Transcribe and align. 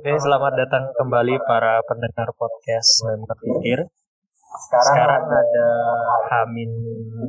Oke, 0.00 0.16
selamat 0.16 0.56
datang 0.56 0.88
kembali 0.96 1.36
para 1.44 1.76
pendengar 1.84 2.32
podcast 2.32 3.04
Member 3.04 3.36
Pikir. 3.36 3.84
Sekarang 4.72 5.28
ada 5.28 5.68
Hamin 6.24 6.72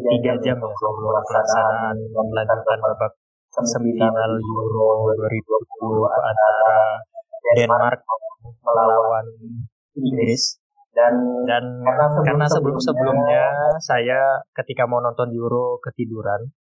3 0.07 0.39
jam 0.39 0.55
ya 0.55 0.71
sebelum 0.79 1.19
pelaksanaan 1.19 1.99
melanjutkan 2.15 2.79
babak 2.79 3.11
semifinal 3.75 4.39
Euro 4.39 5.03
2020 5.19 6.15
antara 6.15 6.71
Denmark 7.59 8.07
melawan 8.63 9.27
Inggris 9.99 10.63
dan 10.95 11.43
dan 11.43 11.83
karena 12.23 12.47
sebelum 12.47 12.79
sebelumnya 12.79 13.51
saya 13.83 14.47
ketika 14.55 14.87
mau 14.87 15.03
nonton 15.03 15.27
Euro 15.35 15.75
ketiduran 15.83 16.55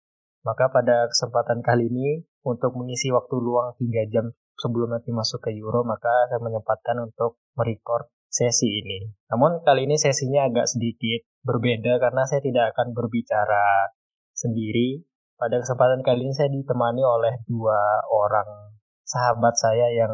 maka 0.47 0.71
pada 0.71 1.11
kesempatan 1.11 1.59
kali 1.59 1.91
ini 1.91 2.23
untuk 2.47 2.79
mengisi 2.79 3.11
waktu 3.11 3.35
luang 3.43 3.75
3 3.75 4.07
jam 4.07 4.31
sebelum 4.57 4.93
nanti 4.93 5.13
masuk 5.13 5.45
ke 5.45 5.53
Euro, 5.57 5.85
maka 5.85 6.29
saya 6.29 6.41
menyempatkan 6.41 6.97
untuk 7.01 7.37
merecord 7.53 8.09
sesi 8.27 8.83
ini. 8.83 9.07
Namun 9.31 9.63
kali 9.63 9.87
ini 9.87 9.95
sesinya 9.95 10.45
agak 10.49 10.67
sedikit 10.67 11.23
berbeda 11.47 11.97
karena 12.01 12.27
saya 12.27 12.43
tidak 12.43 12.75
akan 12.75 12.91
berbicara 12.91 13.93
sendiri. 14.35 15.01
Pada 15.37 15.61
kesempatan 15.61 16.01
kali 16.01 16.25
ini 16.27 16.33
saya 16.33 16.49
ditemani 16.49 17.05
oleh 17.05 17.45
dua 17.45 18.01
orang 18.09 18.73
sahabat 19.05 19.53
saya 19.55 19.87
yang 19.93 20.13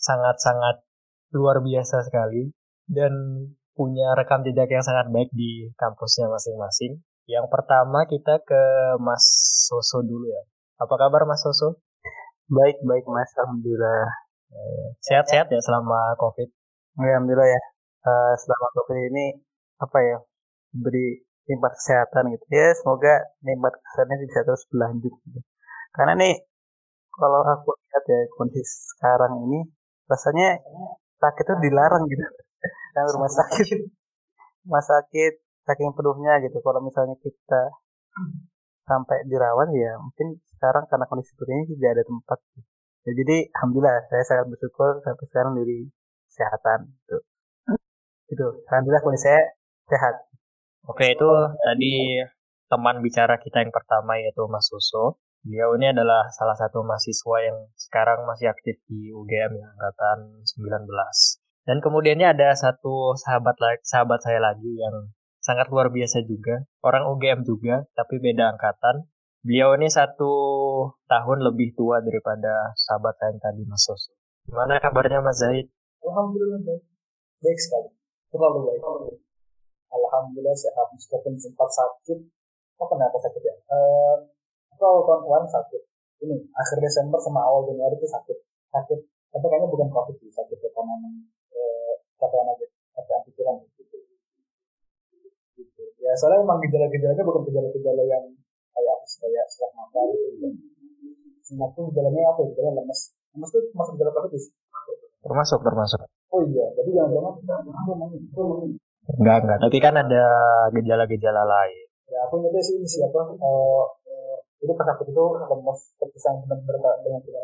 sangat-sangat 0.00 0.80
luar 1.36 1.60
biasa 1.60 2.02
sekali 2.08 2.50
dan 2.88 3.12
punya 3.76 4.16
rekam 4.18 4.42
jejak 4.42 4.66
yang 4.66 4.82
sangat 4.82 5.12
baik 5.12 5.30
di 5.30 5.70
kampusnya 5.76 6.26
masing-masing. 6.32 7.04
Yang 7.30 7.46
pertama 7.52 8.08
kita 8.10 8.42
ke 8.42 8.62
Mas 8.98 9.22
Soso 9.70 10.02
dulu 10.02 10.26
ya. 10.26 10.42
Apa 10.82 10.98
kabar 10.98 11.28
Mas 11.28 11.44
Soso? 11.44 11.78
Baik, 12.50 12.76
baik 12.82 13.06
Mas. 13.06 13.30
Alhamdulillah. 13.38 14.10
Sehat-sehat 15.06 15.46
ya 15.54 15.60
selama 15.62 16.18
COVID? 16.18 16.48
Ya, 16.98 17.14
Alhamdulillah 17.14 17.46
ya. 17.46 17.62
Uh, 18.02 18.34
selama 18.34 18.66
COVID 18.74 18.98
ini 19.14 19.38
apa 19.78 19.98
ya 20.02 20.18
beri 20.74 21.24
nikmat 21.48 21.72
kesehatan 21.74 22.30
gitu 22.36 22.44
ya 22.52 22.70
semoga 22.78 23.26
nikmat 23.42 23.74
kesehatannya 23.74 24.16
bisa 24.22 24.40
terus 24.46 24.62
berlanjut 24.70 25.14
gitu. 25.26 25.40
karena 25.96 26.12
nih 26.14 26.34
kalau 27.10 27.42
aku 27.42 27.74
lihat 27.74 28.04
ya 28.06 28.20
kondisi 28.38 28.86
sekarang 28.94 29.32
ini 29.50 29.66
rasanya 30.06 30.62
sakit 31.18 31.44
itu 31.44 31.54
dilarang 31.66 32.06
gitu 32.06 32.22
dan 32.94 33.04
rumah 33.10 33.32
sakit 33.32 33.78
rumah 34.68 34.84
sakit 34.84 35.32
saking 35.66 35.90
penuhnya 35.96 36.38
gitu 36.46 36.62
kalau 36.62 36.80
misalnya 36.84 37.18
kita 37.18 37.62
sampai 38.90 39.22
dirawat 39.30 39.70
ya 39.70 39.94
mungkin 40.02 40.42
sekarang 40.58 40.84
karena 40.90 41.06
kondisi 41.06 41.30
seperti 41.30 41.52
ini 41.54 41.64
tidak 41.78 41.90
ada 41.94 42.04
tempat. 42.10 42.38
Ya, 43.06 43.12
jadi 43.16 43.36
alhamdulillah 43.54 43.96
saya 44.10 44.24
sangat 44.26 44.46
bersyukur 44.50 45.00
sampai 45.06 45.24
sekarang 45.30 45.52
dari 45.54 45.78
kesehatan 46.28 46.78
itu. 46.90 47.18
Itu 48.34 48.46
alhamdulillah 48.66 49.04
kondisi 49.06 49.30
saya 49.30 49.42
sehat. 49.86 50.14
Oke 50.90 51.14
itu 51.14 51.28
tadi 51.62 52.18
teman 52.66 52.98
bicara 53.00 53.38
kita 53.38 53.62
yang 53.62 53.72
pertama 53.72 54.18
yaitu 54.18 54.42
Mas 54.50 54.66
Suso. 54.66 55.22
Beliau 55.40 55.72
ini 55.80 55.88
adalah 55.88 56.28
salah 56.36 56.52
satu 56.52 56.84
mahasiswa 56.84 57.36
yang 57.40 57.56
sekarang 57.72 58.28
masih 58.28 58.52
aktif 58.52 58.76
di 58.84 59.08
UGM 59.08 59.56
ya, 59.56 59.66
angkatan 59.72 60.44
19. 60.44 60.84
Dan 61.64 61.80
kemudiannya 61.80 62.36
ada 62.36 62.52
satu 62.52 63.16
sahabat 63.16 63.56
sahabat 63.80 64.20
saya 64.20 64.36
lagi 64.36 64.68
yang 64.68 65.08
sangat 65.40 65.72
luar 65.72 65.88
biasa 65.88 66.22
juga, 66.28 66.68
orang 66.84 67.08
UGM 67.16 67.40
juga, 67.48 67.88
tapi 67.96 68.20
beda 68.20 68.54
angkatan. 68.54 69.08
Beliau 69.40 69.72
ini 69.80 69.88
satu 69.88 70.32
tahun 71.08 71.38
lebih 71.48 71.72
tua 71.72 72.04
daripada 72.04 72.76
sahabat 72.76 73.16
yang 73.24 73.40
tadi 73.40 73.64
Mas 73.64 73.80
Soso. 73.80 74.12
Gimana 74.44 74.76
kabarnya 74.76 75.24
Mas 75.24 75.40
Zaid? 75.40 75.72
Alhamdulillah 76.04 76.60
baik. 76.60 76.84
Baik 77.40 77.58
sekali. 77.60 77.90
Terlalu 78.28 78.58
baik. 78.68 78.82
Alhamdulillah 79.90 80.52
sehat 80.52 80.92
meskipun 80.92 81.34
sempat 81.40 81.72
sakit. 81.72 82.20
Oh 82.80 82.88
kenapa 82.88 83.16
sakit 83.16 83.42
ya? 83.42 83.54
Uh, 83.68 84.16
aku 84.76 84.82
awal 84.84 85.02
tahun 85.08 85.20
kemarin 85.24 85.48
sakit. 85.48 85.82
Ini 86.20 86.36
akhir 86.52 86.78
Desember 86.84 87.16
sama 87.16 87.40
awal 87.48 87.64
Januari 87.64 87.96
itu 87.96 88.08
sakit. 88.08 88.38
Sakit. 88.76 88.98
Tapi 89.32 89.44
kayaknya 89.48 89.68
bukan 89.72 89.88
covid 89.88 90.16
sih. 90.20 90.28
Sakit 90.28 90.56
ya 90.60 90.70
karena 90.72 90.94
uh, 91.56 91.94
capaian 92.20 92.48
aja. 92.48 92.66
Capaian 92.92 93.22
pikiran 93.24 93.54
gitu. 93.64 93.79
Ya 96.00 96.12
soalnya 96.16 96.42
emang 96.42 96.58
gejala-gejalanya 96.64 97.22
bukan 97.22 97.42
gejala-gejala 97.48 98.02
yang 98.08 98.24
kayak 98.72 98.94
apa 98.96 99.06
kayak 99.20 99.44
sesak 99.52 99.70
mata 99.76 100.00
gitu 100.10 100.48
semak 101.44 101.70
tuh 101.76 101.90
gejalanya 101.92 102.20
apa 102.32 102.40
ya? 102.44 102.48
Gejala 102.56 102.70
lemes. 102.80 103.00
Lemes 103.36 103.50
tuh 103.52 103.62
masuk 103.76 103.92
gejala 104.00 104.10
covid 104.16 104.40
sih? 104.40 104.52
Termasuk 105.20 105.60
termasuk. 105.60 106.00
Oh 106.30 106.42
iya 106.46 106.66
jadi 106.78 106.90
jangan-jangan 106.96 107.34
enggak 109.20 109.36
enggak. 109.44 109.58
Tapi 109.60 109.76
kan 109.82 109.94
ada 110.00 110.24
gejala-gejala 110.72 111.42
lain. 111.44 111.86
Ya 112.10 112.18
aku 112.26 112.42
ingetnya 112.42 112.62
sih 112.64 112.74
ini 112.80 112.88
siapa 112.88 113.20
uh, 113.22 113.84
uh, 113.86 114.36
itu 114.58 114.72
pas 114.74 114.86
sakit 114.88 115.06
itu 115.12 115.24
lemes 115.36 115.78
terpisah 116.00 116.32
benar-benar 116.42 116.96
dengan 117.04 117.20
tidak 117.22 117.42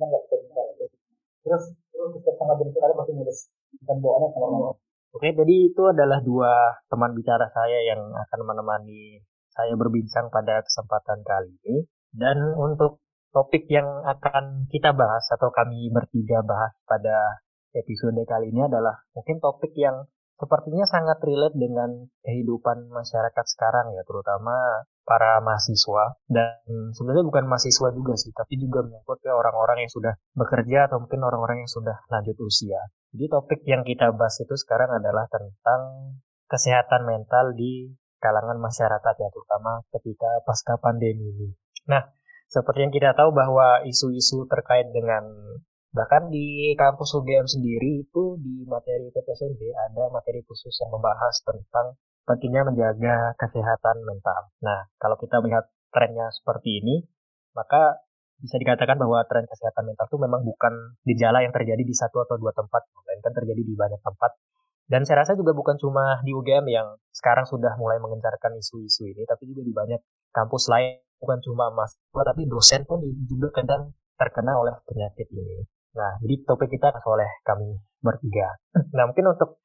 emang 0.00 0.08
nggak 0.08 0.22
bisa 0.30 0.62
terus 1.42 1.62
terus 1.92 2.22
sangat 2.38 2.56
berisik 2.58 2.82
ada 2.82 2.94
pasti 2.94 3.12
mulus. 3.12 3.38
Dan 3.82 3.96
bawaannya 3.98 4.28
kalau 4.30 4.76
Oke, 5.12 5.28
jadi 5.36 5.54
itu 5.68 5.82
adalah 5.84 6.24
dua 6.24 6.80
teman 6.88 7.12
bicara 7.12 7.44
saya 7.52 7.78
yang 7.84 8.00
akan 8.00 8.40
menemani 8.48 9.20
saya 9.52 9.76
berbincang 9.76 10.32
pada 10.32 10.64
kesempatan 10.64 11.20
kali 11.20 11.52
ini. 11.52 11.84
Dan 12.12 12.56
untuk 12.56 13.04
topik 13.32 13.68
yang 13.68 13.88
akan 14.08 14.68
kita 14.72 14.92
bahas 14.96 15.24
atau 15.32 15.52
kami 15.52 15.92
bertiga 15.92 16.40
bahas 16.44 16.72
pada 16.84 17.44
episode 17.76 18.20
kali 18.28 18.52
ini 18.52 18.64
adalah 18.68 19.04
mungkin 19.16 19.40
topik 19.40 19.72
yang 19.76 20.08
sepertinya 20.36 20.84
sangat 20.84 21.20
relate 21.24 21.56
dengan 21.56 22.08
kehidupan 22.24 22.88
masyarakat 22.92 23.44
sekarang 23.52 23.92
ya, 23.96 24.04
terutama 24.04 24.84
para 25.02 25.42
mahasiswa 25.42 26.14
dan 26.30 26.62
sebenarnya 26.94 27.26
bukan 27.26 27.44
mahasiswa 27.50 27.88
juga 27.90 28.14
sih, 28.14 28.30
tapi 28.32 28.54
juga 28.58 28.86
menyangkut 28.86 29.18
ke 29.18 29.30
orang-orang 29.30 29.82
yang 29.86 29.92
sudah 29.92 30.14
bekerja 30.38 30.86
atau 30.90 31.02
mungkin 31.02 31.20
orang-orang 31.26 31.66
yang 31.66 31.70
sudah 31.70 31.96
lanjut 32.08 32.38
usia. 32.42 32.78
Jadi 33.12 33.26
topik 33.28 33.60
yang 33.66 33.82
kita 33.82 34.14
bahas 34.14 34.38
itu 34.40 34.54
sekarang 34.54 34.94
adalah 34.94 35.26
tentang 35.28 35.80
kesehatan 36.46 37.04
mental 37.04 37.52
di 37.52 37.92
kalangan 38.22 38.56
masyarakat 38.62 39.14
ya, 39.18 39.28
terutama 39.34 39.82
ketika 39.90 40.30
pasca 40.46 40.78
pandemi 40.78 41.34
ini. 41.34 41.48
Nah, 41.90 42.06
seperti 42.46 42.86
yang 42.86 42.94
kita 42.94 43.16
tahu 43.18 43.34
bahwa 43.34 43.82
isu-isu 43.82 44.46
terkait 44.46 44.86
dengan 44.94 45.26
bahkan 45.92 46.32
di 46.32 46.72
kampus 46.78 47.12
UGM 47.20 47.44
sendiri 47.44 48.00
itu 48.00 48.40
di 48.40 48.64
materi 48.64 49.12
PPSMB 49.12 49.60
ada 49.76 50.08
materi 50.08 50.40
khusus 50.44 50.72
yang 50.80 50.88
membahas 50.88 51.36
tentang 51.44 52.00
pentingnya 52.26 52.62
menjaga 52.66 53.34
kesehatan 53.38 53.96
mental. 54.06 54.50
Nah, 54.62 54.86
kalau 54.98 55.18
kita 55.18 55.42
melihat 55.42 55.66
trennya 55.90 56.30
seperti 56.30 56.82
ini, 56.82 57.02
maka 57.52 58.00
bisa 58.42 58.58
dikatakan 58.58 58.98
bahwa 58.98 59.22
tren 59.30 59.46
kesehatan 59.46 59.86
mental 59.86 60.06
itu 60.10 60.18
memang 60.18 60.42
bukan 60.42 60.98
gejala 61.06 61.46
yang 61.46 61.54
terjadi 61.54 61.82
di 61.82 61.94
satu 61.94 62.26
atau 62.26 62.34
dua 62.38 62.50
tempat, 62.50 62.82
melainkan 62.90 63.32
terjadi 63.38 63.62
di 63.62 63.74
banyak 63.78 64.02
tempat. 64.02 64.34
Dan 64.90 65.06
saya 65.06 65.22
rasa 65.22 65.38
juga 65.38 65.54
bukan 65.54 65.78
cuma 65.78 66.18
di 66.26 66.34
UGM 66.34 66.66
yang 66.66 66.98
sekarang 67.14 67.46
sudah 67.46 67.78
mulai 67.78 68.02
mengencarkan 68.02 68.58
isu-isu 68.58 69.06
ini, 69.06 69.22
tapi 69.24 69.46
juga 69.46 69.62
di 69.62 69.70
banyak 69.70 70.00
kampus 70.34 70.66
lain, 70.68 70.98
bukan 71.22 71.38
cuma 71.46 71.70
mahasiswa, 71.70 72.22
tapi 72.26 72.50
dosen 72.50 72.82
pun 72.82 72.98
juga 73.30 73.62
kadang 73.62 73.94
terkena 74.18 74.58
oleh 74.58 74.74
penyakit 74.84 75.30
ini. 75.30 75.62
Nah, 75.94 76.18
jadi 76.18 76.34
topik 76.42 76.66
kita 76.72 76.90
oleh 77.06 77.30
kami 77.46 77.78
bertiga. 78.02 78.58
Nah, 78.96 79.08
mungkin 79.08 79.32
untuk 79.32 79.62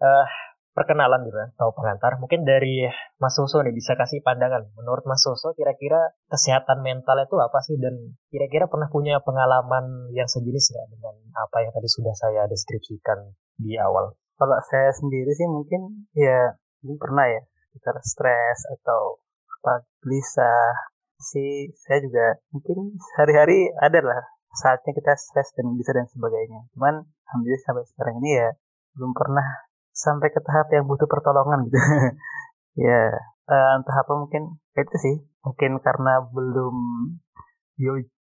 uh, 0.00 0.26
perkenalan 0.74 1.22
gitu 1.24 1.38
ya, 1.38 1.48
atau 1.54 1.70
pengantar, 1.70 2.18
mungkin 2.18 2.42
dari 2.42 2.84
Mas 3.22 3.38
Soso 3.38 3.62
nih 3.62 3.70
bisa 3.70 3.94
kasih 3.94 4.20
pandangan. 4.26 4.66
Menurut 4.74 5.06
Mas 5.06 5.22
Soso, 5.22 5.54
kira-kira 5.54 6.12
kesehatan 6.26 6.82
mental 6.82 7.22
itu 7.22 7.38
apa 7.38 7.62
sih? 7.62 7.78
Dan 7.78 8.18
kira-kira 8.28 8.66
pernah 8.66 8.90
punya 8.90 9.22
pengalaman 9.22 10.10
yang 10.10 10.26
sejenis 10.26 10.74
nggak 10.74 10.86
dengan 10.98 11.14
apa 11.38 11.56
yang 11.62 11.72
tadi 11.72 11.88
sudah 11.88 12.14
saya 12.18 12.50
deskripsikan 12.50 13.38
di 13.56 13.78
awal? 13.78 14.18
Kalau 14.34 14.58
saya 14.66 14.90
sendiri 14.90 15.30
sih 15.30 15.46
mungkin 15.46 16.10
ya 16.18 16.58
mungkin 16.82 16.98
pernah 16.98 17.30
ya, 17.30 17.40
sekitar 17.70 17.96
stres 18.02 18.58
atau 18.74 19.22
apa 19.62 19.86
gelisah 20.02 20.74
sih 21.22 21.72
saya 21.86 22.04
juga 22.04 22.36
mungkin 22.52 22.98
hari-hari 23.16 23.72
ada 23.80 24.02
lah 24.04 24.20
saatnya 24.54 24.92
kita 24.92 25.14
stres 25.16 25.54
dan 25.54 25.70
bisa 25.78 25.94
dan 25.94 26.10
sebagainya. 26.10 26.66
Cuman 26.74 27.06
alhamdulillah 27.30 27.62
sampai 27.62 27.86
sekarang 27.94 28.14
ini 28.22 28.30
ya 28.42 28.48
belum 28.94 29.14
pernah 29.14 29.46
sampai 29.94 30.28
ke 30.34 30.42
tahap 30.42 30.68
yang 30.74 30.84
butuh 30.90 31.06
pertolongan 31.06 31.70
gitu. 31.70 31.78
ya 32.90 33.14
uh, 33.46 33.78
entah 33.78 33.96
apa 34.02 34.12
mungkin 34.18 34.58
itu 34.74 34.96
sih 34.98 35.16
mungkin 35.46 35.78
karena 35.78 36.26
belum 36.34 36.74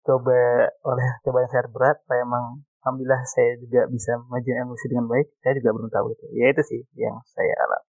coba 0.04 0.68
oleh 0.84 1.08
cobaan 1.24 1.48
sehat 1.48 1.72
berat 1.72 1.96
saya 2.04 2.28
emang 2.28 2.60
alhamdulillah 2.84 3.24
saya 3.24 3.56
juga 3.56 3.88
bisa 3.88 4.20
majuin 4.28 4.68
emosi 4.68 4.84
dengan 4.92 5.08
baik 5.08 5.32
saya 5.40 5.56
juga 5.56 5.70
belum 5.72 5.88
tahu 5.88 6.06
itu 6.12 6.24
ya 6.36 6.52
itu 6.52 6.60
sih 6.60 6.80
yang 7.00 7.16
saya 7.24 7.54
alami 7.64 7.88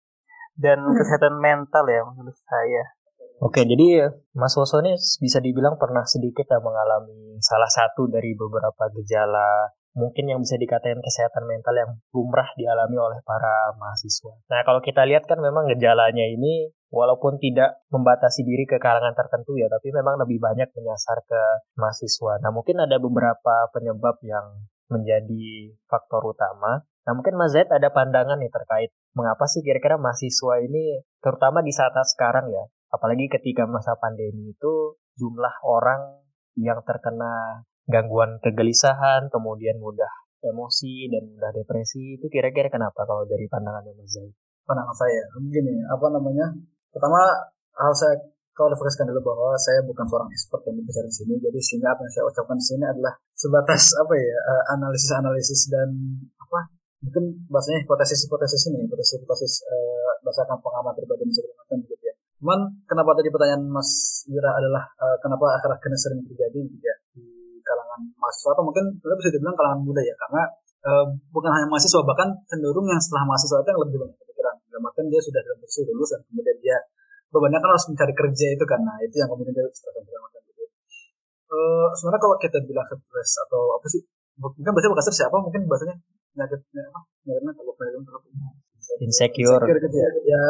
dan 0.54 0.78
hmm. 0.86 0.94
kesehatan 0.94 1.34
mental 1.42 1.84
ya 1.90 2.06
menurut 2.06 2.38
saya 2.46 2.94
Oke, 3.36 3.68
jadi 3.68 4.08
Mas 4.32 4.56
Woso 4.56 4.80
ini 4.80 4.96
bisa 4.96 5.44
dibilang 5.44 5.76
pernah 5.76 6.08
sedikit 6.08 6.48
ya 6.48 6.56
mengalami 6.56 7.36
salah 7.44 7.68
satu 7.68 8.08
dari 8.08 8.32
beberapa 8.32 8.88
gejala 8.96 9.76
mungkin 9.96 10.28
yang 10.28 10.44
bisa 10.44 10.60
dikatakan 10.60 11.00
kesehatan 11.00 11.48
mental 11.48 11.72
yang 11.72 11.90
lumrah 12.12 12.52
dialami 12.60 13.00
oleh 13.00 13.18
para 13.24 13.72
mahasiswa. 13.80 14.36
Nah, 14.52 14.60
kalau 14.68 14.84
kita 14.84 15.08
lihat 15.08 15.24
kan 15.24 15.40
memang 15.40 15.72
gejalanya 15.72 16.28
ini 16.28 16.68
walaupun 16.92 17.40
tidak 17.40 17.80
membatasi 17.88 18.44
diri 18.44 18.68
ke 18.68 18.76
kalangan 18.76 19.16
tertentu 19.16 19.56
ya, 19.56 19.72
tapi 19.72 19.90
memang 19.96 20.20
lebih 20.20 20.36
banyak 20.36 20.68
menyasar 20.76 21.24
ke 21.24 21.40
mahasiswa. 21.80 22.44
Nah, 22.44 22.52
mungkin 22.52 22.76
ada 22.76 23.00
beberapa 23.00 23.72
penyebab 23.72 24.20
yang 24.20 24.68
menjadi 24.92 25.74
faktor 25.88 26.22
utama. 26.28 26.84
Nah, 27.08 27.12
mungkin 27.16 27.34
Mas 27.40 27.56
Zaid 27.56 27.72
ada 27.72 27.88
pandangan 27.90 28.36
nih 28.36 28.52
terkait 28.52 28.92
mengapa 29.16 29.48
sih 29.48 29.64
kira-kira 29.64 29.96
mahasiswa 29.96 30.60
ini, 30.60 31.00
terutama 31.24 31.64
di 31.64 31.72
saat 31.72 31.96
sekarang 32.04 32.52
ya, 32.52 32.68
apalagi 32.92 33.32
ketika 33.32 33.64
masa 33.64 33.96
pandemi 33.96 34.52
itu 34.52 35.00
jumlah 35.16 35.64
orang 35.64 36.20
yang 36.60 36.84
terkena 36.84 37.64
gangguan 37.86 38.42
kegelisahan, 38.42 39.30
kemudian 39.30 39.78
mudah 39.78 40.10
emosi 40.42 41.10
dan 41.10 41.22
mudah 41.32 41.50
depresi 41.54 42.18
itu 42.18 42.26
kira-kira 42.30 42.70
kenapa 42.70 43.06
kalau 43.06 43.26
dari 43.26 43.46
pandangan 43.50 43.86
Mas 43.94 44.10
Zaid? 44.10 44.34
Pandangan 44.66 44.94
saya, 44.94 45.22
begini, 45.38 45.82
apa 45.86 46.06
namanya? 46.10 46.46
Pertama, 46.90 47.22
hal 47.78 47.92
saya 47.94 48.14
klarifikasikan 48.56 49.12
dulu 49.12 49.30
bahwa 49.30 49.52
saya 49.60 49.84
bukan 49.84 50.02
seorang 50.08 50.30
expert 50.32 50.64
yang 50.66 50.80
berbicara 50.80 51.06
di 51.06 51.14
sini, 51.14 51.34
jadi 51.38 51.58
sehingga 51.60 51.88
apa 51.92 52.00
yang 52.02 52.12
saya 52.12 52.24
ucapkan 52.26 52.56
di 52.56 52.66
sini 52.66 52.84
adalah 52.88 53.12
sebatas 53.36 53.82
apa 54.00 54.14
ya 54.16 54.32
eh, 54.32 54.62
analisis-analisis 54.72 55.60
dan 55.68 55.88
apa 56.40 56.72
mungkin 57.04 57.24
bahasanya 57.52 57.84
hipotesis-hipotesis 57.84 58.72
ini, 58.72 58.88
hipotesis-hipotesis 58.88 59.60
uh, 59.68 60.10
berdasarkan 60.24 60.56
pengalaman 60.64 60.96
pribadi 60.96 61.28
dan 61.28 61.32
segala 61.36 61.54
macam 61.60 61.78
gitu 61.84 62.04
ya. 62.08 62.14
Cuman 62.40 62.58
kenapa 62.88 63.10
tadi 63.12 63.28
pertanyaan 63.28 63.62
Mas 63.68 63.90
Wira 64.26 64.50
adalah 64.56 64.88
uh, 65.04 65.16
kenapa 65.20 65.60
akhir-akhir 65.60 65.92
ini 65.92 65.98
sering 66.00 66.20
terjadi 66.24 66.60
gitu 66.64 66.80
ya 66.88 66.96
kalangan 67.66 68.00
mahasiswa 68.14 68.50
atau 68.54 68.64
mungkin 68.64 68.84
kita 69.02 69.14
bisa 69.18 69.30
dibilang 69.34 69.56
kalangan 69.58 69.80
muda 69.82 70.02
ya 70.06 70.14
karena 70.14 70.42
e, 70.86 70.90
bukan 71.34 71.50
hanya 71.50 71.66
mahasiswa 71.66 72.00
bahkan 72.06 72.28
cenderung 72.46 72.86
yang 72.86 73.00
setelah 73.02 73.26
mahasiswa 73.26 73.58
itu 73.58 73.68
yang 73.74 73.80
lebih 73.82 73.96
banyak 74.06 74.16
pikiran 74.22 74.54
dalam 74.70 75.06
dia 75.10 75.20
sudah 75.20 75.40
dalam 75.42 75.58
posisi 75.58 75.82
lulus 75.90 76.08
dan 76.14 76.20
kemudian 76.30 76.56
dia 76.62 76.76
bebannya 77.34 77.58
kan 77.58 77.70
harus 77.74 77.86
mencari 77.90 78.14
kerja 78.14 78.46
itu 78.54 78.64
kan 78.64 78.80
nah 78.86 78.96
itu 79.02 79.14
yang 79.18 79.28
kemudian 79.28 79.52
dia 79.52 79.66
stres 79.74 79.92
dan 79.98 80.04
gitu 80.06 80.62
e, 81.50 81.56
sebenarnya 81.98 82.22
kalau 82.22 82.36
kita 82.38 82.58
bilang 82.62 82.86
stres 82.86 83.30
atau 83.50 83.74
apa 83.74 83.86
sih 83.90 84.02
mungkin 84.38 84.70
bahasa 84.72 84.88
bukan 84.92 85.02
stres 85.02 85.18
siapa? 85.24 85.36
Mungkin 85.40 85.64
bahasanya 85.64 85.96
penyakit 86.36 86.60
apa? 86.60 87.00
Penyakitnya 87.24 87.52
kalau 87.56 87.72
penyakit 87.74 88.00
insecure, 89.02 89.58
insecure 89.58 89.80
gitu 89.82 89.96
ya. 89.98 90.08
ya 90.36 90.42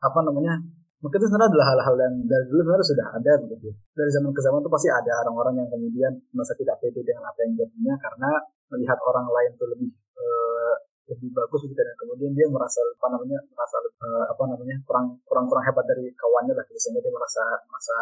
apa 0.00 0.18
namanya 0.24 0.54
mungkin 0.98 1.18
itu 1.22 1.26
sebenarnya 1.30 1.50
adalah 1.54 1.66
hal-hal 1.74 1.96
yang 2.02 2.14
dari 2.26 2.44
dulu 2.50 2.60
sebenarnya 2.66 2.88
sudah 2.90 3.06
ada 3.14 3.32
begitu. 3.44 3.68
Dari 3.94 4.10
zaman 4.10 4.30
ke 4.34 4.40
zaman 4.42 4.58
itu 4.62 4.70
pasti 4.70 4.88
ada 4.90 5.12
orang-orang 5.26 5.54
yang 5.62 5.68
kemudian 5.70 6.12
merasa 6.34 6.54
tidak 6.58 6.76
pede 6.82 7.00
dengan 7.06 7.24
apa 7.26 7.38
yang 7.46 7.52
dia 7.54 7.66
punya 7.70 7.94
karena 7.98 8.30
melihat 8.74 8.98
orang 9.06 9.26
lain 9.30 9.50
itu 9.54 9.64
lebih 9.70 9.90
uh, 10.18 10.74
lebih 11.08 11.28
bagus 11.32 11.60
gitu 11.64 11.78
dan 11.78 11.96
kemudian 11.96 12.32
dia 12.36 12.46
merasa 12.50 12.84
apa 12.84 13.06
namanya 13.16 13.38
merasa 13.54 13.76
uh, 13.80 14.24
apa 14.28 14.42
namanya 14.44 14.76
kurang 14.84 15.06
kurang 15.24 15.46
kurang 15.48 15.64
hebat 15.64 15.84
dari 15.86 16.10
kawannya 16.12 16.52
lah 16.52 16.64
gitu. 16.66 16.78
Dia 16.98 17.12
merasa 17.14 17.42
merasa 17.70 17.96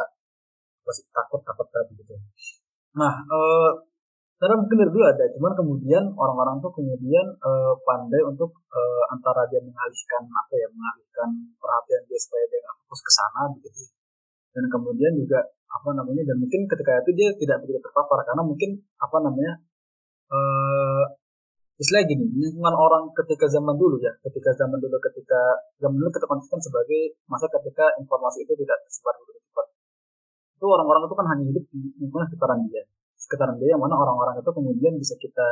masih 0.87 1.05
takut 1.11 1.43
takut 1.43 1.67
tadi 1.75 1.93
gitu 1.99 2.15
nah 2.97 3.13
uh, 3.29 3.71
karena 4.37 4.55
mungkin 4.61 4.77
dari 4.77 4.91
dulu 4.93 5.05
ada, 5.09 5.25
cuman 5.33 5.53
kemudian 5.57 6.05
orang-orang 6.13 6.61
tuh 6.61 6.69
kemudian 6.69 7.27
uh, 7.41 7.73
pandai 7.81 8.21
untuk 8.21 8.53
uh, 8.69 9.05
antara 9.09 9.49
dia 9.49 9.65
mengalihkan 9.65 10.23
apa 10.29 10.53
ya, 10.53 10.69
mengalihkan 10.77 11.29
perhatian 11.57 12.03
dia 12.05 12.19
supaya 12.21 12.45
dia 12.53 12.61
fokus 12.85 13.01
ke 13.01 13.13
sana 13.17 13.43
begitu. 13.57 13.89
Dan 14.53 14.69
kemudian 14.69 15.13
juga 15.17 15.41
apa 15.67 15.91
namanya 15.93 16.23
dan 16.33 16.37
mungkin 16.41 16.65
ketika 16.69 17.01
itu 17.05 17.11
dia 17.17 17.29
tidak 17.37 17.65
begitu 17.65 17.81
terpapar 17.83 18.25
karena 18.25 18.43
mungkin 18.45 18.81
apa 18.97 19.17
namanya 19.21 19.53
uh, 20.33 21.05
istilah 21.77 22.09
gini 22.09 22.25
lingkungan 22.33 22.73
orang 22.73 23.13
ketika 23.13 23.45
zaman 23.51 23.77
dulu 23.77 24.01
ya 24.01 24.09
ketika 24.25 24.57
zaman 24.57 24.81
dulu 24.81 24.97
ketika 24.97 25.61
zaman 25.77 26.01
dulu 26.01 26.09
kita 26.09 26.25
konsisten 26.25 26.57
sebagai 26.63 27.21
masa 27.29 27.45
ketika 27.53 27.93
informasi 28.01 28.49
itu 28.49 28.57
tidak 28.57 28.81
tersebar 28.89 29.13
begitu 29.21 29.45
cepat 29.51 29.67
itu 30.57 30.65
orang-orang 30.65 31.03
itu 31.05 31.15
kan 31.19 31.27
hanya 31.37 31.45
hidup 31.53 31.65
di 31.69 31.79
lingkungan 32.01 32.27
sekitaran 32.33 32.61
dia 32.65 32.85
sekitaran 33.27 33.59
dia 33.59 33.75
yang 33.75 33.83
mana 33.83 33.99
orang-orang 33.99 34.39
itu 34.39 34.51
kemudian 34.55 34.95
bisa 34.95 35.19
kita 35.19 35.49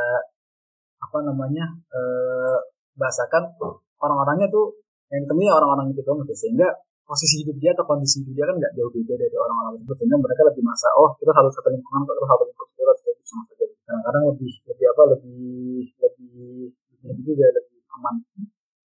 apa 1.02 1.18
namanya 1.26 1.66
eh, 1.90 2.58
bahasakan 2.94 3.58
orang-orangnya 3.98 4.46
tuh 4.48 4.78
yang 5.10 5.26
ditemui 5.26 5.50
orang-orang 5.50 5.90
itu 5.90 6.00
doang 6.06 6.22
gitu 6.22 6.34
sehingga 6.46 6.70
posisi 7.04 7.44
hidup 7.44 7.56
dia 7.60 7.70
atau 7.76 7.84
kondisi 7.84 8.24
hidup 8.24 8.32
dia 8.32 8.44
kan 8.48 8.56
nggak 8.56 8.72
jauh 8.74 8.90
beda 8.90 9.14
dari 9.20 9.36
orang-orang 9.36 9.72
tersebut. 9.76 9.96
Sehingga 10.00 10.16
mereka 10.16 10.42
lebih 10.48 10.62
masa 10.64 10.88
oh 10.96 11.10
kita 11.20 11.32
harus 11.36 11.52
satu 11.52 11.68
lingkungan 11.68 12.02
kita 12.08 12.24
harus 12.24 12.46
lingkup 12.48 12.68
kita 12.72 12.82
harus 12.88 13.02
hidup 13.04 13.24
sama 13.24 13.42
saja 13.44 13.64
kadang-kadang 13.84 14.24
lebih 14.32 14.52
lebih 14.64 14.86
apa 14.88 15.02
lebih 15.12 15.84
lebih 16.00 16.72
lebih 17.04 17.22
juga 17.22 17.46
lebih 17.52 17.78
aman. 18.00 18.14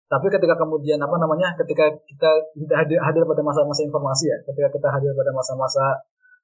Tapi 0.09 0.27
ketika 0.33 0.55
kemudian 0.57 0.97
apa 1.05 1.17
namanya 1.21 1.53
ketika 1.61 1.85
kita 2.09 2.31
tidak 2.57 2.77
hadir, 2.81 2.97
hadir 3.05 3.23
pada 3.29 3.45
masa-masa 3.45 3.85
informasi 3.85 4.25
ya 4.33 4.39
ketika 4.49 4.69
kita 4.73 4.89
hadir 4.89 5.13
pada 5.13 5.31
masa-masa 5.37 6.01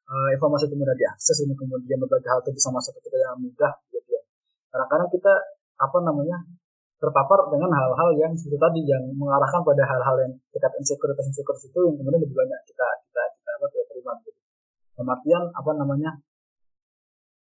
uh, 0.09 0.29
informasi 0.33 0.69
itu 0.69 0.77
mudah 0.77 0.97
diakses 0.97 1.37
dan 1.45 1.55
kemudian 1.57 1.99
berbagai 2.01 2.29
hal 2.29 2.41
itu 2.45 2.53
bisa 2.57 2.69
masuk 2.73 2.93
ke 2.99 3.11
kita 3.11 3.17
yang 3.21 3.37
mudah 3.41 3.73
gitu 3.93 4.09
ya. 4.13 4.23
Kadang-kadang 4.73 5.09
kita 5.13 5.33
apa 5.75 5.99
namanya 6.05 6.37
terpapar 7.03 7.53
dengan 7.53 7.69
hal-hal 7.69 8.09
yang 8.17 8.33
seperti 8.33 8.57
tadi 8.57 8.81
yang 8.89 9.05
mengarahkan 9.13 9.61
pada 9.61 9.83
hal-hal 9.85 10.17
yang 10.25 10.33
dekat 10.55 10.73
insekuritas 10.81 11.27
insekuritas 11.29 11.69
itu 11.69 11.79
yang 11.85 11.95
kemudian 12.01 12.21
lebih 12.23 12.37
banyak 12.37 12.61
kita 12.65 12.87
kita 13.05 13.23
kita 13.37 13.51
apa 13.61 13.67
kita 13.69 13.85
terima 13.93 14.13
gitu. 14.25 14.41
Kemudian 14.95 15.43
apa 15.53 15.71
namanya 15.75 16.11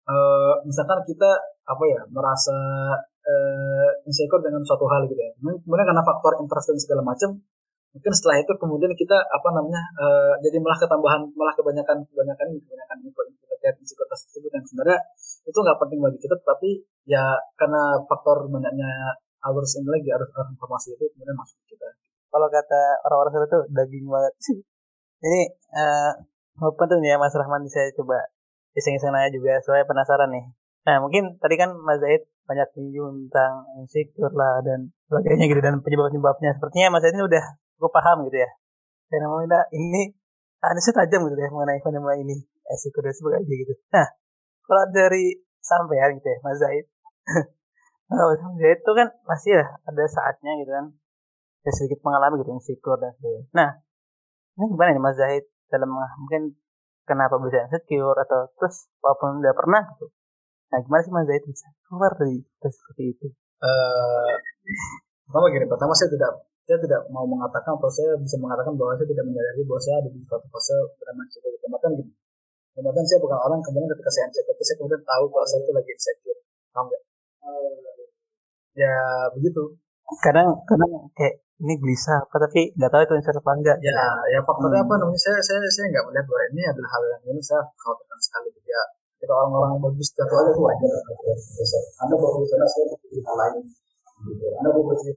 uh, 0.09 0.53
misalkan 0.65 1.05
kita 1.05 1.31
apa 1.63 1.83
ya 1.85 2.01
merasa 2.09 2.57
uh, 3.05 3.89
insecure 4.07 4.41
dengan 4.41 4.63
suatu 4.65 4.89
hal 4.89 5.05
gitu 5.05 5.21
ya. 5.21 5.31
Kemudian 5.37 5.85
karena 5.85 6.03
faktor 6.03 6.39
interest 6.41 6.73
dan 6.73 6.79
segala 6.79 7.01
macam 7.05 7.29
mungkin 7.93 8.11
setelah 8.13 8.41
itu 8.41 8.53
kemudian 8.57 8.89
kita 8.97 9.17
apa 9.21 9.47
namanya 9.53 9.81
uh, 10.01 10.33
jadi 10.41 10.57
malah 10.57 10.77
ketambahan 10.81 11.21
malah 11.37 11.53
kebanyakan 11.53 12.01
kebanyakan 12.09 12.47
kebanyakan 12.57 12.97
info 13.05 13.21
info 13.29 13.43
terkait 13.53 13.77
insekuritas 13.79 14.19
tersebut 14.27 14.51
yang 14.51 14.65
sebenarnya 14.65 14.99
itu 15.45 15.57
nggak 15.61 15.77
penting 15.77 15.99
bagi 16.01 16.19
kita 16.19 16.35
tapi 16.41 16.69
ya 17.05 17.37
karena 17.53 18.01
faktor 18.09 18.49
banyaknya 18.49 19.13
hours 19.43 19.75
ini 19.77 19.89
lagi 19.91 20.09
harus 20.09 20.29
informasi 20.31 20.95
itu 20.95 21.05
kemudian 21.13 21.35
masuk 21.35 21.59
ke 21.63 21.75
kita. 21.75 21.89
Kalau 22.31 22.47
kata 22.49 22.81
orang-orang 23.05 23.45
itu 23.45 23.59
daging 23.69 24.05
banget. 24.09 24.33
Ini 25.23 25.41
uh, 25.71 26.11
tuh 26.59 26.99
ya 26.99 27.15
Mas 27.15 27.31
Rahman 27.31 27.63
saya 27.71 27.87
coba 27.95 28.19
iseng-iseng 28.75 29.15
nanya 29.15 29.31
juga 29.31 29.55
soalnya 29.63 29.87
penasaran 29.87 30.27
nih. 30.27 30.43
Nah 30.83 30.99
mungkin 30.99 31.39
tadi 31.39 31.55
kan 31.55 31.71
Mas 31.79 32.03
Zaid 32.03 32.27
banyak 32.43 32.67
menyinggung 32.75 33.31
tentang 33.31 33.63
insecure 33.79 34.35
lah 34.35 34.59
dan 34.59 34.91
sebagainya 35.07 35.47
gitu 35.47 35.61
dan 35.63 35.79
penyebab-penyebabnya. 35.79 36.59
Sepertinya 36.59 36.91
Mas 36.91 37.07
Zaid 37.07 37.15
ini 37.15 37.23
udah 37.23 37.43
gue 37.83 37.91
paham 37.91 38.23
gitu 38.31 38.39
ya. 38.39 38.49
Fenomena 39.11 39.67
ini 39.75 40.15
analisnya 40.63 41.03
tajam 41.03 41.27
gitu 41.27 41.35
ya 41.35 41.51
mengenai 41.51 41.83
fenomena 41.83 42.15
ini. 42.15 42.39
Esiko 42.63 43.03
dan 43.03 43.11
sebagainya 43.11 43.55
gitu. 43.67 43.73
Nah 43.91 44.07
kalau 44.63 44.83
dari 44.95 45.35
sampai 45.59 45.99
gitu 46.15 46.27
ya 46.27 46.37
Mas 46.39 46.57
Zaid. 46.63 46.85
Mas 48.07 48.39
Zaid 48.55 48.79
itu 48.79 48.91
kan 48.95 49.07
masih 49.27 49.51
ya 49.59 49.65
ada 49.83 50.03
saatnya 50.07 50.51
gitu 50.63 50.71
kan. 50.71 50.85
Ya 51.63 51.71
sedikit 51.75 51.99
mengalami 52.07 52.39
gitu 52.39 52.55
insecure 52.55 52.99
dan 53.03 53.11
sebagainya. 53.19 53.51
Nah 53.51 53.69
ini 54.55 54.65
gimana 54.71 54.89
nih 54.95 55.03
Mas 55.03 55.19
Zaid 55.19 55.43
dalam 55.67 55.91
mungkin 55.91 56.55
kenapa 57.03 57.35
bisa 57.43 57.67
insecure 57.67 58.15
atau 58.15 58.47
terus 58.55 58.87
walaupun 59.03 59.43
udah 59.43 59.53
pernah 59.55 59.83
gitu. 59.95 60.07
Nah 60.71 60.79
gimana 60.79 61.01
sih 61.03 61.11
Mas 61.11 61.27
Zaid 61.27 61.43
bisa 61.43 61.67
keluar 61.91 62.15
dari 62.15 62.39
seperti 62.63 63.03
itu? 63.11 63.27
Uh, 63.59 64.35
pertama 65.27 65.47
gini? 65.51 65.65
Pertama 65.67 65.91
saya 65.95 66.11
tidak 66.11 66.31
saya 66.73 66.89
tidak 66.89 67.01
mau 67.13 67.21
mengatakan 67.29 67.77
atau 67.77 67.85
saya 67.85 68.17
bisa 68.17 68.33
mengatakan 68.41 68.73
bahwa 68.73 68.97
saya 68.97 69.05
tidak 69.05 69.29
menyadari 69.29 69.61
bahwa 69.61 69.77
saya 69.77 69.95
ada 70.01 70.09
di 70.09 70.19
suatu 70.25 70.49
fase 70.49 70.73
beraman 70.97 71.29
insecure 71.29 71.53
gitu. 71.53 71.65
Bahkan 71.69 71.89
gini, 72.01 72.11
bahkan 72.81 73.05
saya 73.05 73.19
bukan 73.21 73.37
orang 73.37 73.59
kemudian 73.61 73.89
ketika 73.93 74.09
saya 74.09 74.25
insecure 74.25 74.57
itu 74.57 74.63
saya 74.65 74.77
kemudian 74.81 75.01
tahu 75.05 75.23
kalau 75.29 75.45
saya 75.45 75.59
itu 75.61 75.71
lagi 75.77 75.91
insecure. 75.93 76.39
Paham 76.73 76.85
gak? 76.89 77.01
Ya 78.73 78.95
begitu. 79.37 79.61
Kadang 80.25 80.47
kadang 80.65 80.91
kayak 81.13 81.45
ini 81.61 81.73
gelisah 81.77 82.17
apa 82.25 82.35
tapi 82.41 82.73
nggak 82.73 82.89
tahu 82.89 83.01
itu 83.05 83.13
insecure 83.21 83.41
apa 83.45 83.51
enggak. 83.53 83.77
Ya, 83.85 84.01
ya 84.33 84.39
faktornya 84.41 84.81
hmm. 84.81 84.89
apa 84.89 84.93
namanya 84.97 85.21
saya 85.21 85.37
saya 85.45 85.61
saya 85.69 85.85
nggak 85.93 86.05
melihat 86.09 86.25
bahwa 86.25 86.41
ini 86.49 86.61
adalah 86.65 86.89
hal 86.89 87.03
yang 87.05 87.21
ini 87.37 87.41
saya 87.45 87.61
khawatirkan 87.77 88.17
sekali. 88.17 88.49
Ya 88.65 88.81
kita 89.21 89.29
orang-orang 89.29 89.77
bagus 89.77 90.09
jatuh 90.17 90.37
ada 90.41 90.49
itu 90.49 90.61
wajar. 90.65 90.91
Anda 92.01 92.15
bagus 92.17 92.47
saya 92.49 92.65
saya 92.65 92.85
hal 92.97 93.35
lain. 93.37 93.61
Anda 94.57 94.69
bagus 94.73 94.97
saya 95.05 95.13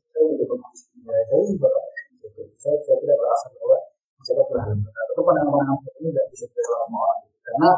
ya, 1.06 1.18
saya 1.26 1.42
juga 1.46 1.68
saya, 2.58 2.76
saya 2.82 2.96
tidak 2.98 3.16
merasa 3.18 3.46
bahwa 3.54 3.76
saya 4.26 4.42
pernah 4.42 4.66
atau 4.75 5.22
pandangan-pandangan 5.22 5.78
ini 6.02 6.08
tidak 6.10 6.26
bisa 6.34 6.44
dilakukan 6.50 6.80
sama 6.82 6.96
orang 6.98 7.20
karena 7.46 7.70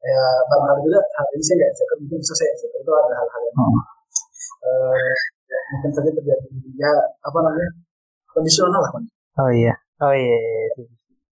ya 0.00 0.22
barangkali 0.48 0.80
juga 0.88 1.00
hal 1.16 1.26
ini 1.32 1.44
saya 1.44 1.56
nggak 1.56 1.72
cek 1.76 1.90
mungkin 2.00 2.18
bisa 2.20 2.34
saya 2.36 2.52
cek 2.56 2.70
itu 2.76 2.92
ada 2.92 3.14
hal-hal 3.16 3.42
yang 3.48 3.56
uh, 3.60 5.14
mungkin 5.72 5.90
saja 5.92 6.10
terjadi 6.12 6.46
ya 6.76 6.92
apa 7.24 7.38
namanya 7.40 7.70
kondisional 8.28 8.80
lah 8.80 8.92
oh 9.40 9.50
iya 9.52 9.74
oh 10.04 10.12
iya, 10.12 10.36
iya, 10.36 10.64
iya. 10.76 10.86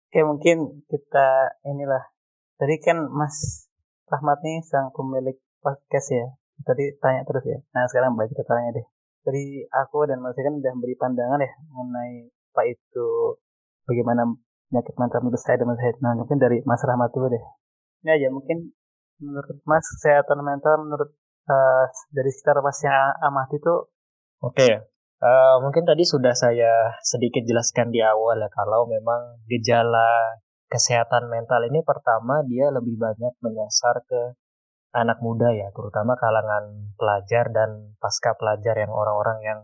oke 0.07 0.19
mungkin 0.23 0.57
kita 0.87 1.27
inilah 1.67 2.03
tadi 2.55 2.75
kan 2.79 3.07
Mas 3.11 3.67
Rahmat 4.07 4.39
nih 4.39 4.63
sang 4.63 4.95
pemilik 4.95 5.35
podcast 5.59 6.07
ya 6.15 6.27
tadi 6.63 6.95
tanya 6.97 7.21
terus 7.27 7.43
ya. 7.45 7.59
Nah 7.75 7.85
sekarang 7.91 8.15
baik 8.17 8.33
kita 8.33 8.47
tanya 8.47 8.81
deh. 8.81 8.85
Tadi 9.27 9.67
aku 9.67 10.07
dan 10.07 10.23
Mas 10.23 10.39
kan 10.39 10.55
udah 10.55 10.73
beri 10.79 10.95
pandangan 10.95 11.43
ya 11.43 11.51
mengenai 11.75 12.31
apa 12.31 12.61
itu 12.63 13.35
bagaimana 13.83 14.23
penyakit 14.71 14.95
mental 14.95 15.19
menurut 15.27 15.41
saya 15.43 15.59
dan 15.59 15.75
saya. 15.75 15.91
Nah 15.99 16.15
mungkin 16.15 16.39
dari 16.39 16.63
Mas 16.63 16.79
Rahmat 16.87 17.11
dulu 17.11 17.27
deh. 17.27 17.43
Ini 18.07 18.15
aja 18.15 18.27
mungkin 18.31 18.71
menurut 19.19 19.59
Mas 19.67 19.83
kesehatan 19.83 20.39
mental 20.47 20.79
menurut 20.79 21.11
uh, 21.51 21.85
dari 22.15 22.31
sekitar 22.31 22.63
Mas 22.63 22.79
yang 22.87 23.19
amati 23.19 23.59
itu 23.59 23.75
Oke 24.37 24.63
okay. 24.63 24.73
Uh, 25.17 25.57
mungkin 25.65 25.81
tadi 25.81 26.05
sudah 26.05 26.29
saya 26.37 26.93
sedikit 27.01 27.41
jelaskan 27.41 27.89
di 27.89 27.97
awal 28.05 28.37
ya 28.37 28.53
kalau 28.53 28.85
memang 28.85 29.41
gejala 29.49 30.37
kesehatan 30.69 31.25
mental 31.25 31.57
ini 31.65 31.81
pertama 31.81 32.45
dia 32.45 32.69
lebih 32.69 33.01
banyak 33.01 33.33
menyasar 33.41 33.97
ke 34.05 34.37
anak 34.95 35.19
muda 35.19 35.51
ya, 35.51 35.71
terutama 35.75 36.15
kalangan 36.15 36.93
pelajar 36.95 37.51
dan 37.51 37.95
pasca 37.99 38.35
pelajar 38.39 38.79
yang 38.79 38.91
orang-orang 38.91 39.39
yang 39.43 39.59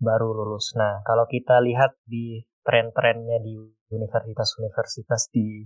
baru 0.00 0.32
lulus. 0.32 0.72
Nah, 0.76 1.04
kalau 1.04 1.28
kita 1.28 1.60
lihat 1.60 1.96
di 2.08 2.44
tren-trennya 2.64 3.40
di 3.40 3.56
universitas-universitas 3.92 5.28
di 5.32 5.64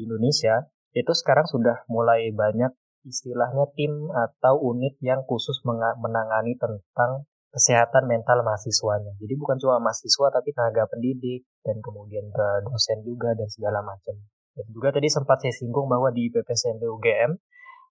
Indonesia, 0.00 0.68
itu 0.94 1.12
sekarang 1.12 1.44
sudah 1.48 1.84
mulai 1.90 2.30
banyak 2.30 2.70
istilahnya 3.04 3.68
tim 3.76 4.08
atau 4.08 4.56
unit 4.72 4.96
yang 5.04 5.20
khusus 5.28 5.60
menangani 6.00 6.56
tentang 6.56 7.28
kesehatan 7.52 8.10
mental 8.10 8.42
mahasiswanya. 8.42 9.14
Jadi 9.20 9.34
bukan 9.38 9.60
cuma 9.62 9.78
mahasiswa 9.78 10.26
tapi 10.32 10.50
tenaga 10.50 10.90
pendidik 10.90 11.46
dan 11.62 11.78
kemudian 11.78 12.26
ke 12.32 12.46
dosen 12.66 13.04
juga 13.06 13.30
dan 13.36 13.46
segala 13.46 13.78
macam. 13.84 14.18
Dan 14.54 14.66
juga 14.74 14.90
tadi 14.90 15.06
sempat 15.06 15.38
saya 15.42 15.54
singgung 15.54 15.86
bahwa 15.86 16.10
di 16.10 16.30
PPSMB 16.34 16.82
UGM 16.82 17.30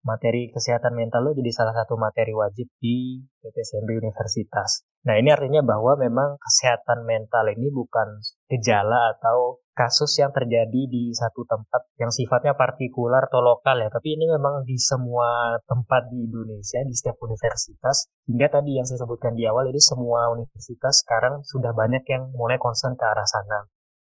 materi 0.03 0.51
kesehatan 0.51 0.93
mental 0.93 1.31
itu 1.31 1.39
jadi 1.39 1.51
salah 1.63 1.75
satu 1.75 1.95
materi 1.95 2.35
wajib 2.35 2.67
di 2.83 3.23
PPSMB 3.39 3.89
Universitas. 4.03 4.83
Nah 5.07 5.15
ini 5.15 5.31
artinya 5.31 5.63
bahwa 5.63 5.95
memang 5.95 6.35
kesehatan 6.39 7.07
mental 7.07 7.47
ini 7.51 7.71
bukan 7.71 8.19
gejala 8.51 9.15
atau 9.15 9.63
kasus 9.73 10.21
yang 10.21 10.29
terjadi 10.29 10.85
di 10.85 11.11
satu 11.17 11.49
tempat 11.49 11.89
yang 11.97 12.13
sifatnya 12.13 12.53
partikular 12.53 13.25
atau 13.25 13.41
lokal 13.41 13.81
ya, 13.81 13.89
tapi 13.89 14.13
ini 14.13 14.29
memang 14.29 14.61
di 14.63 14.77
semua 14.77 15.57
tempat 15.65 16.13
di 16.13 16.29
Indonesia, 16.29 16.79
di 16.85 16.93
setiap 16.93 17.17
universitas. 17.25 18.05
Hingga 18.29 18.61
tadi 18.61 18.77
yang 18.77 18.85
saya 18.85 19.01
sebutkan 19.01 19.33
di 19.33 19.49
awal, 19.49 19.67
ini 19.73 19.81
semua 19.81 20.29
universitas 20.29 21.01
sekarang 21.01 21.41
sudah 21.41 21.73
banyak 21.73 22.05
yang 22.05 22.29
mulai 22.37 22.61
concern 22.61 22.93
ke 22.93 23.03
arah 23.03 23.25
sana. 23.25 23.65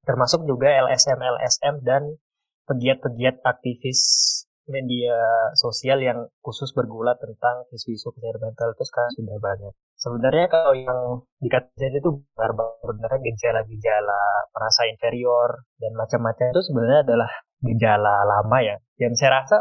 Termasuk 0.05 0.45
juga 0.45 0.69
LSM, 0.71 1.19
LSM, 1.19 1.75
dan 1.83 2.15
pegiat-pegiat 2.69 3.41
aktivis 3.43 3.99
media 4.67 5.15
sosial 5.55 5.99
yang 6.03 6.27
khusus 6.43 6.71
bergulat 6.75 7.17
tentang 7.17 7.67
isu-isu 7.71 8.11
kesehatan 8.11 8.51
mental 8.51 8.75
itu 8.75 8.83
sekarang 8.83 9.11
sudah 9.15 9.37
banyak. 9.39 9.73
Sebenarnya 9.97 10.47
kalau 10.51 10.73
yang 10.75 10.99
dikatakan 11.41 11.97
itu 11.97 12.21
benar 12.35 12.51
sebenarnya 12.83 13.19
gejala-gejala 13.31 14.21
merasa 14.51 14.81
inferior 14.87 15.65
dan 15.81 15.91
macam-macam 15.95 16.45
itu 16.53 16.61
sebenarnya 16.67 17.01
adalah 17.07 17.31
gejala 17.63 18.15
lama 18.27 18.57
ya. 18.61 18.75
Yang 19.01 19.23
saya 19.23 19.41
rasa 19.41 19.57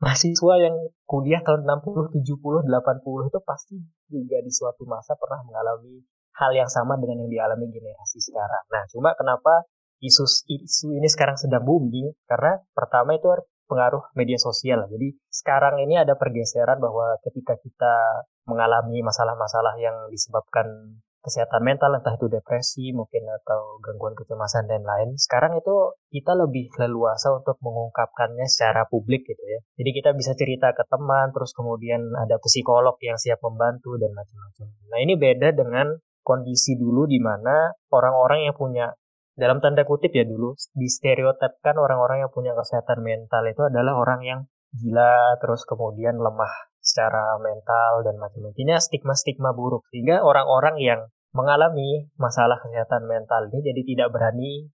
mahasiswa 0.00 0.54
yang 0.60 0.76
kuliah 1.04 1.40
tahun 1.44 1.64
60, 1.64 2.16
70, 2.24 2.66
80 2.68 3.30
itu 3.30 3.38
pasti 3.44 3.76
juga 4.08 4.38
di 4.40 4.52
suatu 4.52 4.84
masa 4.88 5.16
pernah 5.16 5.40
mengalami 5.44 6.04
hal 6.34 6.50
yang 6.50 6.70
sama 6.70 6.98
dengan 6.98 7.24
yang 7.24 7.30
dialami 7.30 7.70
generasi 7.70 8.18
sekarang. 8.18 8.64
Nah, 8.70 8.82
cuma 8.90 9.14
kenapa 9.14 9.64
isu 10.02 10.24
isu 10.50 10.92
ini 10.92 11.08
sekarang 11.08 11.38
sedang 11.38 11.64
booming 11.64 12.12
karena 12.28 12.60
pertama 12.74 13.14
itu 13.16 13.30
pengaruh 13.66 14.12
media 14.16 14.36
sosial. 14.40 14.84
Jadi 14.88 15.16
sekarang 15.28 15.80
ini 15.82 15.98
ada 16.00 16.14
pergeseran 16.14 16.78
bahwa 16.80 17.16
ketika 17.24 17.56
kita 17.60 18.26
mengalami 18.44 19.00
masalah-masalah 19.00 19.76
yang 19.80 19.96
disebabkan 20.12 21.00
kesehatan 21.24 21.64
mental, 21.64 21.96
entah 21.96 22.12
itu 22.20 22.28
depresi 22.28 22.92
mungkin 22.92 23.24
atau 23.24 23.80
gangguan 23.80 24.12
kecemasan 24.12 24.68
dan 24.68 24.84
lain. 24.84 25.16
Sekarang 25.16 25.56
itu 25.56 25.96
kita 26.12 26.36
lebih 26.36 26.68
leluasa 26.76 27.32
untuk 27.32 27.56
mengungkapkannya 27.64 28.44
secara 28.44 28.84
publik 28.84 29.24
gitu 29.24 29.40
ya. 29.40 29.64
Jadi 29.80 29.90
kita 29.96 30.12
bisa 30.12 30.36
cerita 30.36 30.76
ke 30.76 30.84
teman, 30.84 31.32
terus 31.32 31.56
kemudian 31.56 32.04
ada 32.20 32.36
psikolog 32.36 33.00
yang 33.00 33.16
siap 33.16 33.40
membantu 33.40 33.96
dan 33.96 34.12
macam-macam. 34.12 34.66
Nah 34.92 34.98
ini 35.00 35.16
beda 35.16 35.56
dengan 35.56 35.96
kondisi 36.20 36.76
dulu 36.76 37.08
di 37.08 37.20
mana 37.20 37.72
orang-orang 37.88 38.48
yang 38.48 38.56
punya 38.56 38.92
dalam 39.34 39.58
tanda 39.58 39.82
kutip 39.82 40.14
ya 40.14 40.22
dulu 40.22 40.54
di 40.78 40.86
stereotipkan 40.86 41.74
orang-orang 41.74 42.22
yang 42.22 42.30
punya 42.30 42.54
kesehatan 42.54 43.02
mental 43.02 43.42
itu 43.50 43.66
adalah 43.66 43.98
orang 43.98 44.20
yang 44.22 44.40
gila 44.74 45.38
terus 45.42 45.66
kemudian 45.66 46.18
lemah 46.18 46.70
secara 46.78 47.40
mental 47.40 48.04
dan 48.06 48.20
macam-macam. 48.20 48.54
Ini 48.54 48.78
stigma-stigma 48.78 49.56
buruk 49.56 49.88
sehingga 49.90 50.22
orang-orang 50.22 50.76
yang 50.78 51.00
mengalami 51.34 52.06
masalah 52.14 52.62
kesehatan 52.62 53.10
mental 53.10 53.50
ini 53.50 53.74
jadi 53.74 53.82
tidak 53.82 54.08
berani 54.14 54.70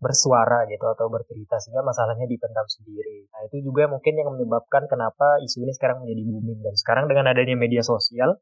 bersuara 0.00 0.64
gitu 0.66 0.82
atau 0.88 1.12
bercerita 1.12 1.60
sehingga 1.60 1.84
masalahnya 1.84 2.24
dipendam 2.24 2.64
sendiri. 2.66 3.28
Nah 3.30 3.46
itu 3.46 3.62
juga 3.62 3.86
mungkin 3.86 4.16
yang 4.16 4.32
menyebabkan 4.32 4.88
kenapa 4.88 5.38
isu 5.44 5.62
ini 5.62 5.76
sekarang 5.76 6.02
menjadi 6.02 6.22
booming 6.24 6.60
dan 6.64 6.74
sekarang 6.74 7.04
dengan 7.06 7.28
adanya 7.30 7.54
media 7.54 7.84
sosial 7.84 8.40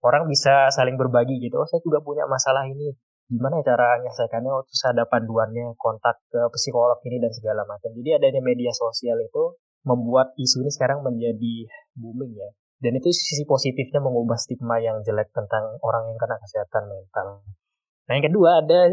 orang 0.00 0.30
bisa 0.30 0.70
saling 0.70 0.94
berbagi 0.94 1.42
gitu. 1.42 1.58
Oh 1.58 1.66
saya 1.66 1.82
juga 1.82 2.00
punya 2.00 2.24
masalah 2.30 2.64
ini 2.70 2.94
gimana 3.30 3.62
ya 3.62 3.72
cara 3.72 4.02
menyelesaikannya? 4.02 4.50
Oh, 4.50 4.66
terus 4.66 4.82
ada 4.90 5.06
panduannya 5.06 5.78
kontak 5.78 6.18
ke 6.26 6.42
psikolog 6.58 6.98
ini 7.06 7.22
dan 7.22 7.30
segala 7.30 7.62
macam. 7.62 7.94
Jadi 7.94 8.18
adanya 8.18 8.42
media 8.42 8.74
sosial 8.74 9.22
itu 9.22 9.54
membuat 9.86 10.34
isu 10.36 10.66
ini 10.66 10.70
sekarang 10.74 11.06
menjadi 11.06 11.70
booming 11.94 12.34
ya. 12.34 12.50
Dan 12.80 12.96
itu 12.98 13.12
sisi 13.12 13.46
positifnya 13.46 14.00
mengubah 14.02 14.40
stigma 14.40 14.80
yang 14.82 15.04
jelek 15.06 15.30
tentang 15.30 15.78
orang 15.84 16.10
yang 16.10 16.18
kena 16.18 16.36
kesehatan 16.42 16.84
mental. 16.90 17.44
Nah 18.08 18.12
yang 18.18 18.26
kedua 18.26 18.50
ada 18.64 18.90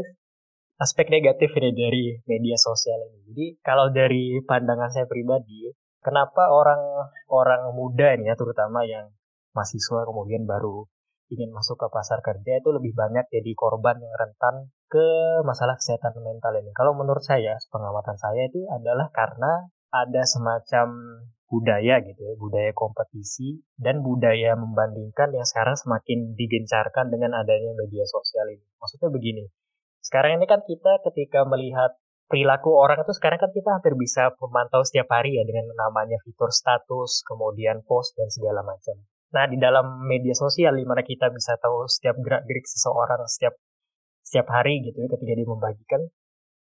aspek 0.77 1.09
negatif 1.09 1.49
ini 1.57 1.71
dari 1.73 2.03
media 2.29 2.53
sosial 2.59 2.99
ini. 3.09 3.19
Jadi 3.33 3.45
kalau 3.65 3.89
dari 3.89 4.37
pandangan 4.45 4.93
saya 4.93 5.09
pribadi 5.09 5.71
kenapa 6.03 6.53
orang 6.53 7.09
orang 7.31 7.73
muda 7.73 8.13
ini 8.13 8.29
ya 8.29 8.35
terutama 8.37 8.85
yang 8.85 9.09
mahasiswa 9.57 10.05
kemudian 10.05 10.45
baru 10.45 10.85
ingin 11.27 11.51
masuk 11.51 11.75
ke 11.75 11.87
pasar 11.91 12.23
kerja 12.23 12.59
itu 12.59 12.69
lebih 12.71 12.95
banyak 12.95 13.27
jadi 13.27 13.51
korban 13.53 13.99
yang 13.99 14.13
rentan 14.15 14.71
ke 14.87 15.07
masalah 15.43 15.75
kesehatan 15.75 16.15
mental 16.23 16.55
ini. 16.55 16.71
Kalau 16.71 16.95
menurut 16.95 17.23
saya, 17.23 17.59
pengamatan 17.67 18.15
saya 18.15 18.47
itu 18.47 18.63
adalah 18.71 19.11
karena 19.11 19.67
ada 19.91 20.23
semacam 20.23 20.87
budaya 21.47 22.03
gitu 22.03 22.19
ya, 22.19 22.33
budaya 22.35 22.71
kompetisi 22.75 23.63
dan 23.79 24.03
budaya 24.03 24.55
membandingkan 24.59 25.31
yang 25.31 25.47
sekarang 25.47 25.79
semakin 25.79 26.35
digencarkan 26.35 27.07
dengan 27.07 27.39
adanya 27.39 27.71
media 27.75 28.03
sosial 28.03 28.51
ini. 28.51 28.67
Maksudnya 28.79 29.09
begini, 29.11 29.43
sekarang 30.03 30.39
ini 30.39 30.45
kan 30.47 30.63
kita 30.63 31.03
ketika 31.07 31.47
melihat 31.47 31.95
perilaku 32.27 32.75
orang 32.75 32.99
itu 33.03 33.15
sekarang 33.15 33.39
kan 33.39 33.51
kita 33.55 33.79
hampir 33.79 33.95
bisa 33.95 34.35
memantau 34.43 34.83
setiap 34.83 35.07
hari 35.11 35.39
ya 35.39 35.43
dengan 35.47 35.71
namanya 35.75 36.19
fitur 36.23 36.51
status, 36.51 37.23
kemudian 37.23 37.83
post 37.87 38.15
dan 38.19 38.27
segala 38.27 38.63
macam. 38.63 38.99
Nah, 39.27 39.43
di 39.51 39.59
dalam 39.59 40.07
media 40.07 40.31
sosial 40.31 40.79
di 40.79 40.87
mana 40.87 41.03
kita 41.03 41.27
bisa 41.33 41.59
tahu 41.59 41.83
setiap 41.89 42.15
gerak-gerik 42.23 42.63
seseorang 42.63 43.27
setiap 43.27 43.59
setiap 44.23 44.47
hari 44.51 44.83
gitu 44.83 44.99
ya 44.99 45.07
ketika 45.07 45.33
dia 45.39 45.47
membagikan 45.47 46.01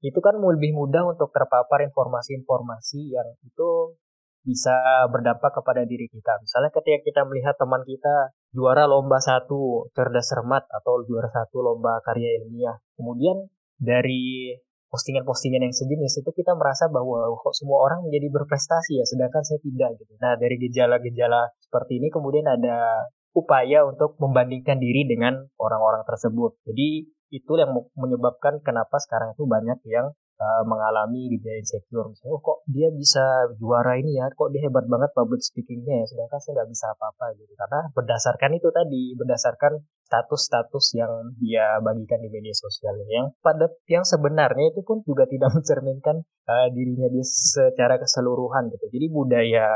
itu 0.05 0.19
kan 0.21 0.37
lebih 0.37 0.77
mudah 0.77 1.01
untuk 1.17 1.33
terpapar 1.33 1.81
informasi-informasi 1.89 3.09
yang 3.09 3.25
itu 3.41 3.97
bisa 4.45 4.77
berdampak 5.09 5.49
kepada 5.57 5.81
diri 5.89 6.05
kita. 6.05 6.37
Misalnya 6.37 6.69
ketika 6.69 7.01
kita 7.01 7.21
melihat 7.25 7.57
teman 7.57 7.81
kita 7.81 8.37
juara 8.53 8.85
lomba 8.85 9.17
satu 9.17 9.89
cerdas 9.97 10.29
cermat 10.29 10.69
atau 10.69 11.01
juara 11.09 11.25
satu 11.33 11.65
lomba 11.65 11.97
karya 12.05 12.37
ilmiah. 12.37 12.77
Kemudian 12.93 13.49
dari 13.81 14.53
postingan-postingan 14.95 15.67
yang 15.67 15.75
sejenis 15.75 16.23
itu 16.23 16.31
kita 16.31 16.55
merasa 16.55 16.87
bahwa 16.87 17.27
kok 17.35 17.51
semua 17.51 17.83
orang 17.83 18.07
menjadi 18.07 18.31
berprestasi 18.31 18.95
ya 18.95 19.03
sedangkan 19.03 19.43
saya 19.43 19.59
tidak 19.59 19.99
gitu. 19.99 20.15
Nah 20.23 20.39
dari 20.39 20.55
gejala-gejala 20.55 21.51
seperti 21.59 21.99
ini 21.99 22.07
kemudian 22.07 22.47
ada 22.47 23.03
upaya 23.35 23.83
untuk 23.83 24.15
membandingkan 24.23 24.79
diri 24.79 25.03
dengan 25.03 25.43
orang-orang 25.59 26.07
tersebut. 26.07 26.55
Jadi 26.63 27.11
itu 27.35 27.51
yang 27.59 27.75
menyebabkan 27.99 28.63
kenapa 28.63 28.95
sekarang 29.03 29.35
itu 29.35 29.43
banyak 29.43 29.75
yang 29.91 30.15
uh, 30.39 30.63
mengalami 30.63 31.31
gejala 31.35 31.59
insecure 31.59 32.07
misalnya 32.11 32.31
oh 32.35 32.41
kok 32.43 32.57
dia 32.69 32.87
bisa 32.91 33.49
juara 33.59 33.99
ini 33.99 34.19
ya 34.19 34.31
kok 34.31 34.51
dia 34.51 34.61
hebat 34.67 34.85
banget 34.87 35.11
public 35.15 35.41
speakingnya 35.43 36.03
ya 36.03 36.05
sedangkan 36.07 36.39
saya 36.39 36.51
nggak 36.61 36.69
bisa 36.71 36.85
apa-apa 36.95 37.25
gitu 37.35 37.53
karena 37.55 37.79
berdasarkan 37.91 38.51
itu 38.55 38.69
tadi 38.71 39.03
berdasarkan 39.15 39.73
status-status 40.05 40.85
yang 40.95 41.11
dia 41.41 41.81
bagikan 41.81 42.21
di 42.21 42.29
media 42.29 42.53
sosial 42.53 42.93
yang 43.09 43.33
pada 43.41 43.67
yang 43.89 44.05
sebenarnya 44.05 44.71
itu 44.71 44.85
pun 44.85 45.01
juga 45.03 45.25
tidak 45.33 45.51
mencerminkan 45.51 46.21
uh, 46.45 46.67
dirinya 46.69 47.09
dia 47.09 47.25
secara 47.25 47.97
keseluruhan 47.97 48.69
gitu 48.69 48.85
jadi 48.93 49.07
budaya 49.09 49.67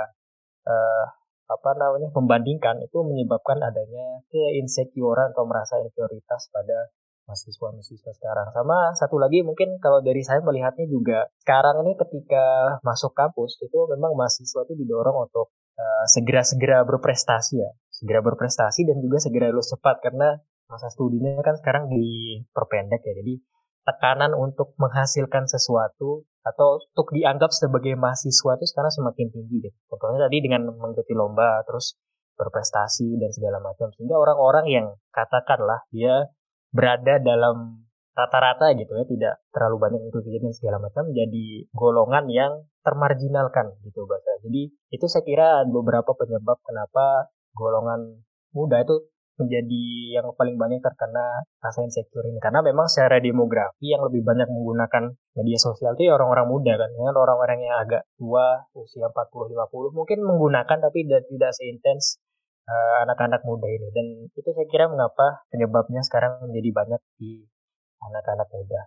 uh, 0.69 1.05
apa 1.49 1.71
namanya 1.81 2.13
membandingkan 2.13 2.77
itu 2.85 3.01
menyebabkan 3.01 3.57
adanya 3.57 4.21
keinsecurean 4.29 5.33
atau 5.33 5.49
merasa 5.49 5.81
inferioritas 5.81 6.53
pada 6.53 6.93
mahasiswa-mahasiswa 7.29 8.11
sekarang. 8.17 8.49
Sama 8.53 8.93
satu 8.97 9.21
lagi 9.21 9.45
mungkin 9.45 9.77
kalau 9.77 10.01
dari 10.01 10.25
saya 10.25 10.41
melihatnya 10.41 10.89
juga 10.89 11.29
sekarang 11.45 11.85
ini 11.85 11.93
ketika 11.93 12.77
masuk 12.81 13.13
kampus 13.13 13.61
itu 13.61 13.77
memang 13.93 14.17
mahasiswa 14.17 14.65
itu 14.65 14.73
didorong 14.73 15.29
untuk 15.29 15.53
eh, 15.77 16.05
segera-segera 16.09 16.81
berprestasi 16.89 17.61
ya. 17.61 17.69
Segera 17.99 18.23
berprestasi 18.23 18.87
dan 18.87 19.03
juga 19.03 19.19
segera 19.19 19.51
lulus 19.51 19.75
cepat 19.75 19.99
karena 19.99 20.39
masa 20.71 20.87
studinya 20.87 21.43
kan 21.43 21.59
sekarang 21.59 21.91
diperpendek 21.91 23.03
ya. 23.03 23.13
Jadi 23.19 23.43
tekanan 23.83 24.31
untuk 24.37 24.77
menghasilkan 24.79 25.49
sesuatu 25.49 26.23
atau 26.45 26.79
untuk 26.79 27.11
dianggap 27.11 27.51
sebagai 27.51 27.99
mahasiswa 27.99 28.55
itu 28.55 28.65
sekarang 28.71 28.91
semakin 28.93 29.27
tinggi 29.33 29.57
gitu. 29.67 29.77
Contohnya 29.91 30.29
tadi 30.29 30.37
dengan 30.39 30.71
mengikuti 30.71 31.11
lomba 31.11 31.59
terus 31.67 31.99
berprestasi 32.39 33.19
dan 33.19 33.29
segala 33.35 33.59
macam 33.59 33.91
sehingga 33.91 34.15
orang-orang 34.15 34.65
yang 34.71 34.87
katakanlah 35.11 35.83
dia 35.91 36.31
berada 36.71 37.19
dalam 37.19 37.83
rata-rata 38.15 38.71
gitu 38.75 38.95
ya 38.95 39.05
tidak 39.07 39.33
terlalu 39.51 39.75
banyak 39.79 40.01
itu 40.07 40.19
kejadian 40.23 40.53
segala 40.55 40.77
macam 40.79 41.07
jadi 41.11 41.67
golongan 41.71 42.25
yang 42.31 42.51
termarginalkan 42.83 43.75
gitu 43.83 44.07
bahasa. 44.07 44.39
Jadi 44.43 44.71
itu 44.91 45.05
saya 45.11 45.23
kira 45.27 45.49
beberapa 45.67 46.15
penyebab 46.15 46.59
kenapa 46.63 47.27
golongan 47.59 48.23
muda 48.55 48.79
itu 48.79 49.03
menjadi 49.39 49.83
yang 50.19 50.27
paling 50.35 50.59
banyak 50.59 50.83
terkena 50.83 51.47
rasa 51.63 51.79
insecure 51.83 52.27
ini 52.27 52.43
karena 52.43 52.59
memang 52.59 52.91
secara 52.91 53.23
demografi 53.23 53.87
yang 53.87 54.03
lebih 54.03 54.19
banyak 54.23 54.47
menggunakan 54.51 55.15
media 55.39 55.59
sosial 55.59 55.95
itu 55.95 56.11
ya 56.11 56.19
orang-orang 56.19 56.47
muda 56.47 56.75
kan 56.75 56.91
dengan 56.91 57.15
orang-orang 57.15 57.63
yang 57.63 57.75
agak 57.79 58.03
tua 58.19 58.67
usia 58.75 59.07
40 59.07 59.55
50 59.55 59.95
mungkin 59.95 60.19
menggunakan 60.27 60.77
tapi 60.83 61.07
tidak 61.07 61.51
seintens 61.55 62.19
uh, 62.67 63.07
anak-anak 63.07 63.39
muda 63.47 63.67
ini 63.71 63.87
dan 63.95 64.05
itu 64.27 64.49
saya 64.51 64.67
kira 64.67 64.91
mengapa 64.91 65.47
penyebabnya 65.49 66.03
sekarang 66.03 66.43
menjadi 66.43 66.69
banyak 66.75 67.01
di 67.15 67.47
anak-anak 68.03 68.47
muda. 68.51 68.81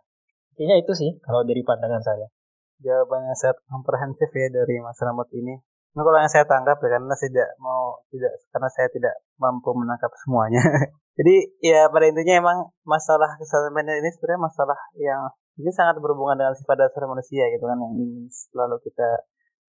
Intinya 0.53 0.77
itu 0.77 0.93
sih 0.93 1.11
kalau 1.25 1.43
dari 1.49 1.65
pandangan 1.65 2.05
saya. 2.05 2.29
Jawabannya 2.83 3.35
sangat 3.39 3.63
komprehensif 3.71 4.31
ya 4.35 4.51
dari 4.51 4.83
Mas 4.83 4.99
Ramot 4.99 5.31
ini. 5.31 5.55
Nah, 5.93 6.03
kalau 6.09 6.19
yang 6.25 6.33
saya 6.33 6.49
tangkap 6.49 6.81
ya 6.81 6.89
karena 6.97 7.13
saya 7.13 7.31
tidak 7.31 7.51
mau 7.61 8.01
tidak 8.09 8.33
karena 8.49 8.69
saya 8.73 8.89
tidak 8.89 9.15
mampu 9.37 9.71
menangkap 9.77 10.09
semuanya. 10.25 10.61
Jadi 11.21 11.35
ya 11.61 11.93
pada 11.93 12.09
intinya 12.09 12.35
emang 12.41 12.59
masalah 12.89 13.37
mental 13.69 14.01
ini 14.01 14.09
sebenarnya 14.17 14.41
masalah 14.41 14.79
yang 14.97 15.29
ini 15.61 15.69
sangat 15.69 16.01
berhubungan 16.01 16.41
dengan 16.41 16.57
sifat 16.57 16.89
dasar 16.89 17.05
manusia 17.05 17.45
gitu 17.53 17.65
kan 17.69 17.77
yang 17.77 17.93
ingin 17.93 18.25
selalu 18.33 18.81
kita 18.81 19.21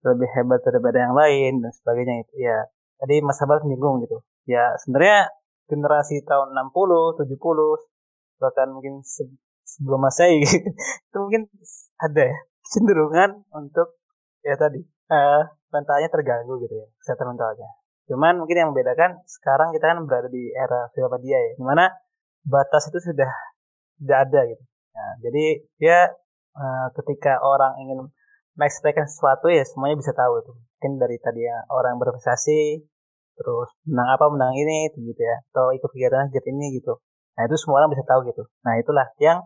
lebih 0.04 0.28
hebat 0.32 0.60
daripada 0.64 0.96
yang 1.00 1.12
lain 1.12 1.60
dan 1.60 1.72
sebagainya 1.76 2.24
itu 2.24 2.34
ya 2.40 2.58
tadi 3.00 3.20
Mas 3.20 3.36
Sabar 3.36 3.60
menyinggung 3.60 4.00
gitu 4.04 4.24
ya 4.48 4.72
sebenarnya 4.80 5.28
generasi 5.68 6.24
tahun 6.24 6.52
60 6.52 7.20
70 7.20 8.40
bahkan 8.40 8.68
mungkin 8.72 9.00
se 9.04 9.28
sebelum 9.64 10.00
masehi 10.04 10.44
itu 11.08 11.16
mungkin 11.16 11.48
ada 11.96 12.32
ya 12.32 12.38
cenderungan 12.68 13.44
untuk 13.52 13.96
ya 14.44 14.54
tadi 14.60 14.80
uh, 15.10 15.42
mentalnya 15.72 16.08
terganggu 16.12 16.60
gitu 16.62 16.74
ya 16.76 16.86
kesehatan 17.02 17.34
mentalnya 17.34 17.68
cuman 18.04 18.36
mungkin 18.36 18.56
yang 18.60 18.68
membedakan 18.70 19.24
sekarang 19.24 19.72
kita 19.72 19.90
kan 19.90 19.98
berada 20.04 20.28
di 20.28 20.52
era 20.52 20.92
media 20.92 21.38
ya 21.40 21.52
di 21.56 21.64
mana 21.64 21.88
batas 22.44 22.92
itu 22.92 23.00
sudah 23.00 23.30
tidak 23.96 24.18
ada 24.28 24.40
gitu 24.52 24.64
nah, 24.92 25.12
jadi 25.24 25.44
dia 25.80 25.98
uh, 26.54 26.86
ketika 27.00 27.40
orang 27.40 27.72
ingin 27.80 28.12
mengekspresikan 28.54 29.08
sesuatu 29.08 29.48
ya 29.48 29.64
semuanya 29.64 29.96
bisa 29.96 30.12
tahu 30.12 30.44
tuh 30.44 30.54
mungkin 30.54 31.00
dari 31.00 31.16
tadi 31.18 31.42
ya 31.42 31.64
orang 31.72 31.96
berprestasi 31.96 32.84
terus 33.34 33.72
menang 33.88 34.14
apa 34.14 34.30
menang 34.30 34.54
ini 34.54 34.92
gitu 34.94 35.18
ya 35.18 35.42
atau 35.50 35.74
ikut 35.74 35.90
kegiatan 35.90 36.30
kegiatan 36.30 36.54
ini 36.54 36.78
gitu 36.78 37.00
Nah 37.34 37.42
itu 37.50 37.56
semua 37.58 37.82
orang 37.82 37.90
bisa 37.94 38.04
tahu 38.06 38.30
gitu. 38.30 38.42
Nah 38.62 38.78
itulah 38.78 39.06
yang 39.18 39.42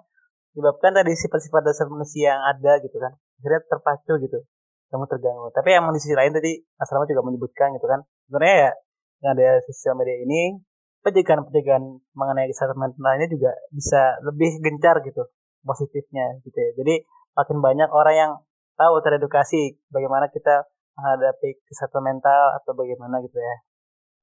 menyebabkan 0.53 0.93
tadi 0.93 1.13
sifat-sifat 1.17 1.63
dasar 1.65 1.89
manusia 1.89 2.37
yang 2.37 2.43
ada 2.45 2.73
gitu 2.85 2.97
kan. 3.01 3.17
Akhirnya 3.41 3.61
terpacu 3.65 4.13
gitu. 4.21 4.39
Kamu 4.89 5.05
terganggu. 5.05 5.53
Tapi 5.53 5.69
yang 5.77 5.89
di 5.93 6.01
sisi 6.01 6.17
lain 6.17 6.33
tadi 6.33 6.57
Mas 6.77 6.89
Rama 6.89 7.05
juga 7.05 7.23
menyebutkan 7.25 7.77
gitu 7.77 7.87
kan. 7.89 8.01
Sebenarnya 8.29 8.57
ya 8.57 8.71
dengan 9.19 9.33
ada 9.35 9.49
sosial 9.67 9.95
media 9.99 10.17
ini 10.17 10.63
pencegahan-pencegahan 11.03 11.85
mengenai 12.15 12.49
kesehatan 12.51 12.79
mental 12.79 13.13
ini 13.19 13.27
juga 13.31 13.51
bisa 13.71 14.19
lebih 14.25 14.59
gencar 14.63 14.99
gitu 15.05 15.29
positifnya 15.63 16.41
gitu 16.43 16.57
ya. 16.57 16.71
Jadi 16.81 16.95
makin 17.37 17.59
banyak 17.61 17.91
orang 17.93 18.15
yang 18.17 18.33
tahu 18.79 19.03
teredukasi 19.03 19.79
bagaimana 19.91 20.31
kita 20.31 20.67
menghadapi 20.99 21.63
kesehatan 21.67 22.03
mental 22.03 22.59
atau 22.63 22.73
bagaimana 22.75 23.23
gitu 23.23 23.39
ya. 23.39 23.57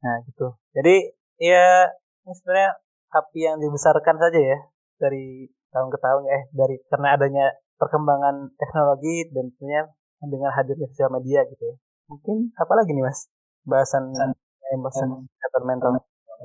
Nah 0.04 0.16
gitu. 0.28 0.56
Jadi 0.76 0.96
ya 1.40 1.92
sebenarnya 2.28 2.80
api 3.16 3.40
yang 3.40 3.58
dibesarkan 3.60 4.16
saja 4.20 4.40
ya 4.40 4.58
dari 5.00 5.48
tahun 5.72 5.92
ke 5.92 5.98
tahun 6.00 6.24
eh 6.32 6.44
dari 6.56 6.76
karena 6.88 7.20
adanya 7.20 7.46
perkembangan 7.76 8.56
teknologi 8.56 9.28
dan 9.36 9.52
tentunya 9.52 9.82
dengan 10.24 10.52
hadirnya 10.56 10.88
sosial 10.92 11.12
media 11.12 11.44
gitu 11.50 11.64
ya. 11.64 11.76
Mungkin 12.12 12.54
apa 12.56 12.74
lagi 12.78 12.92
nih 12.94 13.04
Mas? 13.04 13.28
Bahasan 13.66 14.04
eh, 14.14 14.78
bahasan 14.80 15.10
kesehatan 15.26 15.64
mental. 15.66 15.92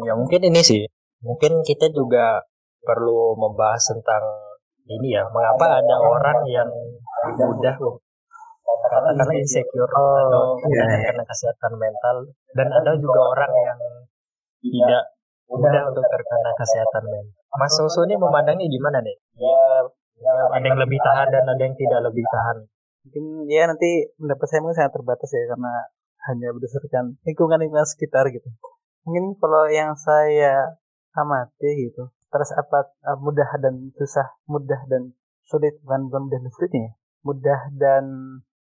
Ya 0.06 0.12
mungkin 0.16 0.40
ini 0.46 0.61
sih. 0.64 0.83
Mungkin 1.20 1.61
kita 1.62 1.92
juga 1.92 2.42
perlu 2.80 3.37
membahas 3.37 3.92
tentang 3.92 4.24
ini 4.88 5.14
ya, 5.14 5.22
mengapa 5.28 5.78
ada 5.78 5.96
orang 6.00 6.40
yang 6.48 6.68
mudah 7.37 7.76
karena 8.90 9.11
insecure 9.37 9.90
oh, 9.92 10.14
atau 10.26 10.44
iya, 10.70 10.83
iya. 10.87 10.98
karena 11.11 11.24
kesehatan 11.26 11.72
mental 11.76 12.16
dan 12.56 12.68
ada 12.70 12.90
juga 12.96 13.20
orang 13.22 13.52
yang 13.66 13.80
tidak 14.62 15.04
mudah 15.50 15.83
untuk 15.90 16.04
terkena 16.06 16.50
kesehatan 16.59 17.04
mental. 17.11 17.38
Mas 17.59 17.72
Soso 17.74 18.06
ini 18.06 18.14
memandangnya 18.14 18.66
gimana 18.70 18.98
nih? 19.02 19.16
Ya, 19.38 19.62
ya 20.22 20.33
ada 20.54 20.66
yang 20.66 20.78
lebih 20.78 20.98
tahan 21.02 21.28
dan 21.35 21.44
ada 21.50 21.62
yang 21.62 21.74
tidak 21.74 22.00
lebih 22.06 22.24
tahan. 22.30 22.56
Mungkin 23.07 23.25
ya 23.49 23.69
nanti 23.71 24.13
pendapat 24.21 24.47
saya 24.49 24.61
mungkin 24.65 24.79
sangat 24.79 24.93
terbatas 24.97 25.31
ya 25.33 25.45
karena 25.49 25.73
hanya 26.29 26.49
berdasarkan 26.53 27.05
lingkungan 27.25 27.59
lingkungan 27.61 27.89
sekitar 27.89 28.29
gitu. 28.29 28.49
Mungkin 29.09 29.41
kalau 29.41 29.65
yang 29.73 29.97
saya 29.97 30.77
amati 31.17 31.91
gitu, 31.91 32.13
terus 32.29 32.51
apa 32.53 32.93
uh, 33.09 33.19
mudah 33.19 33.49
dan 33.59 33.91
susah, 33.97 34.29
mudah 34.45 34.79
dan 34.87 35.17
sulit 35.49 35.81
bukan 35.83 36.13
bukan 36.13 36.23
mudah 36.29 36.39
dan 36.39 36.51
sulitnya, 36.53 36.83
ya. 36.85 36.91
mudah 37.25 37.61
dan 37.75 38.05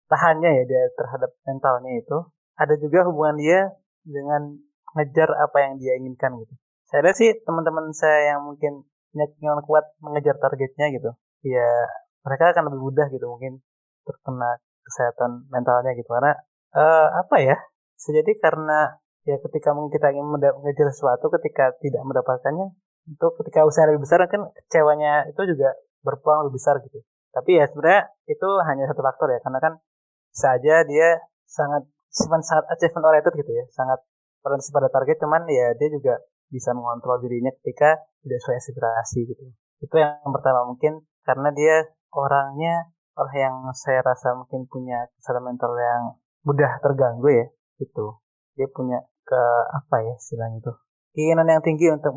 tahannya 0.09 0.51
ya 0.61 0.65
dia 0.69 0.83
terhadap 0.95 1.31
mentalnya 1.49 1.93
itu 1.97 2.19
ada 2.61 2.75
juga 2.77 3.09
hubungan 3.09 3.37
dia 3.41 3.73
dengan 4.05 4.61
ngejar 4.95 5.33
apa 5.41 5.59
yang 5.65 5.73
dia 5.81 5.97
inginkan 5.99 6.37
gitu 6.39 6.55
saya 6.87 7.01
lihat 7.09 7.17
sih 7.19 7.31
teman-teman 7.43 7.91
saya 7.91 8.37
yang 8.37 8.47
mungkin 8.47 8.85
punya 9.11 9.59
kuat 9.65 9.85
mengejar 9.99 10.37
targetnya 10.39 10.87
gitu 10.95 11.11
ya 11.47 11.67
mereka 12.23 12.55
akan 12.55 12.71
lebih 12.71 12.81
mudah 12.83 13.07
gitu 13.11 13.27
mungkin 13.27 13.65
terkena 14.05 14.61
kesehatan 14.85 15.49
mentalnya 15.49 15.97
gitu 15.97 16.09
karena 16.13 16.37
uh, 16.77 17.09
apa 17.25 17.37
ya 17.41 17.57
sejadi 17.97 18.37
karena 18.39 19.01
ya 19.25 19.41
ketika 19.41 19.73
kita 19.73 20.07
ingin 20.13 20.29
mengejar 20.37 20.93
sesuatu 20.93 21.33
ketika 21.41 21.73
tidak 21.81 22.05
mendapatkannya 22.05 22.77
untuk 23.09 23.41
ketika 23.41 23.65
usaha 23.65 23.89
lebih 23.89 24.05
besar 24.05 24.21
kan 24.29 24.53
kecewanya 24.53 25.29
itu 25.29 25.41
juga 25.49 25.73
berpeluang 26.05 26.49
lebih 26.49 26.61
besar 26.61 26.79
gitu 26.85 27.01
tapi 27.33 27.57
ya 27.57 27.65
sebenarnya 27.67 28.13
itu 28.29 28.49
hanya 28.69 28.85
satu 28.93 29.01
faktor 29.01 29.33
ya 29.33 29.41
karena 29.41 29.59
kan 29.59 29.73
saja 30.31 30.85
dia 30.85 31.25
sangat 31.49 31.89
sangat 32.13 32.65
achievement 32.77 33.09
oriented 33.09 33.35
gitu 33.41 33.53
ya 33.53 33.65
sangat 33.73 34.05
orientasi 34.45 34.71
pada 34.71 34.93
target 34.93 35.17
cuman 35.19 35.49
ya 35.49 35.73
dia 35.75 35.89
juga 35.89 36.21
bisa 36.53 36.71
mengontrol 36.77 37.19
dirinya 37.19 37.51
ketika 37.61 37.99
tidak 38.23 38.39
sesuai 38.39 38.59
aspirasi 38.63 39.21
gitu. 39.27 39.45
Itu 39.83 39.95
yang 39.99 40.31
pertama 40.31 40.69
mungkin 40.69 41.03
karena 41.27 41.51
dia 41.51 41.91
orangnya 42.15 42.94
orang 43.15 43.37
yang 43.39 43.57
saya 43.75 44.01
rasa 44.03 44.35
mungkin 44.35 44.67
punya 44.67 45.07
kesehatan 45.19 45.45
mental 45.47 45.73
yang 45.79 46.03
mudah 46.45 46.79
terganggu 46.83 47.29
ya 47.31 47.47
gitu. 47.81 48.19
Dia 48.55 48.69
punya 48.71 49.03
ke 49.25 49.43
apa 49.73 50.05
ya 50.05 50.15
istilahnya 50.15 50.61
itu 50.61 50.73
keinginan 51.15 51.49
yang 51.49 51.63
tinggi 51.65 51.89
untuk 51.91 52.13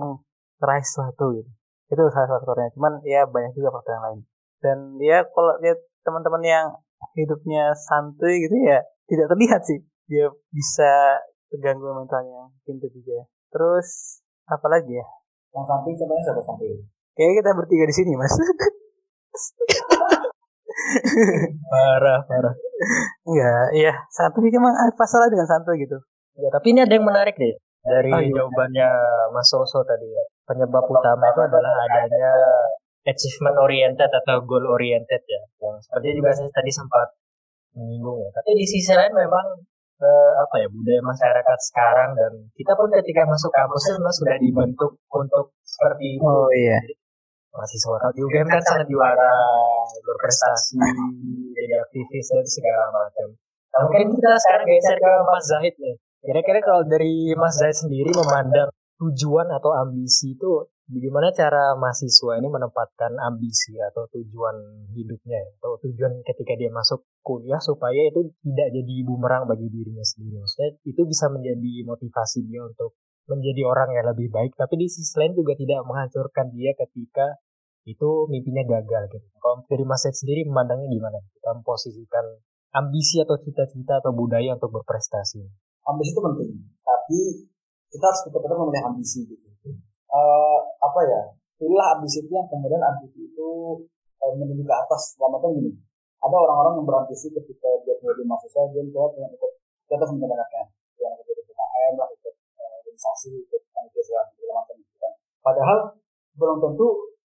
meraih 0.59 0.83
sesuatu 0.83 1.33
gitu. 1.37 1.49
Itu 1.87 2.01
salah 2.11 2.27
satu 2.27 2.43
faktornya. 2.43 2.73
Cuman 2.75 2.93
ya 3.05 3.23
banyak 3.29 3.53
juga 3.55 3.73
faktor 3.73 3.97
yang 3.97 4.05
lain. 4.05 4.19
Dan 4.57 4.77
dia 4.97 5.23
kalau 5.31 5.53
lihat 5.61 5.79
teman-teman 6.01 6.43
yang 6.43 6.65
hidupnya 7.13 7.77
santuy 7.77 8.41
gitu 8.41 8.57
ya 8.65 8.81
tidak 9.05 9.29
terlihat 9.29 9.61
sih 9.61 9.85
dia 10.09 10.33
bisa 10.49 11.21
terganggu 11.47 11.85
mentalnya 11.93 12.49
mungkin 12.49 12.81
itu 12.81 13.01
juga 13.01 13.27
terus 13.53 14.19
apa 14.47 14.67
lagi 14.71 14.97
ya? 14.97 15.05
Yang 15.53 15.65
samping 15.67 15.93
contohnya 15.99 16.23
siapa 16.23 16.41
samping? 16.43 16.75
Kayaknya 17.17 17.35
kita 17.41 17.51
bertiga 17.57 17.85
di 17.89 17.95
sini, 17.97 18.11
Mas. 18.13 18.29
parah, 21.71 22.19
parah. 22.25 22.55
Enggak, 23.25 23.67
iya. 23.73 23.93
Santuy 24.13 24.53
emang 24.53 24.73
apa 24.73 25.03
salah 25.09 25.27
dengan 25.27 25.49
santuy 25.49 25.81
gitu? 25.81 25.97
Ya, 26.37 26.49
tapi 26.53 26.73
ini 26.73 26.85
ada 26.85 26.93
yang 26.93 27.05
menarik 27.05 27.33
deh 27.33 27.57
dari 27.87 28.11
oh, 28.13 28.21
iya. 28.21 28.33
jawabannya 28.35 28.89
Mas 29.33 29.47
Soso 29.49 29.81
tadi 29.87 30.05
ya. 30.05 30.23
Penyebab 30.45 30.85
utama 30.85 31.33
itu 31.33 31.41
adalah 31.43 31.73
adanya 31.89 32.31
achievement 33.07 33.57
oriented 33.57 34.11
atau 34.11 34.43
goal 34.43 34.67
oriented 34.67 35.23
ya. 35.25 35.41
Yang 35.63 35.87
seperti 35.89 36.07
juga 36.19 36.29
saya 36.35 36.51
tadi 36.51 36.71
sempat 36.71 37.07
menyinggung 37.73 38.21
ya. 38.21 38.29
Tapi 38.35 38.49
di 38.59 38.65
sisi 38.67 38.93
lain 38.93 39.13
memang 39.15 39.45
uh, 40.03 40.31
apa 40.43 40.55
ya 40.61 40.67
budaya 40.69 41.01
masyarakat 41.01 41.59
sekarang 41.73 42.09
dan 42.13 42.31
kita 42.53 42.71
pun 42.75 42.89
ketika 42.91 43.23
masuk 43.25 43.51
kampus 43.55 43.81
itu 43.87 43.93
memang 43.97 44.15
sudah 44.15 44.35
dibentuk 44.37 44.91
untuk 45.09 45.45
seperti 45.63 46.19
itu. 46.19 46.27
Oh 46.27 46.51
iya. 46.53 46.77
Mahasiswa 47.53 47.95
di 48.13 48.21
UGM 48.23 48.47
kan 48.47 48.63
sangat 48.63 48.87
juara 48.87 49.33
berprestasi 50.03 50.77
jadi 51.55 51.73
aktivis 51.83 52.27
dan 52.31 52.45
segala 52.45 52.85
macam. 52.93 53.27
Nah, 53.73 53.79
mungkin 53.85 54.07
kita 54.17 54.31
sekarang 54.41 54.65
geser 54.65 54.97
ke 54.97 55.11
Mas 55.27 55.45
Zahid 55.45 55.75
nih. 55.77 55.95
Kira-kira 56.23 56.59
kalau 56.65 56.81
dari 56.87 57.31
Mas 57.37 57.55
Zaid 57.61 57.77
sendiri 57.77 58.09
memandang 58.09 58.73
tujuan 58.97 59.47
atau 59.53 59.71
ambisi 59.77 60.33
itu 60.33 60.65
bagaimana 60.89 61.29
cara 61.35 61.77
mahasiswa 61.77 62.39
ini 62.41 62.49
menempatkan 62.49 63.13
ambisi 63.21 63.77
atau 63.77 64.09
tujuan 64.09 64.87
hidupnya 64.95 65.37
ya, 65.37 65.49
atau 65.61 65.77
tujuan 65.83 66.23
ketika 66.25 66.57
dia 66.57 66.71
masuk 66.73 67.05
kuliah 67.21 67.61
supaya 67.61 68.07
itu 68.07 68.33
tidak 68.41 68.67
jadi 68.73 68.95
bumerang 69.05 69.45
bagi 69.45 69.69
dirinya 69.69 70.01
sendiri. 70.01 70.41
Maksudnya 70.41 70.69
itu 70.87 71.01
bisa 71.05 71.29
menjadi 71.29 71.73
motivasi 71.85 72.39
dia 72.49 72.65
untuk 72.65 72.97
menjadi 73.27 73.61
orang 73.67 73.91
yang 73.91 74.07
lebih 74.07 74.31
baik, 74.31 74.55
tapi 74.55 74.79
di 74.79 74.87
sisi 74.87 75.11
lain 75.19 75.35
juga 75.35 75.53
tidak 75.53 75.83
menghancurkan 75.83 76.47
dia 76.55 76.71
ketika 76.75 77.35
itu 77.87 78.27
mimpinya 78.27 78.63
gagal 78.67 79.07
gitu. 79.11 79.27
Kalau 79.39 79.63
dari 79.67 79.83
Mas 79.87 80.03
Ed 80.03 80.15
sendiri 80.15 80.43
memandangnya 80.47 80.87
gimana? 80.91 81.19
Kita 81.35 81.55
memposisikan 81.55 82.25
ambisi 82.75 83.23
atau 83.23 83.39
cita-cita 83.39 84.03
atau 84.03 84.11
budaya 84.11 84.55
untuk 84.55 84.71
berprestasi. 84.75 85.43
Ambisi 85.87 86.11
itu 86.11 86.21
penting, 86.23 86.51
tapi 86.83 87.19
kita 87.87 88.05
harus 88.11 88.21
betul-betul 88.27 88.67
memilih 88.67 88.83
ambisi 88.91 89.23
gitu. 89.23 89.47
Uh, 90.11 90.59
apa 90.83 90.99
ya? 91.07 91.21
Pilihlah 91.55 91.99
ambisi 91.99 92.23
itu 92.23 92.31
yang 92.31 92.47
kemudian 92.51 92.83
ambisi 92.83 93.23
itu 93.27 93.47
uh, 94.19 94.31
menuju 94.35 94.63
ke 94.67 94.75
atas. 94.75 95.15
Dalam 95.15 95.39
gini, 95.55 95.71
ada 96.19 96.35
orang-orang 96.35 96.83
yang 96.83 96.87
berambisi 96.87 97.31
ketika 97.31 97.69
dia 97.87 97.95
menjadi 98.03 98.23
mahasiswa 98.27 98.61
dia 98.75 98.83
misalnya 98.83 99.09
pengen 99.15 99.31
ikut 99.35 99.51
ke 99.87 99.93
atas 99.95 100.11
organisasi 102.97 103.45
ikut 103.45 103.61
panitia 103.69 104.01
segala 104.33 104.53
macam 104.57 104.75
gitu 104.81 104.97
kan. 104.97 105.13
Padahal 105.45 105.77
belum 106.33 106.57
tentu 106.65 106.87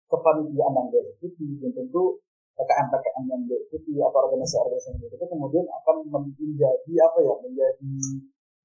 kepanitiaan 0.09 0.73
yang 0.73 0.87
dia 0.89 1.01
ikuti 1.05 1.45
belum 1.61 1.73
tentu 1.77 2.17
PKM 2.57 2.87
PKM 2.89 3.23
yang 3.29 3.41
dia 3.45 3.57
ikuti 3.69 3.93
atau 4.01 4.19
organisasi-organisasi 4.25 4.89
yang 4.89 4.97
dia 4.97 5.07
ikuti 5.13 5.25
kemudian 5.29 5.65
akan 5.69 5.95
menjadi 6.09 6.93
apa 7.05 7.17
ya 7.21 7.33
menjadi 7.45 7.93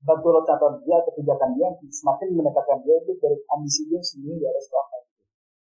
batu 0.05 0.29
loncatan 0.33 0.73
dia 0.85 0.97
kebijakan 1.05 1.51
dia 1.53 1.69
semakin 1.93 2.29
mendekatkan 2.33 2.81
dia 2.85 2.97
itu 3.05 3.13
dari 3.21 3.37
ambisi 3.53 3.85
dia 3.89 4.01
sendiri 4.01 4.41
di 4.41 4.47
atas 4.49 4.69
apa 4.73 4.97
gitu. 5.05 5.25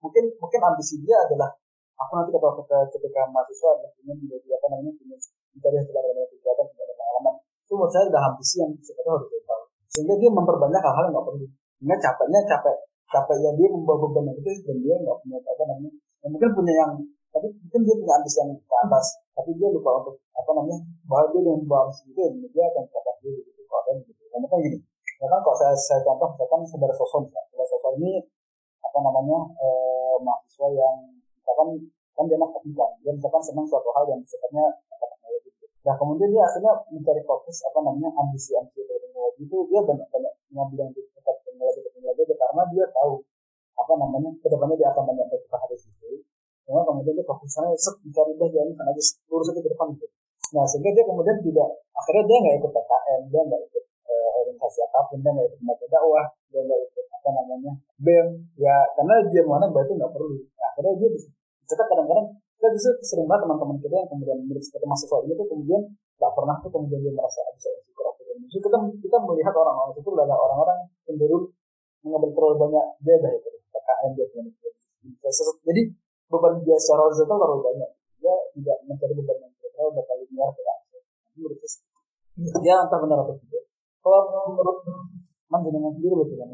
mungkin 0.05 0.25
mungkin 0.37 0.61
ambisi 0.61 1.01
dia 1.05 1.17
adalah 1.25 1.53
aku 2.01 2.13
nanti 2.17 2.31
ketika 2.33 2.53
ketika, 2.61 2.79
ketika 2.97 3.21
mahasiswa 3.33 3.69
adalah 3.77 3.93
ingin 4.01 4.17
menjadi 4.25 4.49
apa 4.57 4.67
namanya 4.73 4.93
punya 4.97 5.17
mencari 5.53 5.77
segala 5.85 6.07
macam 6.13 6.27
kegiatan 6.33 6.67
segala 6.69 6.93
pengalaman 6.97 7.35
itu 7.45 7.73
menurut 7.77 7.93
saya 7.93 8.05
adalah 8.09 8.25
ambisi 8.33 8.55
yang 8.61 8.73
sebenarnya 8.81 9.13
harus 9.17 9.29
tahu 9.45 9.62
sehingga 9.93 10.17
dia 10.17 10.31
memperbanyak 10.33 10.81
hal-hal 10.81 11.05
yang 11.09 11.15
nggak 11.15 11.27
perlu. 11.29 11.47
Sehingga 11.77 11.97
capeknya 12.01 12.41
capek 12.49 12.77
capeknya 13.13 13.51
dia 13.61 13.69
membawa 13.69 14.09
beban 14.09 14.33
yang 14.33 14.37
itu 14.41 14.51
dan 14.65 14.77
dia 14.81 14.95
nggak 14.97 15.17
punya 15.21 15.37
apa 15.45 15.63
namanya. 15.69 15.91
Ya 16.25 16.27
mungkin 16.33 16.51
punya 16.57 16.73
yang 16.81 16.93
tapi 17.33 17.49
mungkin 17.49 17.81
dia 17.85 17.95
punya 17.97 18.15
ambisi 18.21 18.37
yang 18.41 18.51
ke 18.53 18.77
atas 18.77 19.07
tapi 19.33 19.51
dia 19.57 19.69
lupa 19.73 19.91
untuk 20.05 20.17
apa 20.37 20.51
namanya 20.53 20.79
bahwa 21.09 21.33
dia 21.33 21.41
dengan 21.41 21.61
membawa 21.65 21.89
ambisi 21.89 22.13
itu 22.13 22.21
ya 22.21 22.29
dia 22.53 22.65
akan 22.69 22.85
ke 22.89 22.97
atas 23.01 23.17
dia 23.25 23.33
gitu 23.41 23.63
kalau 23.65 23.97
gitu 24.05 24.23
karena 24.29 24.47
kan 24.53 24.59
gini 24.61 24.79
ya 25.17 25.27
kan 25.33 25.41
kalau 25.41 25.57
saya 25.57 25.73
saya 25.73 26.01
contoh 26.05 26.29
misalkan 26.29 26.61
saudara 26.69 26.93
sosok 26.93 27.25
saudara 27.33 27.65
sosok 27.65 27.93
ini 28.05 28.21
apa 28.85 28.99
namanya 29.01 29.39
eh, 29.65 30.17
mahasiswa 30.21 30.69
yang 30.77 30.97
misalkan 31.41 31.69
kan 32.13 32.25
dia 32.29 32.37
anak 32.37 32.53
teknika 32.53 32.87
dia 33.01 33.13
misalkan 33.17 33.41
senang 33.41 33.65
suatu 33.65 33.89
hal 33.97 34.05
yang 34.13 34.21
sifatnya. 34.21 34.69
Nah 35.83 35.95
kemudian 35.99 36.31
dia 36.31 36.43
akhirnya 36.47 36.73
mencari 36.95 37.23
fokus 37.27 37.57
apa 37.67 37.79
namanya 37.83 38.11
ambisi 38.15 38.55
ambisi 38.55 38.87
teknologi 38.87 39.43
itu 39.43 39.59
dia 39.67 39.81
banyak 39.83 40.07
banyak 40.11 40.33
mengambil 40.55 40.79
yang 40.87 40.91
dekat 40.95 41.37
teknologi 41.43 41.81
teknologi 41.83 42.23
karena 42.39 42.63
dia 42.71 42.85
tahu 42.95 43.15
apa 43.73 43.93
namanya 43.99 44.31
ke 44.39 44.47
depannya 44.47 44.77
dia 44.79 44.89
akan 44.95 45.03
banyak 45.11 45.27
berkembang 45.27 45.67
di 45.67 45.77
situ 45.81 46.23
Cuma 46.63 46.81
kemudian 46.87 47.15
dia 47.19 47.27
fokusnya 47.27 47.75
set 47.75 47.97
mencari 48.07 48.33
dia 48.39 48.49
jalan 48.55 48.73
aja 48.73 49.03
lurus 49.29 49.51
aja 49.51 49.61
ke 49.61 49.71
depan 49.71 49.87
gitu. 49.99 50.07
Nah 50.55 50.65
sehingga 50.69 50.91
dia 50.95 51.05
kemudian 51.05 51.37
tidak 51.43 51.69
akhirnya 51.91 52.23
dia 52.29 52.37
nggak 52.39 52.55
ikut 52.63 52.71
PKM, 52.71 53.21
dia 53.29 53.41
nggak 53.43 53.61
ikut 53.67 53.85
uh, 54.07 54.29
organisasi 54.41 54.79
apa 54.87 54.99
pun, 55.11 55.19
dia 55.21 55.31
nggak 55.35 55.47
ikut 55.51 55.59
lembaga 55.59 55.87
dakwah, 55.91 56.27
dia 56.49 56.61
nggak 56.63 56.81
ikut 56.87 57.07
apa 57.13 57.29
namanya 57.35 57.73
BEM, 57.99 58.29
ya 58.59 58.77
karena 58.95 59.15
dia 59.31 59.43
mana 59.43 59.67
itu 59.69 59.93
nggak 59.99 60.13
perlu. 60.15 60.37
Nah, 60.39 60.67
akhirnya 60.71 60.93
dia 61.03 61.09
bisa, 61.11 61.29
bisa 61.67 61.75
kadang-kadang 61.83 62.27
kita 62.63 62.79
bisa 62.79 62.91
sering 63.03 63.27
banget 63.27 63.51
teman-teman 63.51 63.75
kita 63.83 63.91
yang 63.91 64.11
kemudian 64.15 64.39
memiliki 64.39 64.71
seperti 64.71 64.87
mahasiswa 64.87 65.19
ini 65.27 65.35
tuh 65.35 65.47
kemudian 65.51 65.83
nggak 66.23 66.33
pernah 66.39 66.55
tuh 66.63 66.71
kemudian 66.71 67.01
dia 67.03 67.11
merasa 67.11 67.43
bisa 67.59 67.69
bersyukur 67.75 68.07
Justru 68.47 68.71
kita 68.71 68.79
kita 69.03 69.17
melihat 69.27 69.51
orang-orang 69.51 69.99
itu 69.99 70.11
adalah 70.15 70.39
orang-orang 70.39 70.79
cenderung 71.03 71.51
mengambil 72.07 72.31
terlalu 72.31 72.57
banyak 72.71 72.87
dia 73.03 73.17
dah 73.19 73.33
itu 73.35 73.51
PKM 73.75 74.11
dia 74.15 74.27
jadi 75.43 75.83
beban 76.31 76.55
dia 76.63 76.77
secara 76.79 77.11
horizontal 77.11 77.37
terlalu 77.43 77.63
banyak. 77.67 77.91
Dia 78.23 78.35
tidak 78.55 78.79
mencari 78.87 79.15
beban 79.19 79.37
yang 79.43 79.53
kira 79.59 79.83
bakal 79.91 80.17
linear 80.23 80.51
ke 80.55 80.63
menurut 81.33 81.59
saya 81.59 81.91
dia 82.63 82.75
entah 82.79 82.99
benar 83.03 83.19
atau 83.27 83.35
tidak. 83.37 83.65
Kalau 84.01 84.21
menurut 84.53 84.79
dengan 85.53 85.93
sendiri 85.93 86.15
kan 86.17 86.49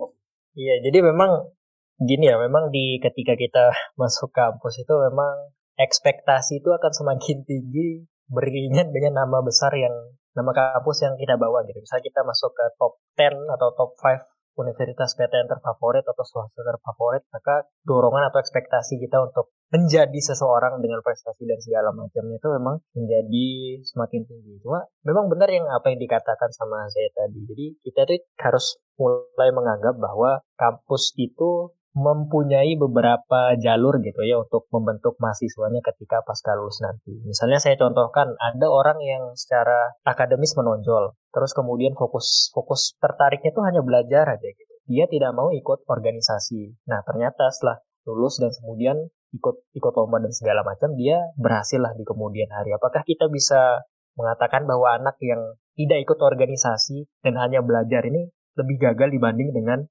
iya 0.58 0.74
jadi 0.82 0.98
memang 1.06 1.54
gini 2.02 2.26
ya 2.26 2.34
memang 2.34 2.74
di 2.74 2.98
ketika 2.98 3.38
kita 3.38 3.70
masuk 3.94 4.34
kampus 4.34 4.82
itu 4.82 4.90
memang 4.90 5.54
ekspektasi 5.78 6.58
itu 6.58 6.70
akan 6.74 6.92
semakin 6.92 7.46
tinggi 7.46 8.02
beriringan 8.28 8.92
dengan 8.92 9.24
nama 9.24 9.40
besar 9.40 9.72
yang 9.78 9.94
nama 10.36 10.52
kampus 10.52 11.06
yang 11.06 11.14
kita 11.16 11.38
bawa 11.38 11.64
gitu. 11.64 11.80
Misalnya 11.80 12.04
kita 12.04 12.20
masuk 12.26 12.52
ke 12.52 12.64
top 12.76 13.00
10 13.16 13.54
atau 13.56 13.68
top 13.74 13.90
5 13.96 14.38
universitas 14.58 15.14
PTN 15.14 15.46
terfavorit 15.46 16.02
atau 16.02 16.24
swasta 16.26 16.66
terfavorit, 16.66 17.22
maka 17.30 17.70
dorongan 17.86 18.26
atau 18.28 18.42
ekspektasi 18.42 18.98
kita 18.98 19.22
untuk 19.22 19.54
menjadi 19.70 20.18
seseorang 20.18 20.82
dengan 20.82 20.98
prestasi 20.98 21.46
dan 21.46 21.62
segala 21.62 21.94
macamnya 21.94 22.42
itu 22.42 22.48
memang 22.50 22.82
menjadi 22.98 23.46
semakin 23.86 24.26
tinggi. 24.26 24.58
Cuma 24.58 24.82
memang 25.06 25.30
benar 25.30 25.46
yang 25.46 25.70
apa 25.70 25.94
yang 25.94 26.02
dikatakan 26.02 26.50
sama 26.50 26.90
saya 26.90 27.06
tadi. 27.14 27.38
Jadi 27.46 27.66
kita 27.86 28.00
tuh 28.08 28.18
harus 28.42 28.82
mulai 28.98 29.50
menganggap 29.54 29.94
bahwa 29.94 30.42
kampus 30.58 31.14
itu 31.14 31.70
mempunyai 31.96 32.76
beberapa 32.76 33.56
jalur 33.56 33.98
gitu 34.04 34.20
ya 34.22 34.38
untuk 34.38 34.68
membentuk 34.68 35.16
mahasiswanya 35.18 35.80
ketika 35.80 36.20
pasca 36.22 36.52
lulus 36.54 36.78
nanti. 36.84 37.16
Misalnya 37.24 37.58
saya 37.58 37.80
contohkan 37.80 38.36
ada 38.38 38.66
orang 38.68 39.00
yang 39.00 39.32
secara 39.34 39.96
akademis 40.04 40.52
menonjol, 40.54 41.16
terus 41.32 41.56
kemudian 41.56 41.96
fokus 41.96 42.52
fokus 42.52 42.94
tertariknya 43.00 43.50
itu 43.50 43.62
hanya 43.64 43.80
belajar 43.80 44.24
aja 44.36 44.48
gitu. 44.48 44.74
Dia 44.88 45.04
tidak 45.08 45.32
mau 45.32 45.52
ikut 45.52 45.84
organisasi. 45.88 46.88
Nah 46.88 47.00
ternyata 47.04 47.48
setelah 47.52 47.80
lulus 48.08 48.40
dan 48.40 48.52
kemudian 48.52 48.96
ikut 49.36 49.56
ikut 49.76 49.92
lomba 49.92 50.24
dan 50.24 50.32
segala 50.32 50.64
macam 50.64 50.96
dia 50.96 51.20
berhasil 51.36 51.80
lah 51.80 51.92
di 51.92 52.04
kemudian 52.04 52.48
hari. 52.48 52.72
Apakah 52.72 53.04
kita 53.04 53.28
bisa 53.28 53.84
mengatakan 54.16 54.64
bahwa 54.64 54.96
anak 54.96 55.20
yang 55.20 55.56
tidak 55.78 56.02
ikut 56.02 56.18
organisasi 56.18 57.06
dan 57.22 57.38
hanya 57.38 57.62
belajar 57.62 58.02
ini 58.08 58.32
lebih 58.58 58.76
gagal 58.82 59.14
dibanding 59.14 59.54
dengan 59.54 59.86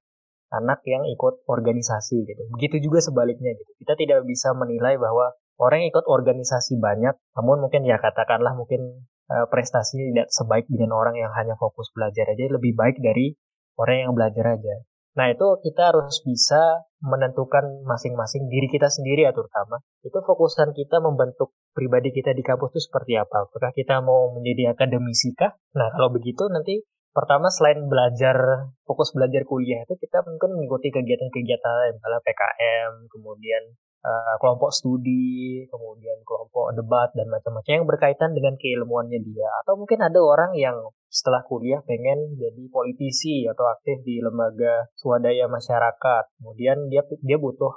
anak 0.48 0.80
yang 0.88 1.04
ikut 1.08 1.44
organisasi 1.44 2.24
gitu. 2.24 2.42
Begitu 2.56 2.88
juga 2.88 3.04
sebaliknya 3.04 3.52
gitu. 3.52 3.72
Kita 3.84 3.94
tidak 3.96 4.24
bisa 4.24 4.56
menilai 4.56 4.96
bahwa 4.96 5.36
orang 5.60 5.84
yang 5.84 5.90
ikut 5.92 6.06
organisasi 6.08 6.80
banyak, 6.80 7.14
namun 7.36 7.60
mungkin 7.60 7.84
ya 7.84 8.00
katakanlah 8.00 8.56
mungkin 8.56 9.08
uh, 9.28 9.46
prestasinya 9.52 10.08
tidak 10.08 10.28
sebaik 10.32 10.66
dengan 10.70 10.96
orang 10.96 11.18
yang 11.20 11.32
hanya 11.36 11.58
fokus 11.60 11.92
belajar 11.92 12.24
aja, 12.32 12.44
lebih 12.48 12.72
baik 12.72 12.96
dari 13.02 13.36
orang 13.76 14.08
yang 14.08 14.12
belajar 14.16 14.56
aja. 14.56 14.74
Nah 15.18 15.34
itu 15.34 15.46
kita 15.66 15.90
harus 15.90 16.22
bisa 16.22 16.86
menentukan 17.02 17.82
masing-masing 17.82 18.46
diri 18.46 18.70
kita 18.70 18.86
sendiri 18.86 19.26
ya 19.26 19.34
terutama. 19.34 19.82
Itu 20.06 20.22
fokusan 20.22 20.70
kita 20.70 21.02
membentuk 21.02 21.58
pribadi 21.74 22.14
kita 22.14 22.30
di 22.34 22.42
kampus 22.46 22.78
itu 22.78 22.80
seperti 22.86 23.18
apa. 23.18 23.50
Apakah 23.50 23.74
kita 23.74 23.98
mau 23.98 24.30
menjadi 24.30 24.78
akademisi 24.78 25.34
kah? 25.34 25.58
Nah 25.74 25.90
kalau 25.94 26.14
begitu 26.14 26.46
nanti 26.46 26.86
pertama 27.18 27.50
selain 27.50 27.90
belajar 27.90 28.70
fokus 28.86 29.10
belajar 29.10 29.42
kuliah 29.42 29.82
itu 29.82 29.98
kita 29.98 30.22
mungkin 30.22 30.54
mengikuti 30.54 30.94
kegiatan-kegiatan 30.94 31.98
misalnya 31.98 32.22
PKM 32.22 33.10
kemudian 33.10 33.74
uh, 34.06 34.34
kelompok 34.38 34.70
studi 34.70 35.66
kemudian 35.66 36.22
kelompok 36.22 36.70
debat 36.78 37.10
dan 37.18 37.26
macam-macam 37.26 37.72
yang 37.82 37.88
berkaitan 37.88 38.30
dengan 38.36 38.54
keilmuannya 38.54 39.18
dia. 39.22 39.48
Atau 39.64 39.80
mungkin 39.80 39.98
ada 40.04 40.18
orang 40.20 40.54
yang 40.54 40.76
setelah 41.08 41.40
kuliah 41.46 41.80
pengen 41.88 42.36
jadi 42.36 42.64
politisi 42.68 43.48
atau 43.48 43.64
aktif 43.72 44.04
di 44.04 44.20
lembaga 44.20 44.92
swadaya 44.94 45.48
masyarakat. 45.48 46.24
Kemudian 46.38 46.92
dia 46.92 47.02
dia 47.24 47.38
butuh 47.40 47.72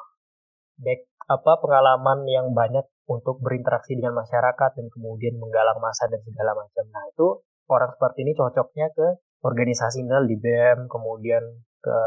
back 0.81 1.07
apa 1.31 1.63
pengalaman 1.63 2.27
yang 2.27 2.51
banyak 2.51 2.83
untuk 3.07 3.39
berinteraksi 3.39 3.95
dengan 3.95 4.19
masyarakat 4.19 4.71
dan 4.75 4.87
kemudian 4.91 5.39
menggalang 5.39 5.79
masa 5.79 6.11
dan 6.11 6.19
segala 6.23 6.55
macam. 6.57 6.85
Nah 6.91 7.03
itu 7.07 7.27
orang 7.71 7.91
seperti 7.95 8.27
ini 8.27 8.33
cocoknya 8.35 8.87
ke 8.91 9.07
organisasi 9.41 10.05
misal 10.05 10.25
di 10.29 10.37
BEM, 10.37 10.85
kemudian 10.87 11.43
ke 11.81 11.99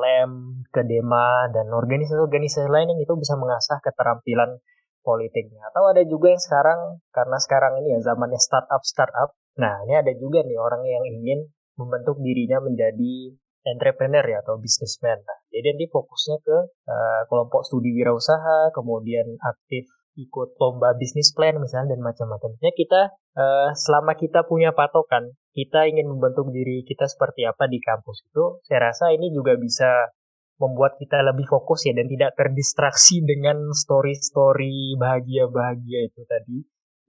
LEM, 0.00 0.64
ke 0.72 0.80
DEMA, 0.80 1.52
dan 1.52 1.68
organisasi-organisasi 1.68 2.72
lain 2.72 2.96
yang 2.96 3.00
itu 3.04 3.14
bisa 3.20 3.36
mengasah 3.36 3.78
keterampilan 3.84 4.60
politiknya. 5.04 5.60
Atau 5.72 5.92
ada 5.92 6.00
juga 6.08 6.32
yang 6.32 6.40
sekarang, 6.40 7.04
karena 7.12 7.36
sekarang 7.36 7.72
ini 7.84 7.96
ya 7.96 8.12
zamannya 8.12 8.40
startup-startup, 8.40 9.36
nah 9.60 9.84
ini 9.84 10.00
ada 10.00 10.12
juga 10.16 10.40
nih 10.40 10.56
orang 10.56 10.82
yang 10.88 11.04
ingin 11.04 11.52
membentuk 11.76 12.16
dirinya 12.20 12.64
menjadi 12.64 13.36
entrepreneur 13.64 14.24
ya 14.24 14.40
atau 14.40 14.56
businessman. 14.56 15.20
Nah, 15.20 15.38
jadi 15.52 15.76
nanti 15.76 15.86
fokusnya 15.92 16.36
ke 16.40 16.58
uh, 16.88 17.22
kelompok 17.28 17.68
studi 17.68 17.92
wirausaha, 17.92 18.72
kemudian 18.72 19.36
aktif 19.44 19.84
ikut 20.18 20.58
lomba 20.58 20.96
bisnis 20.98 21.32
plan 21.32 21.56
misalnya 21.56 21.96
dan 21.96 22.00
macam-macamnya 22.02 22.72
kita 22.74 23.14
uh, 23.38 23.70
selama 23.72 24.18
kita 24.18 24.44
punya 24.44 24.74
patokan 24.74 25.32
kita 25.50 25.90
ingin 25.90 26.06
membentuk 26.06 26.48
diri 26.54 26.86
kita 26.86 27.10
seperti 27.10 27.42
apa 27.46 27.66
di 27.66 27.82
kampus 27.82 28.22
itu, 28.26 28.62
saya 28.66 28.90
rasa 28.92 29.10
ini 29.10 29.34
juga 29.34 29.58
bisa 29.58 30.14
membuat 30.60 31.00
kita 31.00 31.24
lebih 31.24 31.48
fokus 31.48 31.88
ya 31.88 31.96
dan 31.96 32.06
tidak 32.06 32.36
terdistraksi 32.36 33.24
dengan 33.24 33.72
story-story 33.72 34.94
bahagia-bahagia 35.00 36.00
itu 36.06 36.20
tadi. 36.28 36.58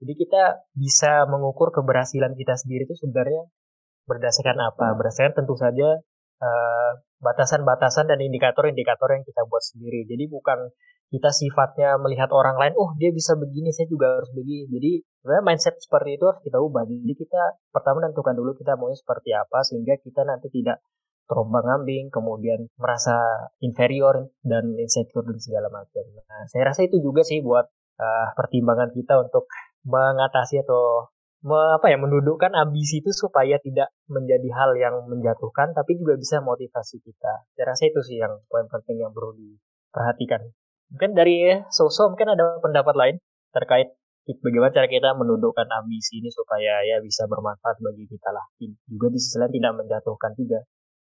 Jadi 0.02 0.12
kita 0.18 0.66
bisa 0.74 1.28
mengukur 1.30 1.70
keberhasilan 1.70 2.34
kita 2.34 2.58
sendiri 2.58 2.88
itu 2.88 2.96
sebenarnya 2.98 3.46
berdasarkan 4.08 4.58
apa? 4.58 4.98
Berdasarkan 4.98 5.44
tentu 5.44 5.54
saja 5.54 6.00
batasan 7.22 7.62
batasan-batasan 7.62 8.10
dan 8.10 8.18
indikator-indikator 8.18 9.14
yang 9.14 9.22
kita 9.22 9.46
buat 9.46 9.62
sendiri. 9.62 10.10
Jadi 10.10 10.26
bukan 10.26 10.74
kita 11.12 11.28
sifatnya 11.28 12.00
melihat 12.00 12.32
orang 12.32 12.56
lain, 12.56 12.72
oh 12.80 12.96
dia 12.96 13.12
bisa 13.12 13.36
begini, 13.36 13.68
saya 13.68 13.84
juga 13.84 14.16
harus 14.16 14.32
begini. 14.32 14.64
Jadi 14.72 14.92
sebenarnya 15.20 15.44
mindset 15.44 15.76
seperti 15.76 16.16
itu 16.16 16.24
harus 16.24 16.40
kita 16.40 16.56
ubah. 16.56 16.88
Jadi 16.88 17.12
kita 17.12 17.42
pertama 17.68 18.00
tentukan 18.00 18.32
dulu 18.32 18.56
kita 18.56 18.80
maunya 18.80 18.96
seperti 18.96 19.36
apa 19.36 19.60
sehingga 19.60 20.00
kita 20.00 20.24
nanti 20.24 20.48
tidak 20.48 20.80
terombang 21.28 21.68
ambing, 21.68 22.08
kemudian 22.08 22.64
merasa 22.80 23.14
inferior 23.60 24.32
dan 24.40 24.72
insecure 24.80 25.28
dan 25.28 25.36
segala 25.36 25.68
macam. 25.68 26.04
Nah, 26.16 26.48
saya 26.48 26.72
rasa 26.72 26.88
itu 26.88 26.96
juga 27.04 27.20
sih 27.20 27.44
buat 27.44 27.68
uh, 28.00 28.26
pertimbangan 28.32 28.88
kita 28.96 29.20
untuk 29.20 29.44
mengatasi 29.84 30.64
atau 30.64 31.12
me, 31.44 31.76
apa 31.76 31.92
ya 31.92 32.00
mendudukkan 32.00 32.56
ambisi 32.56 33.04
itu 33.04 33.12
supaya 33.12 33.60
tidak 33.60 33.92
menjadi 34.08 34.48
hal 34.56 34.70
yang 34.80 34.94
menjatuhkan, 35.12 35.76
tapi 35.76 36.00
juga 36.00 36.16
bisa 36.16 36.40
motivasi 36.40 37.04
kita. 37.04 37.44
Saya 37.52 37.64
rasa 37.76 37.84
itu 37.84 38.00
sih 38.00 38.16
yang 38.16 38.32
poin 38.48 38.64
penting 38.70 39.02
yang 39.04 39.12
perlu 39.12 39.36
diperhatikan. 39.36 40.40
Mungkin 40.92 41.16
dari 41.16 41.56
sosok 41.72 42.14
mungkin 42.14 42.36
ada 42.36 42.60
pendapat 42.60 42.94
lain 42.94 43.16
terkait 43.52 43.96
bagaimana 44.44 44.70
cara 44.70 44.86
kita 44.86 45.16
mendudukkan 45.18 45.66
ambisi 45.82 46.22
ini 46.22 46.30
supaya 46.30 46.84
ya 46.84 47.00
bisa 47.02 47.26
bermanfaat 47.26 47.80
bagi 47.80 48.04
kita 48.06 48.28
lah. 48.30 48.44
Juga 48.86 49.08
di 49.08 49.18
sisi 49.18 49.40
lain 49.40 49.50
tidak 49.50 49.72
menjatuhkan 49.80 50.32
juga 50.36 50.60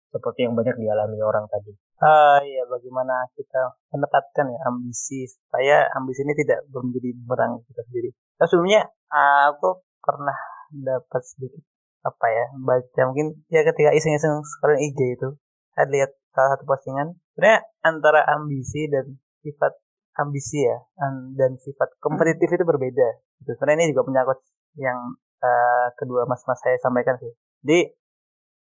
seperti 0.09 0.45
yang 0.45 0.53
banyak 0.57 0.73
dialami 0.77 1.17
orang 1.21 1.45
tadi. 1.49 1.73
Ah 2.01 2.41
iya, 2.41 2.65
bagaimana 2.65 3.29
kita 3.37 3.77
menetapkan 3.93 4.49
ya 4.49 4.59
ambisi 4.69 5.27
supaya 5.27 5.85
ambisi 5.97 6.25
ini 6.25 6.33
tidak 6.37 6.65
menjadi 6.69 7.09
berang 7.27 7.61
kita 7.67 7.81
sendiri. 7.85 8.09
Nah, 8.39 8.45
sebelumnya 8.47 8.81
aku 9.51 9.83
pernah 9.99 10.37
dapat 10.69 11.21
sedikit 11.25 11.61
apa 11.99 12.25
ya 12.31 12.45
baca 12.63 13.01
mungkin 13.11 13.43
ya 13.51 13.59
ketika 13.67 13.91
iseng-iseng 13.91 14.39
sekalian 14.39 14.79
IG 14.87 15.19
itu 15.19 15.29
saya 15.75 15.85
lihat 15.91 16.15
salah 16.31 16.55
satu 16.55 16.63
postingan 16.63 17.19
sebenarnya 17.35 17.67
antara 17.83 18.23
ambisi 18.23 18.87
dan 18.87 19.19
sifat 19.43 19.73
ambisi 20.19 20.67
ya 20.67 20.77
dan 21.35 21.55
sifat 21.55 21.95
kompetitif 22.03 22.51
itu 22.51 22.63
berbeda. 22.67 23.07
Gitu. 23.39 23.51
Sebenarnya 23.55 23.87
ini 23.87 23.91
juga 23.95 24.03
penyakit 24.07 24.39
yang 24.75 24.99
uh, 25.39 25.87
kedua 25.95 26.27
mas-mas 26.27 26.59
saya 26.59 26.75
sampaikan 26.79 27.15
sih. 27.17 27.31
Jadi 27.63 27.79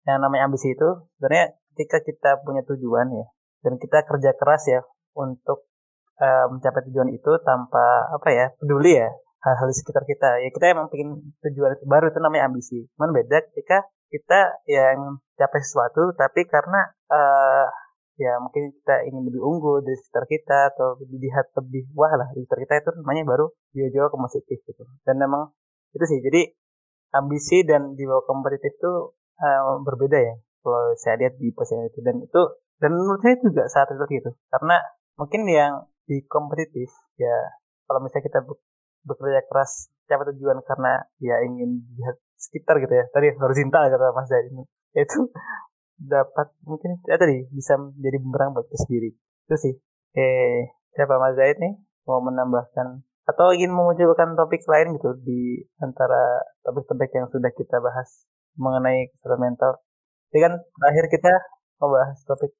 yang 0.07 0.23
namanya 0.23 0.47
ambisi 0.47 0.71
itu 0.71 0.89
sebenarnya 1.19 1.57
ketika 1.75 1.99
kita 2.05 2.31
punya 2.47 2.63
tujuan 2.65 3.11
ya 3.11 3.27
dan 3.67 3.77
kita 3.77 4.07
kerja 4.07 4.31
keras 4.39 4.63
ya 4.71 4.81
untuk 5.19 5.67
uh, 6.23 6.47
mencapai 6.49 6.87
tujuan 6.89 7.11
itu 7.11 7.33
tanpa 7.43 8.09
apa 8.15 8.29
ya 8.31 8.47
peduli 8.57 8.97
ya 8.97 9.11
hal-hal 9.43 9.69
sekitar 9.75 10.07
kita 10.07 10.41
ya 10.43 10.49
kita 10.55 10.73
emang 10.73 10.87
pengen 10.89 11.35
tujuan 11.43 11.75
itu 11.75 11.85
baru 11.85 12.09
itu 12.09 12.19
namanya 12.23 12.49
ambisi 12.49 12.87
cuman 12.97 13.11
beda 13.13 13.45
ketika 13.51 13.85
kita 14.11 14.63
yang 14.71 15.19
capai 15.35 15.61
sesuatu 15.61 16.15
tapi 16.15 16.47
karena 16.47 16.95
uh, 17.11 17.67
ya 18.17 18.41
mungkin 18.41 18.73
kita 18.73 19.05
ingin 19.09 19.29
lebih 19.29 19.45
unggul 19.45 19.85
dari 19.85 19.97
sekitar 20.01 20.25
kita 20.25 20.59
atau 20.73 20.97
dilihat 21.05 21.53
lebih 21.61 21.85
wah 21.93 22.13
lah 22.17 22.29
di 22.33 22.45
sekitar 22.45 22.59
kita 22.65 22.75
itu 22.81 22.91
namanya 23.05 23.23
baru 23.29 23.47
jauh-jauh 23.77 24.09
ke 24.09 24.17
positif 24.17 24.59
gitu. 24.65 24.83
Dan 25.05 25.21
memang 25.21 25.53
itu 25.93 26.05
sih 26.09 26.19
jadi 26.25 26.43
ambisi 27.13 27.65
dan 27.69 27.93
dibawa 27.93 28.25
kompetitif 28.25 28.73
itu 28.73 28.93
uh, 29.41 29.81
berbeda 29.85 30.19
ya 30.21 30.35
kalau 30.65 30.97
saya 30.97 31.21
lihat 31.21 31.37
di 31.37 31.53
posisi 31.53 31.77
itu. 31.85 32.01
Dan 32.01 32.25
itu 32.25 32.43
dan 32.81 32.91
menurut 32.97 33.21
saya 33.21 33.37
juga 33.41 33.63
saat 33.69 33.89
itu 33.93 34.05
gitu 34.09 34.31
karena 34.53 34.77
mungkin 35.17 35.49
yang 35.49 35.73
di 36.09 36.25
kompetitif 36.29 36.89
ya 37.17 37.37
kalau 37.85 38.01
misalnya 38.01 38.25
kita 38.33 38.41
bekerja 39.07 39.41
keras 39.49 39.93
capai 40.09 40.27
tujuan 40.35 40.59
karena 40.65 41.05
ya 41.21 41.41
ingin 41.45 41.85
lihat 42.01 42.17
sekitar 42.41 42.81
gitu 42.81 42.97
ya. 42.97 43.05
Tadi 43.13 43.37
horizontal 43.37 43.93
kata 43.93 44.13
Mas 44.17 44.29
Zaid 44.29 44.49
ini 44.53 44.65
itu 44.97 45.29
dapat 45.97 46.53
mungkin 46.69 47.01
ya 47.09 47.17
tadi 47.17 47.49
bisa 47.53 47.81
menjadi 47.81 48.19
bumerang 48.21 48.53
buat 48.53 48.69
kita 48.69 48.85
sendiri 48.85 49.11
itu 49.17 49.57
sih 49.57 49.75
eh 50.17 50.77
siapa 50.93 51.17
Mas 51.17 51.37
Zaid 51.37 51.57
nih 51.61 51.77
mau 52.09 52.21
menambahkan 52.21 53.05
atau 53.27 53.51
ingin 53.51 53.75
memunculkan 53.75 54.39
topik 54.39 54.63
lain 54.71 54.95
gitu 54.95 55.19
di 55.19 55.59
antara 55.83 56.47
topik-topik 56.63 57.11
yang 57.11 57.27
sudah 57.27 57.51
kita 57.51 57.83
bahas 57.83 58.23
mengenai 58.55 59.11
kesehatan 59.11 59.41
mental. 59.43 59.83
Jadi 60.31 60.41
kan 60.47 60.53
terakhir 60.63 61.05
kita 61.11 61.33
membahas 61.83 62.19
topik 62.23 62.55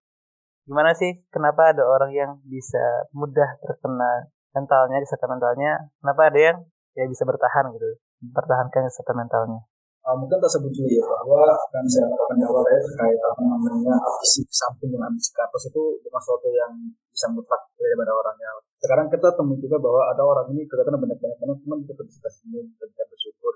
gimana 0.67 0.91
sih 0.99 1.23
kenapa 1.31 1.71
ada 1.71 1.87
orang 1.87 2.11
yang 2.11 2.31
bisa 2.43 3.07
mudah 3.15 3.47
terkena 3.63 4.27
mentalnya 4.51 4.99
kesehatan 4.99 5.39
mentalnya, 5.39 5.73
kenapa 6.03 6.33
ada 6.35 6.41
yang 6.43 6.57
ya 6.99 7.07
bisa 7.07 7.23
bertahan 7.23 7.71
gitu, 7.71 8.03
bertahankan 8.35 8.91
kesehatan 8.91 9.17
mentalnya. 9.23 9.61
Uh, 10.07 10.15
mungkin 10.15 10.39
tak 10.39 10.47
sebut 10.55 10.71
dulu 10.71 10.87
ya 10.87 11.03
bahwa 11.03 11.51
kan 11.75 11.83
saya 11.91 12.07
katakan 12.07 12.39
di 12.39 12.47
awal 12.47 12.63
ya 12.63 12.79
terkait 12.79 13.19
apa 13.19 13.43
namanya 13.43 13.99
ambisi 13.99 14.47
samping 14.55 14.95
dan 14.95 15.11
ambisi 15.11 15.35
itu 15.35 15.83
bukan 16.07 16.21
sesuatu 16.23 16.47
yang 16.55 16.71
bisa 17.11 17.27
mutlak 17.35 17.59
daripada 17.75 18.15
orangnya. 18.15 18.51
Sekarang 18.79 19.11
kita 19.11 19.35
temui 19.35 19.59
juga 19.59 19.83
bahwa 19.83 20.07
ada 20.07 20.23
orang 20.23 20.47
ini 20.55 20.63
kelihatan 20.71 20.95
banyak-banyak 20.95 21.39
banget, 21.43 21.59
cuma 21.59 21.75
kita 21.83 22.03
bisa 22.07 22.29
senyum, 22.39 22.71
kita 22.79 23.03
bersyukur, 23.03 23.55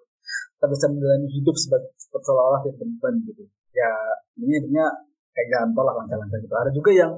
kita 0.59 0.67
bisa 0.75 0.87
menjalani 0.91 1.29
hidup 1.31 1.55
sebagai 1.55 1.91
seolah-olah 2.19 2.61
tidak 2.67 2.83
beban 2.83 3.15
gitu. 3.31 3.43
Ya 3.71 3.91
ini 4.43 4.53
hidupnya 4.59 4.91
kayak 5.31 5.49
gantol 5.55 5.87
lah 5.87 5.95
lancar-lancar 6.03 6.39
gitu. 6.43 6.51
Ada 6.51 6.71
juga 6.75 6.91
yang 6.91 7.13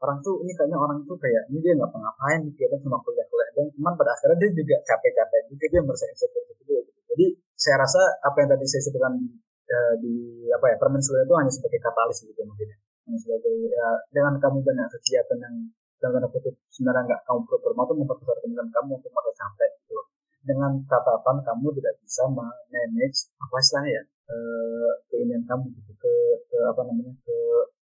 orang 0.00 0.18
tuh 0.24 0.40
ini 0.40 0.52
kayaknya 0.56 0.78
orang 0.80 0.98
tuh 1.04 1.20
kayak 1.20 1.44
ini 1.52 1.60
dia 1.60 1.76
nggak 1.76 1.92
ngapain 1.92 2.40
kegiatan 2.56 2.80
cuma 2.88 2.96
kuliah-kuliah 3.04 3.50
dan 3.52 3.66
cuman 3.74 3.92
pada 4.00 4.16
akhirnya 4.16 4.48
dia 4.48 4.50
juga 4.54 4.76
capek-capek 4.86 5.40
juga 5.52 5.64
dia 5.76 5.80
merasa 5.84 6.04
insecure 6.08 6.44
gitu 6.56 6.62
gitu 6.64 6.97
jadi 7.10 7.26
saya 7.58 7.76
rasa 7.82 8.00
apa 8.22 8.36
yang 8.44 8.50
tadi 8.54 8.64
saya 8.70 8.82
sebutkan 8.86 9.18
di, 9.18 9.26
uh, 9.72 9.94
di 9.98 10.14
apa 10.54 10.66
ya 10.70 10.76
permen 10.78 11.02
itu 11.02 11.34
hanya 11.34 11.52
sebagai 11.52 11.80
katalis 11.82 12.18
gitu 12.22 12.40
mungkin 12.46 12.70
ya 12.70 12.78
hanya 13.08 13.18
sebagai 13.18 13.54
ya, 13.66 13.86
dengan 14.12 14.34
kamu 14.38 14.58
banyak 14.62 14.86
kegiatan 14.94 15.38
yang 15.40 15.54
dalam 15.98 16.22
tanda 16.22 16.28
kutip 16.30 16.54
sebenarnya 16.70 17.02
nggak 17.10 17.20
kamu 17.26 17.38
perlu 17.42 17.58
bermatu 17.58 17.92
memperbesar 17.98 18.38
kemungkinan 18.38 18.70
kamu 18.70 18.90
untuk 19.02 19.10
merasa 19.10 19.34
capek 19.34 19.70
gitu 19.82 19.98
dengan 20.46 20.72
catatan 20.86 21.36
kamu 21.42 21.66
tidak 21.82 21.94
bisa 21.98 22.22
manage 22.30 23.18
apa 23.42 23.54
istilahnya 23.58 23.90
ya 23.98 24.02
uh, 24.30 24.92
keinginan 25.10 25.42
kamu 25.42 25.64
gitu 25.74 25.92
ke, 25.98 26.12
ke 26.46 26.58
apa 26.62 26.80
namanya 26.86 27.12
ke 27.26 27.36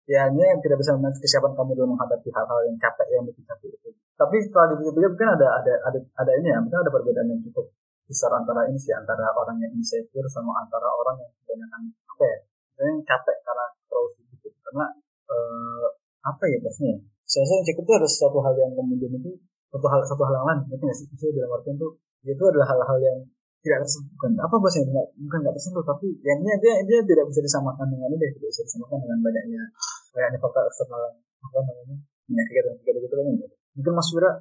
ya 0.09 0.25
ini 0.33 0.41
yang 0.41 0.59
tidak 0.65 0.81
bisa 0.81 0.97
manage 0.97 1.21
kesiapan 1.21 1.53
kamu 1.53 1.77
dalam 1.77 1.93
menghadapi 1.93 2.29
hal-hal 2.33 2.59
yang 2.65 2.77
capek 2.81 3.07
yang 3.13 3.23
bikin 3.29 3.43
capek 3.45 3.69
itu. 3.69 3.89
Tapi 4.17 4.35
setelah 4.41 4.73
dipikir-pikir 4.73 5.09
mungkin 5.13 5.29
ada 5.37 5.47
ada 5.61 5.73
ada 5.93 5.99
ada 6.17 6.31
ini 6.41 6.47
ya 6.49 6.57
mungkin 6.57 6.79
ada 6.81 6.89
perbedaan 6.89 7.29
yang 7.29 7.41
cukup 7.45 7.69
besar 8.07 8.31
antara 8.31 8.63
ini 8.71 8.79
sih 8.79 8.95
antara 8.95 9.29
orang 9.35 9.59
yang 9.59 9.71
insecure 9.75 10.25
sama 10.31 10.63
antara 10.63 10.87
orang 10.87 11.19
yang 11.19 11.31
kebanyakan 11.43 11.81
apa 11.91 12.23
ya 12.23 12.37
yang 12.87 13.03
capek 13.03 13.37
karena 13.43 13.65
sibuk 14.15 14.39
gitu. 14.39 14.57
karena 14.63 14.85
uh, 15.27 15.87
apa 16.23 16.43
ya 16.47 16.57
biasanya 16.63 16.95
saya 17.27 17.43
rasa 17.43 17.53
insecure 17.59 17.83
itu 17.83 17.93
ada 17.99 18.07
sesuatu 18.07 18.39
hal 18.39 18.55
yang 18.55 18.71
kemudian 18.71 19.11
itu 19.19 19.31
satu 19.67 19.87
hal 19.91 20.01
satu 20.07 20.23
hal 20.23 20.33
yang 20.39 20.47
lain. 20.47 20.59
Ngerti 20.71 20.85
sih? 20.95 21.07
Saya 21.13 21.31
dalam 21.35 21.59
artian 21.59 21.75
tuh 21.75 21.91
itu 22.23 22.43
adalah 22.43 22.67
hal-hal 22.71 22.97
yang 23.03 23.17
tidak 23.61 23.83
tersentuh. 23.83 24.11
Bukan 24.15 24.31
apa 24.39 24.55
bahasanya? 24.57 24.87
Nggak 24.95 25.07
bukan 25.27 25.39
nggak 25.43 25.55
tersentuh 25.59 25.83
tapi 25.83 26.07
yang 26.23 26.39
ini 26.39 26.51
dia 26.63 26.73
dia 26.87 26.99
tidak 27.03 27.25
bisa 27.27 27.41
disamakan 27.43 27.87
dengan 27.91 28.09
ini 28.15 28.25
tidak 28.31 28.49
bisa 28.49 28.63
disamakan 28.63 28.97
dengan 29.03 29.19
banyaknya 29.19 29.61
banyaknya 30.15 30.39
faktor 30.39 30.63
eksternal 30.71 31.01
apa 31.43 31.59
namanya 31.61 31.95
penyakit 32.27 32.63
dan 32.63 32.75
gitu 32.79 32.99
gitu. 33.03 33.15
Kan 33.15 33.25
mungkin 33.75 33.93
Mas 33.93 34.09
Wira 34.15 34.31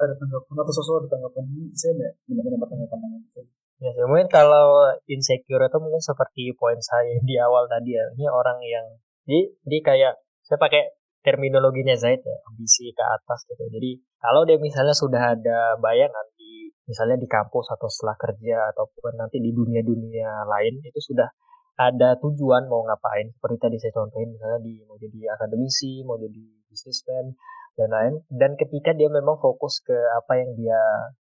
ada 0.00 0.14
tanggapan 0.18 0.54
atau 0.62 0.74
sesuatu 0.74 1.06
ada 1.06 1.08
tanggapan 1.14 1.44
ini 1.54 1.70
saya 1.74 1.92
tidak 2.26 2.42
mendapat 2.46 2.68
tanggapan 2.72 2.98
saya 3.30 3.46
Ya, 3.82 3.90
mungkin 4.06 4.30
kalau 4.30 4.96
insecure 5.10 5.60
itu 5.60 5.78
mungkin 5.82 6.00
seperti 6.00 6.56
poin 6.56 6.78
saya 6.80 7.20
di 7.20 7.36
awal 7.36 7.68
tadi 7.68 7.92
ya. 7.92 8.06
Ini 8.16 8.30
orang 8.30 8.56
yang 8.64 8.86
jadi, 9.28 9.50
jadi 9.66 9.78
kayak 9.82 10.14
saya 10.46 10.56
pakai 10.62 10.94
terminologinya 11.20 11.92
Zaid 11.92 12.22
ya, 12.22 12.36
ambisi 12.48 12.94
ke 12.94 13.04
atas 13.04 13.44
gitu. 13.44 13.60
Jadi 13.68 13.98
kalau 14.24 14.46
dia 14.48 14.56
misalnya 14.62 14.94
sudah 14.96 15.36
ada 15.36 15.76
bayangan 15.82 16.24
misalnya 16.84 17.16
di 17.16 17.28
kampus 17.28 17.72
atau 17.72 17.88
setelah 17.88 18.16
kerja 18.20 18.56
ataupun 18.76 19.16
nanti 19.16 19.40
di 19.40 19.50
dunia-dunia 19.56 20.44
lain 20.44 20.84
itu 20.84 21.00
sudah 21.00 21.28
ada 21.74 22.14
tujuan 22.22 22.70
mau 22.70 22.86
ngapain 22.86 23.34
seperti 23.34 23.56
tadi 23.58 23.76
saya 23.82 23.92
contohin 23.98 24.30
misalnya 24.30 24.62
di 24.62 24.78
mau 24.86 24.94
jadi 24.94 25.34
akademisi 25.34 26.06
mau 26.06 26.14
jadi 26.14 26.44
bisnismen 26.74 27.38
dan 27.78 27.88
lain 27.90 28.14
dan 28.34 28.58
ketika 28.58 28.90
dia 28.98 29.06
memang 29.06 29.38
fokus 29.38 29.78
ke 29.86 29.94
apa 29.94 30.42
yang 30.42 30.50
dia 30.58 30.80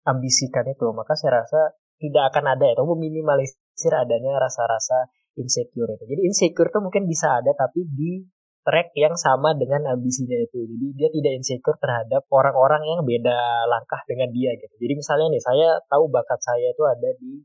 ambisikan 0.07 0.66
itu 0.70 0.87
maka 0.94 1.18
saya 1.18 1.42
rasa 1.42 1.74
tidak 1.98 2.31
akan 2.35 2.55
ada 2.55 2.78
atau 2.78 2.87
meminimalisir 2.94 3.92
adanya 3.94 4.38
rasa-rasa 4.38 5.11
insecure 5.35 5.90
itu 5.98 6.05
jadi 6.07 6.22
insecure 6.22 6.70
itu 6.70 6.78
mungkin 6.78 7.11
bisa 7.11 7.42
ada 7.42 7.50
tapi 7.55 7.83
di 7.90 8.22
track 8.62 8.94
yang 8.94 9.18
sama 9.18 9.59
dengan 9.59 9.90
ambisinya 9.90 10.38
itu. 10.38 10.62
Jadi 10.62 10.87
dia 10.94 11.11
tidak 11.11 11.33
insecure 11.35 11.74
terhadap 11.83 12.22
orang-orang 12.31 12.87
yang 12.87 13.02
beda 13.02 13.66
langkah 13.66 13.98
dengan 14.07 14.31
dia 14.31 14.55
gitu. 14.55 14.70
Jadi 14.78 14.94
misalnya 15.02 15.35
nih 15.35 15.42
saya 15.42 15.68
tahu 15.90 16.07
bakat 16.07 16.38
saya 16.38 16.70
itu 16.70 16.87
ada 16.87 17.11
di 17.18 17.42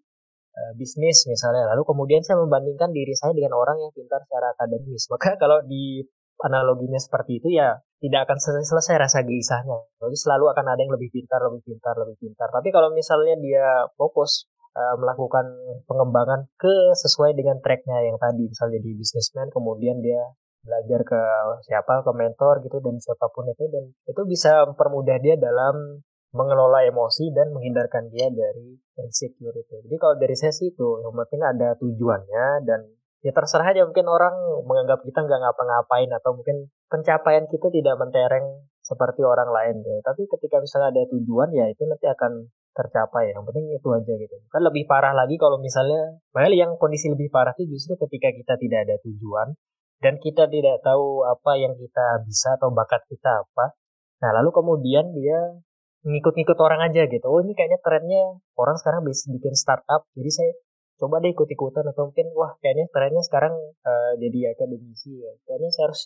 uh, 0.58 0.72
bisnis 0.76 1.26
misalnya 1.30 1.70
lalu 1.70 1.86
kemudian 1.86 2.22
saya 2.26 2.42
membandingkan 2.42 2.90
diri 2.90 3.14
saya 3.14 3.32
dengan 3.38 3.54
orang 3.54 3.78
yang 3.78 3.92
pintar 3.94 4.20
secara 4.26 4.54
akademis 4.58 5.06
maka 5.14 5.38
kalau 5.38 5.62
di 5.64 6.02
analoginya 6.46 7.02
seperti 7.02 7.42
itu 7.42 7.58
ya 7.58 7.82
tidak 7.98 8.30
akan 8.30 8.38
selesai, 8.38 8.70
selesai 8.70 8.96
rasa 9.02 9.20
gelisahnya. 9.26 9.78
Jadi 9.98 10.18
selalu 10.18 10.54
akan 10.54 10.66
ada 10.70 10.82
yang 10.86 10.94
lebih 10.94 11.10
pintar, 11.10 11.42
lebih 11.42 11.66
pintar, 11.66 11.98
lebih 11.98 12.18
pintar. 12.22 12.48
Tapi 12.54 12.70
kalau 12.70 12.94
misalnya 12.94 13.34
dia 13.42 13.90
fokus 13.98 14.46
uh, 14.78 14.96
melakukan 15.02 15.50
pengembangan 15.90 16.46
ke 16.62 16.94
sesuai 16.94 17.34
dengan 17.34 17.58
tracknya 17.58 18.06
yang 18.06 18.22
tadi, 18.22 18.46
misalnya 18.46 18.78
jadi 18.78 18.92
bisnismen, 19.02 19.50
kemudian 19.50 19.98
dia 20.06 20.22
belajar 20.62 21.02
ke 21.02 21.22
siapa, 21.66 22.06
ke 22.06 22.12
mentor 22.14 22.62
gitu 22.62 22.78
dan 22.84 23.00
siapa 23.00 23.32
pun 23.32 23.48
itu 23.48 23.66
dan 23.72 23.88
itu 24.04 24.22
bisa 24.28 24.68
mempermudah 24.68 25.18
dia 25.24 25.40
dalam 25.40 26.04
mengelola 26.36 26.84
emosi 26.84 27.32
dan 27.32 27.56
menghindarkan 27.56 28.12
dia 28.12 28.28
dari 28.28 28.76
insecure 29.00 29.56
itu. 29.56 29.76
Jadi 29.88 29.96
kalau 29.96 30.16
dari 30.20 30.36
saya 30.36 30.52
sih 30.52 30.76
itu 30.76 31.02
yang 31.02 31.16
penting 31.16 31.42
ada 31.42 31.74
tujuannya 31.80 32.68
dan 32.68 32.84
ya 33.26 33.32
terserah 33.34 33.74
aja 33.74 33.84
mungkin 33.84 34.06
orang 34.06 34.36
menganggap 34.66 35.02
kita 35.02 35.26
nggak 35.26 35.40
ngapa-ngapain 35.42 36.10
atau 36.14 36.38
mungkin 36.38 36.70
pencapaian 36.88 37.46
kita 37.50 37.68
tidak 37.74 37.96
mentereng 37.98 38.46
seperti 38.86 39.22
orang 39.26 39.52
lain 39.52 39.84
gitu. 39.84 40.00
Tapi 40.00 40.22
ketika 40.32 40.64
misalnya 40.64 40.96
ada 40.96 41.04
tujuan 41.12 41.52
ya 41.52 41.68
itu 41.68 41.84
nanti 41.84 42.08
akan 42.08 42.48
tercapai. 42.72 43.34
Yang 43.34 43.44
penting 43.52 43.66
itu 43.74 43.88
aja 43.92 44.14
gitu. 44.16 44.36
Kan 44.48 44.62
lebih 44.64 44.86
parah 44.86 45.12
lagi 45.12 45.36
kalau 45.36 45.58
misalnya, 45.58 46.22
padahal 46.30 46.54
yang 46.54 46.72
kondisi 46.78 47.10
lebih 47.10 47.34
parah 47.34 47.52
itu 47.58 47.76
justru 47.76 47.98
ketika 48.08 48.30
kita 48.32 48.54
tidak 48.56 48.80
ada 48.88 48.96
tujuan 49.04 49.58
dan 49.98 50.22
kita 50.22 50.46
tidak 50.48 50.78
tahu 50.86 51.26
apa 51.26 51.58
yang 51.58 51.74
kita 51.74 52.22
bisa 52.24 52.56
atau 52.56 52.70
bakat 52.70 53.02
kita 53.10 53.44
apa. 53.44 53.74
Nah 54.22 54.30
lalu 54.40 54.54
kemudian 54.54 55.10
dia 55.12 55.58
ngikut-ngikut 56.06 56.58
orang 56.62 56.86
aja 56.88 57.10
gitu. 57.10 57.26
Oh 57.28 57.42
ini 57.42 57.58
kayaknya 57.58 57.82
trennya 57.82 58.40
orang 58.56 58.78
sekarang 58.78 59.02
bisa 59.04 59.28
bikin 59.34 59.58
startup. 59.58 60.06
Jadi 60.14 60.30
saya 60.30 60.52
coba 60.98 61.22
deh 61.22 61.32
ikut-ikutan 61.32 61.86
atau 61.94 62.10
mungkin 62.10 62.34
wah 62.34 62.58
kayaknya 62.62 62.90
trennya 62.90 63.22
sekarang 63.22 63.54
uh, 63.86 64.14
jadi 64.18 64.58
akademisi 64.58 65.22
ya. 65.22 65.32
Kayaknya 65.46 65.70
saya 65.74 65.84
harus 65.90 66.02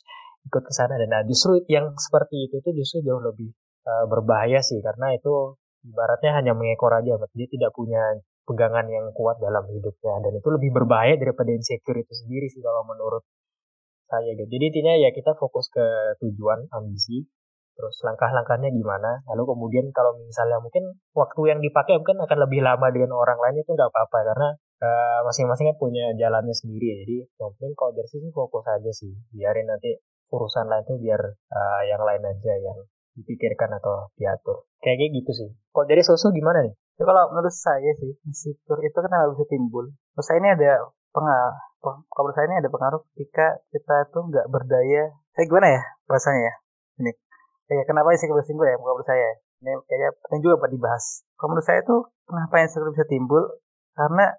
ikut 0.48 0.64
ke 0.68 0.74
sana. 0.76 1.00
Dan 1.00 1.10
nah 1.10 1.24
justru 1.24 1.64
yang 1.72 1.96
seperti 1.96 2.52
itu 2.52 2.60
itu 2.60 2.70
justru 2.84 2.98
jauh 3.08 3.24
lebih 3.24 3.56
uh, 3.88 4.06
berbahaya 4.12 4.60
sih. 4.60 4.84
Karena 4.84 5.16
itu 5.16 5.56
ibaratnya 5.88 6.32
hanya 6.38 6.54
mengekor 6.54 6.94
aja 6.94 7.18
dia 7.34 7.48
tidak 7.48 7.72
punya 7.74 8.20
pegangan 8.44 8.86
yang 8.92 9.08
kuat 9.16 9.40
dalam 9.40 9.64
hidupnya. 9.72 10.20
Dan 10.28 10.38
itu 10.38 10.50
lebih 10.52 10.70
berbahaya 10.76 11.16
daripada 11.16 11.50
insecure 11.56 12.00
itu 12.04 12.14
sendiri 12.14 12.52
sih 12.52 12.60
kalau 12.60 12.84
menurut 12.84 13.24
saya 14.12 14.36
gitu. 14.36 14.44
Jadi 14.52 14.64
intinya 14.76 14.94
ya 15.00 15.10
kita 15.16 15.40
fokus 15.40 15.72
ke 15.72 15.86
tujuan 16.20 16.68
ambisi. 16.76 17.24
Terus 17.72 17.96
langkah-langkahnya 18.04 18.68
gimana. 18.76 19.24
Lalu 19.32 19.56
kemudian 19.56 19.88
kalau 19.96 20.20
misalnya 20.20 20.60
mungkin 20.60 21.00
waktu 21.16 21.42
yang 21.48 21.60
dipakai 21.64 21.96
mungkin 21.96 22.20
akan 22.20 22.38
lebih 22.44 22.60
lama 22.60 22.92
dengan 22.92 23.16
orang 23.16 23.40
lain 23.40 23.64
itu 23.64 23.72
nggak 23.72 23.88
apa-apa. 23.88 24.20
Karena 24.36 24.50
uh, 24.82 25.20
masing-masing 25.30 25.72
kan 25.72 25.78
punya 25.78 26.12
jalannya 26.18 26.52
sendiri 26.52 26.86
ya. 26.92 26.96
Jadi 27.06 27.18
mungkin 27.38 27.72
kalau 27.78 27.92
dari 27.94 28.10
sini 28.10 28.28
fokus 28.34 28.66
aja 28.68 28.92
sih. 28.92 29.14
Biarin 29.32 29.70
nanti 29.70 29.96
urusan 30.34 30.66
lain 30.68 30.84
tuh 30.84 30.98
biar 30.98 31.22
uh, 31.30 31.82
yang 31.88 32.02
lain 32.02 32.24
aja 32.26 32.54
yang 32.58 32.78
dipikirkan 33.16 33.72
atau 33.78 34.10
diatur. 34.18 34.66
Kayak 34.82 35.14
gitu 35.14 35.32
sih. 35.32 35.50
Kalau 35.72 35.86
dari 35.86 36.02
sosok 36.02 36.34
gimana 36.34 36.66
nih? 36.66 36.74
Ya 37.00 37.04
kalau 37.08 37.34
menurut 37.34 37.56
saya 37.56 37.92
sih 37.98 38.14
insecure 38.30 38.82
itu 38.86 38.94
kenapa 38.94 39.34
bisa 39.34 39.46
timbul 39.50 39.90
menurut 39.90 40.26
saya 40.28 40.38
ini 40.38 40.50
ada 40.54 40.86
pengaruh 41.10 41.58
kalau 41.82 42.30
menurut 42.30 42.38
saya 42.38 42.46
ini 42.46 42.58
ada 42.62 42.70
pengaruh 42.70 43.02
ketika 43.14 43.58
kita 43.74 43.96
tuh 44.14 44.22
nggak 44.30 44.46
berdaya. 44.54 45.10
Saya 45.34 45.46
gimana 45.50 45.68
ya 45.74 45.82
bahasanya 46.06 46.42
ya? 46.46 46.54
Ini. 47.02 47.12
Ya 47.72 47.84
kenapa 47.90 48.14
sih 48.14 48.30
single 48.30 48.70
ya? 48.70 48.78
Menurut 48.78 49.02
saya 49.02 49.42
ini 49.66 49.74
kayaknya 49.90 50.10
penting 50.28 50.42
juga 50.46 50.62
buat 50.62 50.72
dibahas. 50.74 51.26
Kalau 51.42 51.58
menurut 51.58 51.66
saya 51.66 51.82
tuh 51.82 52.14
kenapa 52.30 52.62
insecure 52.62 52.94
bisa 52.94 53.06
timbul? 53.10 53.42
Karena 53.98 54.30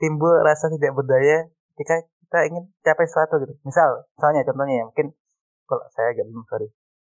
timbul 0.00 0.32
rasa 0.40 0.72
tidak 0.72 0.96
berdaya 0.96 1.46
ketika 1.76 2.00
kita 2.26 2.38
ingin 2.48 2.64
capai 2.80 3.06
sesuatu 3.06 3.36
gitu. 3.44 3.54
Misal 3.62 4.08
misalnya 4.16 4.42
contohnya 4.48 4.74
ya 4.80 4.84
mungkin 4.88 5.06
kalau 5.68 5.84
saya 5.92 6.16
agak 6.16 6.26
bingung 6.26 6.48
sorry. 6.48 6.68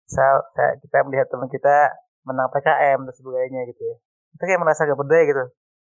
Misal 0.03 0.33
saya, 0.53 0.75
kita 0.83 0.97
melihat 1.07 1.31
teman 1.31 1.47
kita 1.47 1.95
menang 2.27 2.51
PKM 2.51 2.99
dan 3.07 3.13
sebagainya 3.15 3.61
gitu 3.71 3.81
ya. 3.81 3.95
Kita 4.35 4.43
kayak 4.45 4.61
merasa 4.61 4.83
gak 4.83 4.99
berdaya 4.99 5.23
gitu. 5.25 5.43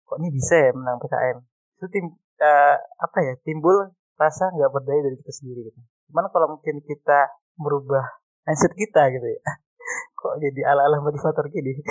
Kok 0.06 0.18
ini 0.20 0.30
bisa 0.36 0.56
ya 0.60 0.72
menang 0.76 1.00
PKM 1.00 1.40
itu 1.84 1.92
tim 1.92 2.16
uh, 2.40 2.80
apa 2.80 3.18
ya 3.20 3.36
timbul 3.44 3.92
rasa 4.16 4.48
nggak 4.56 4.72
berdaya 4.72 5.04
dari 5.04 5.20
kita 5.20 5.36
sendiri 5.36 5.68
gitu. 5.68 5.84
Cuman 6.08 6.32
kalau 6.32 6.56
mungkin 6.56 6.80
kita 6.80 7.28
merubah 7.60 8.08
mindset 8.48 8.72
kita 8.72 9.12
gitu 9.12 9.28
ya, 9.28 9.44
kok 10.20 10.40
jadi 10.40 10.72
ala-ala 10.72 11.04
motivator 11.04 11.44
gini 11.52 11.76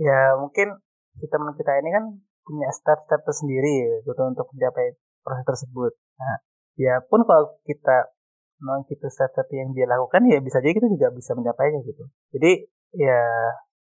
ya 0.00 0.34
mungkin 0.38 0.78
si 1.18 1.26
teman 1.30 1.54
kita 1.54 1.72
ini 1.82 1.90
kan 1.94 2.04
punya 2.44 2.68
step-step 2.74 3.24
tersendiri 3.24 4.04
gitu 4.04 4.20
untuk 4.20 4.46
mencapai 4.52 4.98
proses 5.24 5.44
tersebut. 5.46 5.92
Nah 6.20 6.36
ya 6.76 7.00
pun 7.06 7.22
kalau 7.24 7.56
kita 7.64 8.12
mengikuti 8.60 9.08
step-step 9.08 9.48
yang 9.54 9.72
dia 9.72 9.86
lakukan 9.88 10.24
ya 10.28 10.38
bisa 10.42 10.60
jadi 10.60 10.76
kita 10.76 10.88
juga 10.90 11.08
bisa 11.14 11.32
mencapainya 11.32 11.80
gitu. 11.86 12.04
Jadi 12.36 12.52
ya 13.00 13.20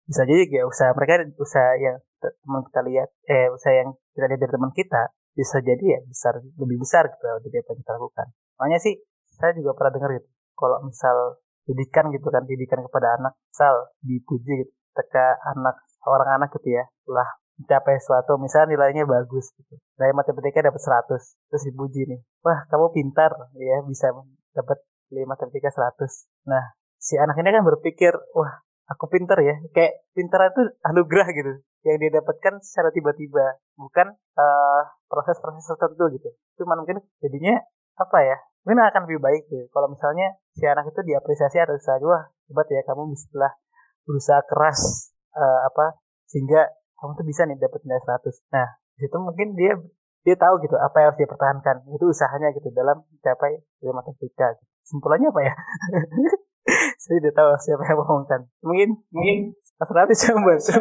bisa 0.04 0.22
jadi 0.28 0.44
ya 0.50 0.62
usaha 0.68 0.92
mereka 0.92 1.24
usaha 1.40 1.70
yang 1.80 1.96
teman 2.20 2.60
kita 2.68 2.80
lihat 2.84 3.08
eh 3.28 3.48
usaha 3.52 3.72
yang 3.72 3.96
kita 4.12 4.26
lihat 4.28 4.40
dari 4.40 4.52
teman 4.52 4.72
kita 4.76 5.02
bisa 5.34 5.58
jadi 5.64 5.84
ya 5.98 6.00
besar 6.06 6.38
lebih 6.38 6.78
besar 6.78 7.10
gitu 7.10 7.24
dari 7.24 7.58
apa 7.58 7.70
yang 7.74 7.80
kita 7.80 7.92
lakukan. 7.96 8.26
Makanya 8.60 8.78
sih 8.84 8.94
saya 9.34 9.50
juga 9.56 9.74
pernah 9.74 9.92
dengar 9.98 10.10
gitu 10.20 10.28
kalau 10.54 10.78
misal 10.86 11.42
didikan 11.64 12.12
gitu 12.12 12.28
kan 12.28 12.44
didikan 12.44 12.84
kepada 12.84 13.18
anak 13.18 13.32
misal 13.50 13.74
dipuji 14.04 14.62
gitu 14.62 14.72
ketika 14.94 15.36
anak 15.54 15.76
orang 16.06 16.40
anak 16.40 16.48
gitu 16.54 16.78
ya 16.78 16.84
lah 17.10 17.28
mencapai 17.54 17.98
sesuatu 18.02 18.34
misalnya 18.38 18.74
nilainya 18.74 19.06
bagus 19.06 19.54
gitu. 19.54 19.78
Nilai 19.98 20.14
matematika 20.14 20.62
dapat 20.62 20.82
100 20.82 21.50
terus 21.50 21.62
dipuji 21.66 22.02
nih. 22.10 22.20
Wah 22.42 22.66
kamu 22.70 22.90
pintar 22.90 23.30
ya 23.58 23.78
bisa 23.86 24.10
dapat 24.54 24.78
nilai 25.10 25.26
matematika 25.26 25.70
100 25.70 26.50
nah 26.50 26.74
si 26.98 27.14
anak 27.20 27.38
ini 27.38 27.54
kan 27.54 27.62
berpikir 27.62 28.12
wah 28.34 28.62
aku 28.90 29.06
pintar 29.06 29.38
ya. 29.42 29.54
Kayak 29.70 30.02
pintar 30.14 30.50
itu 30.50 30.62
anugerah 30.82 31.28
gitu 31.30 31.52
yang 31.84 32.00
dia 32.00 32.10
dapatkan 32.16 32.64
secara 32.64 32.88
tiba-tiba 32.90 33.60
bukan 33.76 34.16
uh, 34.40 34.82
proses-proses 35.06 35.68
tertentu 35.68 36.16
gitu. 36.16 36.30
Cuman 36.58 36.82
mungkin 36.82 37.04
jadinya 37.20 37.60
apa 37.94 38.18
ya 38.24 38.36
mungkin 38.66 38.82
akan 38.82 39.06
lebih 39.06 39.20
baik 39.22 39.42
gitu. 39.46 39.68
Kalau 39.70 39.92
misalnya 39.92 40.34
si 40.56 40.64
anak 40.66 40.90
itu 40.90 41.00
diapresiasi 41.06 41.60
atau 41.60 41.76
usaha 41.76 42.00
wah 42.02 42.34
hebat 42.50 42.66
ya 42.72 42.82
kamu 42.88 43.12
bisa 43.12 43.52
berusaha 44.04 44.40
keras 44.46 45.10
uh, 45.34 45.60
apa 45.68 46.00
sehingga 46.28 46.68
kamu 47.00 47.12
tuh 47.18 47.26
bisa 47.26 47.42
nih 47.48 47.58
dapat 47.60 47.80
nilai 47.84 48.00
100 48.00 48.54
nah 48.54 48.68
itu 49.02 49.16
mungkin 49.18 49.58
dia 49.58 49.74
dia 50.24 50.36
tahu 50.40 50.56
gitu 50.64 50.72
apa 50.80 50.96
yang 51.04 51.06
harus 51.12 51.20
dia 51.20 51.28
pertahankan. 51.28 51.76
Itu 51.92 52.08
usahanya 52.08 52.48
gitu 52.56 52.72
dalam 52.72 53.04
mencapai 53.04 53.60
nilai 53.84 53.92
matematika 53.92 54.56
gitu. 54.56 54.64
simpulannya 54.88 55.28
apa 55.28 55.40
ya? 55.44 55.54
Saya 57.02 57.20
tidak 57.20 57.36
tahu 57.36 57.48
siapa 57.60 57.84
yang 57.84 58.00
ngomongkan 58.00 58.40
mungkin 58.64 58.96
mungkin 59.12 59.52
Rati 59.84 60.16
coba 60.16 60.56
ya 60.56 60.80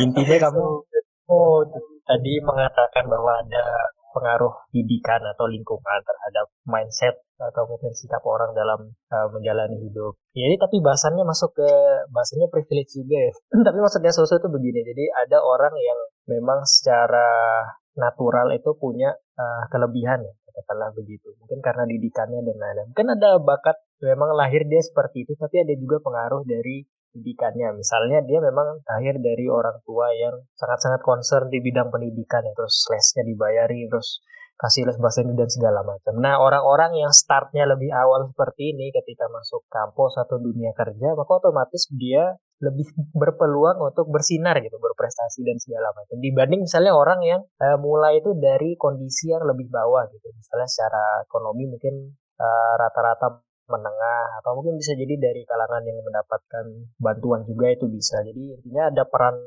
intinya 0.00 0.36
kamu 0.48 0.64
oh 1.32 1.60
tadi 2.08 2.32
mengatakan 2.40 3.04
bahwa 3.12 3.44
ada 3.44 3.64
pengaruh 4.10 4.52
didikan 4.74 5.22
atau 5.22 5.46
lingkungan 5.46 6.00
terhadap 6.02 6.46
mindset 6.66 7.16
atau 7.40 7.64
mungkin 7.64 7.96
sikap 7.96 8.20
orang 8.26 8.52
dalam 8.52 8.92
uh, 9.08 9.28
menjalani 9.32 9.80
hidup. 9.80 10.18
Ya, 10.36 10.50
ini 10.52 10.60
tapi 10.60 10.78
bahasannya 10.84 11.24
masuk 11.24 11.56
ke 11.56 11.68
bahasanya 12.12 12.52
privilege 12.52 12.92
juga 12.92 13.16
ya. 13.16 13.32
tapi 13.66 13.78
maksudnya 13.80 14.12
sosok 14.12 14.44
itu 14.44 14.48
begini. 14.52 14.80
Jadi 14.84 15.04
ada 15.08 15.40
orang 15.40 15.72
yang 15.80 15.98
memang 16.28 16.62
secara 16.68 17.64
natural 17.96 18.52
itu 18.54 18.76
punya 18.76 19.10
uh, 19.40 19.64
kelebihan 19.72 20.20
ya, 20.20 20.32
katakanlah 20.52 20.92
begitu. 20.92 21.32
Mungkin 21.40 21.64
karena 21.64 21.88
didikannya 21.88 22.44
dan 22.44 22.56
lain-lain. 22.60 22.88
Mungkin 22.92 23.08
ada 23.16 23.40
bakat 23.40 23.76
memang 24.04 24.36
lahir 24.36 24.68
dia 24.68 24.84
seperti 24.84 25.24
itu, 25.24 25.32
tapi 25.40 25.64
ada 25.64 25.74
juga 25.76 25.98
pengaruh 26.04 26.44
dari 26.44 26.84
pendidikannya. 27.10 27.74
Misalnya 27.76 28.22
dia 28.24 28.38
memang 28.38 28.80
lahir 28.86 29.18
dari 29.18 29.46
orang 29.50 29.82
tua 29.82 30.10
yang 30.14 30.40
sangat-sangat 30.56 31.02
concern 31.02 31.50
di 31.50 31.58
bidang 31.58 31.90
pendidikan, 31.90 32.46
ya, 32.46 32.52
terus 32.54 32.86
lesnya 32.88 33.22
dibayari, 33.26 33.90
terus 33.90 34.22
kasih 34.60 34.84
les 34.84 34.98
bahasa 35.00 35.24
Inggris 35.24 35.40
dan 35.40 35.50
segala 35.50 35.80
macam. 35.80 36.20
Nah, 36.20 36.36
orang-orang 36.36 37.00
yang 37.00 37.12
startnya 37.16 37.64
lebih 37.64 37.88
awal 37.96 38.28
seperti 38.28 38.76
ini 38.76 38.92
ketika 38.92 39.24
masuk 39.32 39.64
kampus 39.72 40.20
atau 40.20 40.36
dunia 40.36 40.76
kerja, 40.76 41.16
maka 41.16 41.32
otomatis 41.40 41.88
dia 41.96 42.36
lebih 42.60 42.92
berpeluang 43.16 43.80
untuk 43.80 44.12
bersinar 44.12 44.60
gitu, 44.60 44.76
berprestasi 44.76 45.48
dan 45.48 45.56
segala 45.56 45.96
macam. 45.96 46.20
Dibanding 46.20 46.68
misalnya 46.68 46.92
orang 46.92 47.20
yang 47.24 47.40
uh, 47.56 47.80
mulai 47.80 48.20
itu 48.20 48.36
dari 48.36 48.76
kondisi 48.76 49.32
yang 49.32 49.48
lebih 49.48 49.72
bawah 49.72 50.04
gitu. 50.12 50.28
Misalnya 50.36 50.68
secara 50.68 51.24
ekonomi 51.24 51.64
mungkin 51.72 52.20
eh, 52.36 52.72
rata-rata 52.76 53.28
uh, 53.32 53.49
menengah 53.70 54.42
atau 54.42 54.58
mungkin 54.58 54.76
bisa 54.76 54.92
jadi 54.98 55.14
dari 55.16 55.46
kalangan 55.46 55.86
yang 55.86 56.02
mendapatkan 56.02 56.64
bantuan 56.98 57.46
juga 57.46 57.70
itu 57.70 57.86
bisa. 57.86 58.20
Jadi 58.26 58.58
intinya 58.58 58.90
ada 58.90 59.06
peran 59.06 59.38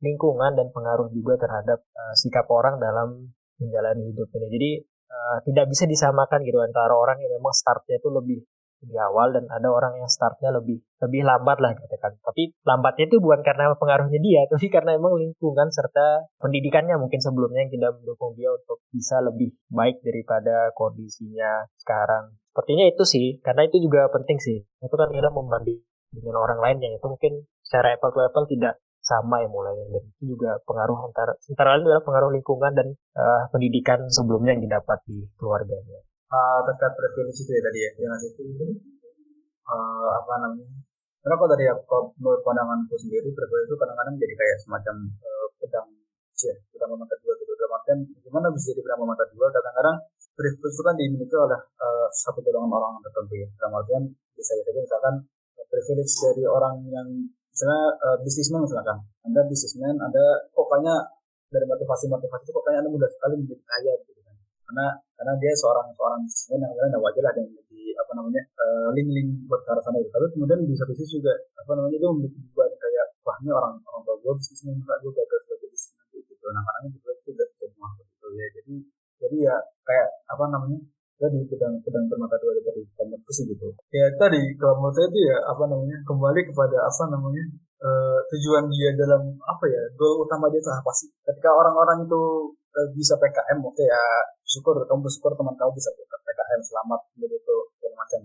lingkungan 0.00 0.56
dan 0.56 0.72
pengaruh 0.72 1.12
juga 1.12 1.36
terhadap 1.36 1.84
uh, 1.92 2.14
sikap 2.16 2.48
orang 2.48 2.80
dalam 2.80 3.36
menjalani 3.60 4.08
hidup 4.12 4.28
ini. 4.36 4.46
Jadi 4.48 4.70
uh, 5.12 5.38
tidak 5.44 5.66
bisa 5.72 5.84
disamakan 5.84 6.40
gitu 6.44 6.58
antara 6.60 6.92
orang 6.96 7.20
yang 7.20 7.32
memang 7.36 7.52
startnya 7.52 8.00
itu 8.00 8.08
lebih 8.08 8.40
lebih 8.84 8.98
awal 9.00 9.32
dan 9.32 9.44
ada 9.48 9.68
orang 9.72 9.96
yang 9.96 10.10
startnya 10.10 10.52
lebih 10.52 10.82
lebih 11.00 11.22
lambat 11.24 11.58
lah 11.60 11.72
katakan. 11.76 12.16
Tapi 12.20 12.52
lambatnya 12.64 13.04
itu 13.08 13.16
bukan 13.20 13.40
karena 13.40 13.72
pengaruhnya 13.76 14.20
dia, 14.20 14.42
tapi 14.52 14.66
karena 14.68 14.96
emang 14.96 15.16
lingkungan 15.16 15.68
serta 15.72 16.28
pendidikannya 16.40 16.96
mungkin 17.00 17.20
sebelumnya 17.20 17.64
yang 17.66 17.72
tidak 17.72 17.90
mendukung 18.00 18.32
dia 18.36 18.52
untuk 18.52 18.80
bisa 18.92 19.20
lebih 19.24 19.52
baik 19.72 20.00
daripada 20.04 20.72
kondisinya 20.76 21.68
sekarang. 21.80 22.36
Sepertinya 22.52 22.84
itu 22.88 23.04
sih, 23.04 23.26
karena 23.44 23.68
itu 23.68 23.76
juga 23.80 24.08
penting 24.08 24.40
sih. 24.40 24.64
Itu 24.64 24.96
kan 24.96 25.12
kita 25.12 25.28
membanding 25.28 25.84
dengan 26.12 26.40
orang 26.40 26.60
lain 26.64 26.78
yang 26.80 26.92
itu 26.96 27.06
mungkin 27.06 27.44
secara 27.60 27.98
apple 27.98 28.14
to 28.14 28.20
apple 28.24 28.46
tidak 28.48 28.80
sama 29.06 29.38
ya 29.38 29.46
mulainya 29.46 29.86
dan 29.86 30.02
itu 30.02 30.34
juga 30.34 30.58
pengaruh 30.66 31.06
antara 31.06 31.38
antara 31.38 31.78
lain 31.78 31.86
adalah 31.86 32.02
pengaruh 32.02 32.30
lingkungan 32.34 32.72
dan 32.74 32.88
uh, 33.14 33.46
pendidikan 33.54 34.02
sebelumnya 34.10 34.58
yang 34.58 34.66
didapat 34.66 34.98
di 35.06 35.30
keluarganya 35.38 36.02
uh, 36.30 36.60
terkait 36.66 36.92
privilege 36.94 37.38
itu 37.42 37.52
ya 37.52 37.62
tadi 37.62 37.80
ya 37.82 37.90
yang 38.02 38.10
ngasih 38.14 38.30
itu. 38.34 38.66
Uh, 39.66 40.08
apa 40.14 40.32
namanya? 40.46 40.66
Karena 41.26 41.34
kalau 41.42 41.50
tadi 41.50 41.64
ya 41.66 41.74
menurut 42.22 42.40
pandanganku 42.46 42.94
sendiri 42.94 43.34
privilege 43.34 43.66
itu 43.66 43.76
kadang-kadang 43.78 44.14
jadi 44.14 44.34
kayak 44.38 44.56
semacam 44.62 44.94
uh, 45.10 45.46
pedang 45.58 45.88
ya 46.36 46.54
pedang 46.70 46.90
mata 46.94 47.14
dua 47.18 47.32
gitu. 47.34 47.52
Dalam 47.58 47.72
artian 47.82 47.98
gimana 48.22 48.46
bisa 48.54 48.70
jadi 48.70 48.82
pedang 48.86 49.02
mata 49.02 49.24
dua? 49.34 49.46
Kadang-kadang 49.50 49.96
privilege 50.38 50.74
itu 50.78 50.82
kan 50.86 50.94
dimiliki 50.94 51.34
oleh 51.34 51.60
uh, 51.82 52.06
satu 52.14 52.38
golongan 52.46 52.70
orang 52.70 53.02
tertentu 53.02 53.34
ya. 53.42 53.48
Dalam 53.58 53.72
artian 53.82 54.02
bisa 54.38 54.52
saja 54.54 54.70
misalkan 54.70 55.14
privilege 55.66 56.14
dari 56.22 56.44
orang 56.46 56.74
yang 56.94 57.08
misalnya 57.50 57.82
uh, 58.06 58.16
bisnismen 58.22 58.62
misalkan. 58.62 58.98
Anda 59.26 59.42
bisnismen 59.50 59.98
anda 59.98 60.46
pokoknya 60.54 60.94
dari 61.50 61.66
motivasi-motivasi 61.66 62.42
itu 62.46 62.52
pokoknya 62.54 62.78
anda 62.86 62.90
mudah 62.90 63.10
sekali 63.10 63.34
menjadi 63.38 63.62
kaya 63.66 63.92
gitu 64.06 64.15
karena 64.66 64.86
karena 65.16 65.32
dia 65.38 65.52
seorang 65.54 65.88
seorang 65.94 66.20
bisnismen 66.26 66.60
yang 66.66 66.74
lain 66.74 66.98
wajar 67.00 67.22
lah 67.22 67.32
yang 67.38 67.48
di 67.70 67.94
apa 67.96 68.12
namanya 68.18 68.42
uh, 68.58 68.88
link-link 68.92 69.46
buat 69.46 69.62
ke 69.62 69.70
arah 69.72 69.82
sana 69.82 70.02
gitu. 70.02 70.10
Tapi 70.10 70.26
kemudian 70.34 70.58
di 70.66 70.74
satu 70.74 70.92
sisi 70.92 71.22
juga 71.22 71.32
apa 71.56 71.70
namanya 71.78 71.96
dia 71.96 72.10
memiliki 72.10 72.38
beban 72.50 72.70
kayak 72.74 73.06
wah 73.22 73.36
ini 73.40 73.50
orang 73.54 73.74
orang 73.86 74.02
tua 74.04 74.16
gue 74.18 74.32
bisnismen 74.36 74.74
masa 74.82 74.98
gue 75.00 75.12
gagal 75.14 75.38
sebagai 75.46 75.68
bisnismen 75.70 76.06
gitu. 76.18 76.46
Nah 76.50 76.62
karena 76.66 76.88
juga 76.90 77.10
itu 77.14 77.28
udah 77.32 77.48
jadi 77.56 77.74
gitu 77.78 78.26
ya. 78.34 78.46
Jadi 78.58 78.74
jadi 79.16 79.36
ya 79.48 79.56
kayak 79.86 80.08
apa 80.28 80.44
namanya 80.52 80.78
tadi 81.16 81.38
pedang 81.48 81.74
pedang 81.80 82.04
bermata 82.12 82.36
dua 82.36 82.52
dari 82.60 82.82
kamu 82.92 83.16
sih 83.32 83.44
gitu. 83.48 83.68
Ya 83.94 84.06
tadi 84.20 84.42
kalau 84.60 84.84
menurut 84.84 84.94
saya 84.98 85.08
itu 85.08 85.20
ya 85.24 85.36
apa 85.48 85.64
namanya 85.64 85.96
kembali 86.04 86.40
kepada 86.52 86.78
apa 86.84 87.04
namanya 87.08 87.44
uh, 87.80 88.20
tujuan 88.34 88.68
dia 88.68 88.90
dalam 89.00 89.22
apa 89.40 89.64
ya 89.64 89.82
goal 89.96 90.28
utama 90.28 90.52
dia 90.52 90.60
itu 90.60 90.68
apa 90.68 90.92
sih? 90.92 91.08
Ketika 91.24 91.48
orang-orang 91.48 92.04
itu 92.04 92.52
bisa 92.92 93.16
PKM 93.16 93.58
oke 93.64 93.72
okay, 93.72 93.88
ya 93.88 94.02
syukur 94.44 94.84
kamu 94.84 95.00
bersyukur 95.04 95.32
teman 95.32 95.56
kamu 95.56 95.72
bisa 95.76 95.90
PKM 95.96 96.60
selamat 96.60 97.00
begitu 97.16 97.54
segala 97.76 97.94
macam. 98.04 98.20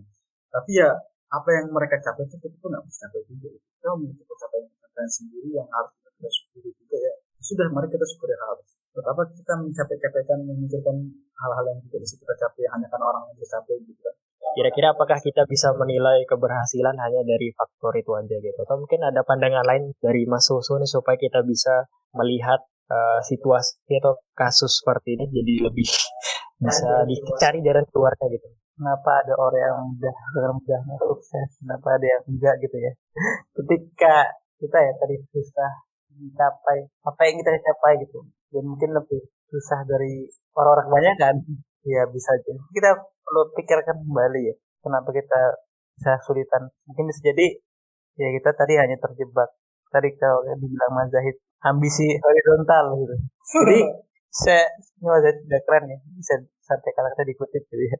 Tapi 0.51 0.71
ya 0.75 0.91
apa 1.31 1.49
yang 1.55 1.71
mereka 1.71 1.95
capai 2.03 2.27
itu 2.27 2.35
kita 2.35 2.55
pun 2.59 2.75
nggak 2.75 2.83
bisa 2.83 3.07
capai 3.07 3.21
juga. 3.27 3.49
Kita 3.55 3.87
memiliki 3.95 4.23
pencapaian 4.27 4.65
pencapaian 4.67 5.09
sendiri 5.09 5.49
yang 5.55 5.67
harus 5.71 5.91
kita 5.95 6.29
syukuri 6.29 6.69
juga 6.75 6.97
ya. 6.99 7.13
Sudah 7.41 7.67
mari 7.71 7.87
kita 7.87 8.05
syukuri 8.05 8.35
hal 8.35 8.59
itu. 8.59 8.73
Untuk 8.91 9.07
apa 9.07 9.23
kita 9.31 9.53
mencapai-capaikan 9.55 10.37
memikirkan 10.43 10.95
hal-hal 11.39 11.65
yang 11.71 11.79
tidak 11.87 11.99
bisa 12.03 12.15
kita 12.19 12.33
capai 12.35 12.63
hanya 12.75 12.87
karena 12.91 13.05
orang 13.07 13.23
yang 13.31 13.35
bisa 13.39 13.47
capai 13.55 13.75
gitu 13.79 14.01
kan. 14.03 14.15
Kira-kira 14.51 14.91
apakah 14.91 15.15
kita 15.23 15.47
bisa 15.47 15.71
menilai 15.79 16.27
keberhasilan 16.27 16.99
hanya 16.99 17.21
dari 17.23 17.55
faktor 17.55 17.95
itu 17.95 18.11
aja 18.19 18.35
gitu? 18.35 18.59
Atau 18.67 18.83
mungkin 18.83 18.99
ada 18.99 19.23
pandangan 19.23 19.63
lain 19.63 19.95
dari 20.03 20.27
Mas 20.27 20.43
Susu 20.43 20.75
nih 20.75 20.91
supaya 20.91 21.15
kita 21.15 21.39
bisa 21.47 21.87
melihat 22.11 22.59
uh, 22.91 23.19
situasi 23.23 23.95
atau 24.03 24.19
kasus 24.35 24.83
seperti 24.83 25.15
ini 25.15 25.25
jadi 25.31 25.53
lebih 25.71 25.87
bisa 26.65 27.07
dicari 27.07 27.63
jalan 27.63 27.85
keluarnya 27.89 28.27
gitu. 28.35 28.47
Kenapa 28.75 29.21
ada 29.21 29.33
orang 29.37 29.61
yang 29.61 29.77
mudah 29.93 30.15
mudahnya 30.57 30.95
sukses, 31.05 31.49
kenapa 31.61 32.01
ada 32.01 32.07
yang 32.17 32.23
enggak 32.25 32.55
gitu 32.65 32.77
ya? 32.81 32.91
Ketika 33.57 34.15
kita 34.57 34.77
ya 34.77 34.91
tadi 34.97 35.15
susah 35.29 35.71
mencapai 36.11 36.89
apa 37.05 37.21
yang 37.29 37.35
kita 37.41 37.49
capai 37.61 37.93
gitu, 38.01 38.25
dan 38.53 38.63
mungkin 38.65 38.89
lebih 38.93 39.21
susah 39.53 39.85
dari 39.85 40.25
orang-orang 40.57 40.87
banyak 40.89 41.15
kan, 41.21 41.35
ya 41.93 42.09
bisa 42.09 42.33
aja. 42.33 42.53
Kita 42.73 42.89
perlu 43.21 43.53
pikirkan 43.53 44.01
kembali 44.01 44.41
ya, 44.49 44.55
kenapa 44.81 45.09
kita 45.13 45.41
bisa 45.97 46.17
kesulitan. 46.25 46.69
Mungkin 46.89 47.05
bisa 47.09 47.21
jadi 47.21 47.47
ya 48.17 48.29
kita 48.37 48.49
tadi 48.57 48.81
hanya 48.81 48.97
terjebak. 48.97 49.49
Tadi 49.91 50.09
kalau 50.17 50.41
dibilang 50.57 50.95
Mazahid 50.95 51.37
ambisi 51.65 52.07
horizontal 52.21 52.97
gitu. 53.01 53.15
Jadi 53.61 53.79
saya 54.31 54.63
ini 55.03 55.31
tidak 55.45 55.61
keren 55.67 55.91
ya 55.91 55.97
bisa 56.15 56.35
sampai 56.63 56.91
kata-kata 56.95 57.23
dikutip 57.27 57.63
gitu 57.67 57.83
ya. 57.83 57.97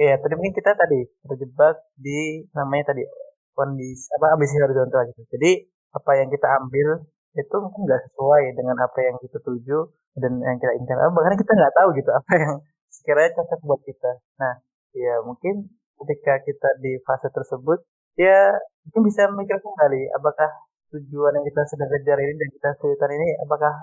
Iya, 0.00 0.14
tadi 0.16 0.32
mungkin 0.32 0.56
kita 0.56 0.72
tadi 0.72 1.04
terjebak 1.28 1.76
di 2.00 2.48
namanya 2.56 2.94
tadi 2.94 3.04
kondisi 3.52 4.08
apa 4.16 4.32
ambisi 4.32 4.56
horizontal 4.56 5.04
gitu. 5.12 5.22
Jadi 5.36 5.68
apa 5.92 6.10
yang 6.16 6.28
kita 6.32 6.48
ambil 6.56 7.04
itu 7.36 7.56
mungkin 7.60 7.80
nggak 7.84 8.00
sesuai 8.08 8.44
dengan 8.56 8.76
apa 8.80 8.98
yang 9.04 9.16
kita 9.20 9.38
tuju 9.44 9.78
dan 10.16 10.32
yang 10.40 10.56
kita 10.56 10.72
inginkan. 10.72 11.12
Bahkan 11.12 11.34
kita 11.36 11.52
nggak 11.52 11.74
tahu 11.76 11.88
gitu 11.98 12.10
apa 12.16 12.32
yang 12.38 12.52
sekiranya 12.88 13.30
cocok 13.36 13.60
buat 13.66 13.80
kita. 13.84 14.10
Nah, 14.40 14.54
ya 14.96 15.14
mungkin 15.22 15.68
ketika 16.00 16.40
kita 16.48 16.68
di 16.80 16.96
fase 17.04 17.28
tersebut, 17.28 17.84
ya 18.16 18.56
mungkin 18.88 19.02
bisa 19.04 19.28
memikir 19.28 19.60
kembali 19.60 20.16
apakah 20.16 20.48
tujuan 20.90 21.32
yang 21.38 21.46
kita 21.46 21.62
sedang 21.70 21.90
kejar 21.90 22.18
ini 22.18 22.34
dan 22.34 22.48
kita 22.50 22.68
kesulitan 22.78 23.10
ini 23.14 23.28
apakah 23.42 23.74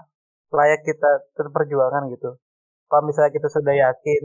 layak 0.52 0.82
kita 0.84 1.12
terperjuangkan 1.36 2.12
gitu? 2.16 2.40
Kalau 2.88 3.04
misalnya 3.04 3.32
kita 3.36 3.48
sudah 3.52 3.74
yakin 3.76 4.24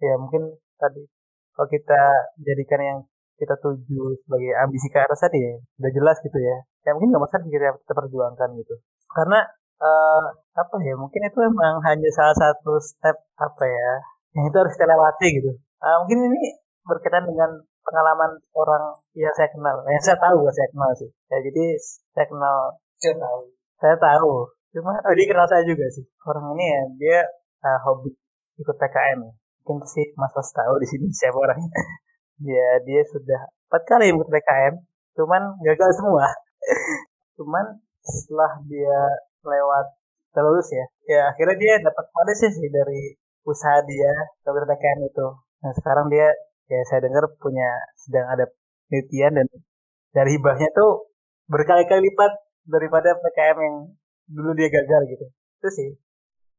ya 0.00 0.14
mungkin 0.16 0.56
tadi 0.80 1.04
kalau 1.52 1.68
kita 1.68 2.00
jadikan 2.40 2.80
yang 2.80 2.98
kita 3.36 3.56
tuju 3.60 4.20
sebagai 4.24 4.52
ambisi 4.60 4.88
ke 4.92 5.00
atas 5.00 5.24
tadi 5.24 5.40
ya 5.40 5.54
udah 5.80 5.92
jelas 5.92 6.16
gitu 6.20 6.38
ya. 6.40 6.56
Ya 6.88 6.96
mungkin 6.96 7.12
nggak 7.12 7.24
masalah 7.24 7.44
kita, 7.44 7.76
kita 7.84 7.92
perjuangkan 7.96 8.48
gitu. 8.56 8.74
Karena 9.12 9.40
uh, 9.80 10.24
apa 10.56 10.76
ya 10.84 10.94
mungkin 10.96 11.20
itu 11.24 11.38
memang 11.40 11.80
hanya 11.84 12.08
salah 12.12 12.36
satu 12.36 12.76
step 12.80 13.16
apa 13.36 13.64
ya 13.64 13.90
yang 14.36 14.44
itu 14.48 14.56
harus 14.56 14.72
kita 14.76 14.88
lewati 14.88 15.26
gitu. 15.40 15.50
Uh, 15.80 15.96
mungkin 16.04 16.18
ini 16.32 16.60
berkaitan 16.84 17.24
dengan 17.28 17.50
pengalaman 17.90 18.38
orang 18.54 18.94
yang 19.18 19.34
saya 19.34 19.50
kenal. 19.50 19.82
Yang 19.90 20.14
saya 20.14 20.18
tahu 20.22 20.46
saya 20.54 20.68
kenal 20.70 20.90
sih. 20.94 21.10
Ya 21.26 21.36
jadi 21.42 21.64
saya 22.14 22.26
kenal. 22.30 22.58
Saya 23.02 23.14
tahu. 23.18 23.40
Saya 23.82 23.96
tahu. 23.98 24.32
Cuma 24.70 24.94
oh 24.94 25.14
dia 25.18 25.26
kenal 25.26 25.46
saya 25.50 25.66
juga 25.66 25.90
sih. 25.90 26.06
Orang 26.22 26.54
ini 26.54 26.66
ya 26.70 26.82
dia 26.94 27.18
uh, 27.66 27.78
hobi 27.82 28.14
ikut 28.60 28.76
PKM 28.78 29.20
mungkin 29.70 29.86
sih 29.86 30.02
mas 30.18 30.34
mas 30.34 30.50
tahu 30.50 30.82
di 30.82 30.86
sini 30.88 31.06
siapa 31.14 31.38
orangnya 31.38 31.70
ya 32.42 32.82
dia 32.82 33.06
sudah 33.06 33.40
empat 33.70 33.82
kali 33.86 34.10
ikut 34.10 34.26
PKM 34.26 34.74
cuman 35.14 35.42
gagal 35.62 35.90
semua. 35.94 36.26
Cuman 37.40 37.80
setelah 38.04 38.60
dia 38.68 38.98
lewat 39.40 39.86
terus 40.36 40.66
ya. 40.76 40.86
Ya 41.08 41.20
akhirnya 41.32 41.56
dia 41.56 41.74
dapat 41.80 42.04
pada 42.12 42.32
sih 42.36 42.52
dari 42.68 43.16
usaha 43.48 43.80
dia 43.84 44.12
ke 44.44 44.48
PKM 44.48 45.00
itu. 45.08 45.26
Nah 45.64 45.72
sekarang 45.72 46.12
dia 46.12 46.28
ya 46.70 46.80
saya 46.86 47.00
dengar 47.02 47.26
punya 47.42 47.66
sedang 47.98 48.26
ada 48.30 48.46
penelitian 48.86 49.42
dan 49.42 49.46
dari 50.14 50.38
hibahnya 50.38 50.70
tuh 50.74 51.10
berkali-kali 51.50 52.10
lipat 52.10 52.32
daripada 52.66 53.18
PKM 53.18 53.58
yang 53.58 53.76
dulu 54.30 54.50
dia 54.54 54.70
gagal 54.70 55.02
gitu. 55.10 55.26
Itu 55.58 55.68
sih. 55.74 55.90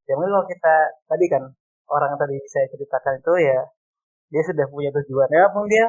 Ya 0.08 0.14
mungkin 0.20 0.36
kalau 0.36 0.48
kita 0.52 0.76
tadi 1.08 1.26
kan 1.32 1.44
orang 1.88 2.20
tadi 2.20 2.36
saya 2.52 2.68
ceritakan 2.72 3.24
itu 3.24 3.34
ya 3.48 3.60
dia 4.32 4.44
sudah 4.44 4.66
punya 4.68 4.92
tujuan. 4.92 5.28
Ya 5.32 5.48
mungkin 5.56 5.72
dia 5.72 5.86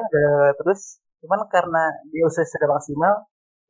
terus 0.59 1.03
cuman 1.23 1.43
karena 1.51 1.83
dia 2.11 2.23
usaha 2.27 2.47
sudah 2.47 2.69
maksimal 2.71 3.13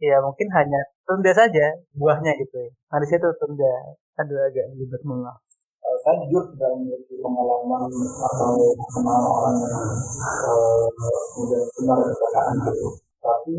ya 0.02 0.18
mungkin 0.22 0.50
hanya 0.54 0.82
tunda 1.06 1.32
saja 1.34 1.66
buahnya 1.98 2.38
gitu. 2.38 2.58
Ya 2.62 2.72
nah 2.94 3.00
di 3.02 3.08
situ 3.10 3.28
tunda. 3.42 3.74
Aduh 4.22 4.38
agak 4.38 4.66
ribet 4.78 5.02
mengal 5.10 5.34
saya 5.84 6.16
jujur 6.26 6.44
tidak 6.56 6.70
memiliki 6.80 7.16
pengalaman 7.20 7.92
atau 8.24 8.56
kenal 8.92 9.22
orang 9.24 9.56
yang 9.60 9.76
uh, 10.48 10.88
kemudian 11.36 11.64
benar 11.76 11.98
kecelakaan 12.08 12.56
gitu. 12.72 12.88
Tapi 13.20 13.56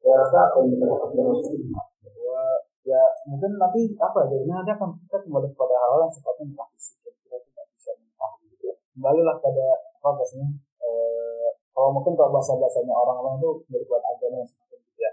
saya 0.00 0.16
rasa 0.20 0.38
apa 0.48 0.56
yang 0.64 0.68
kita 0.76 0.84
dapat 0.88 1.10
dari 1.12 1.60
bahwa 2.02 2.40
ya 2.82 3.02
mungkin 3.30 3.50
nanti 3.60 3.80
apa 4.00 4.16
ya 4.24 4.26
jadinya 4.32 4.54
nanti 4.60 4.72
akan 4.74 4.90
kita 5.06 5.16
kembali 5.28 5.48
kepada 5.54 5.74
hal, 5.78 5.92
yang 6.02 6.12
sifatnya 6.12 6.44
entah 6.50 6.68
fisik 6.74 7.14
kita 7.24 7.36
tidak 7.40 7.64
bisa 7.76 7.90
mengetahui 8.00 8.44
gitu. 8.56 8.68
Kembalilah 8.96 9.36
pada 9.38 9.66
apa 10.02 10.08
bahasanya 10.18 10.48
uh, 10.82 11.48
kalau 11.72 11.88
mungkin 11.94 12.12
kalau 12.16 12.30
bahasa 12.34 12.52
bahasanya 12.58 12.92
orang-orang 12.96 13.38
itu 13.38 13.50
berbuat 13.70 14.02
agama 14.02 14.36
yang 14.40 14.48
seperti 14.48 14.76
itu 14.82 15.00
ya. 15.00 15.12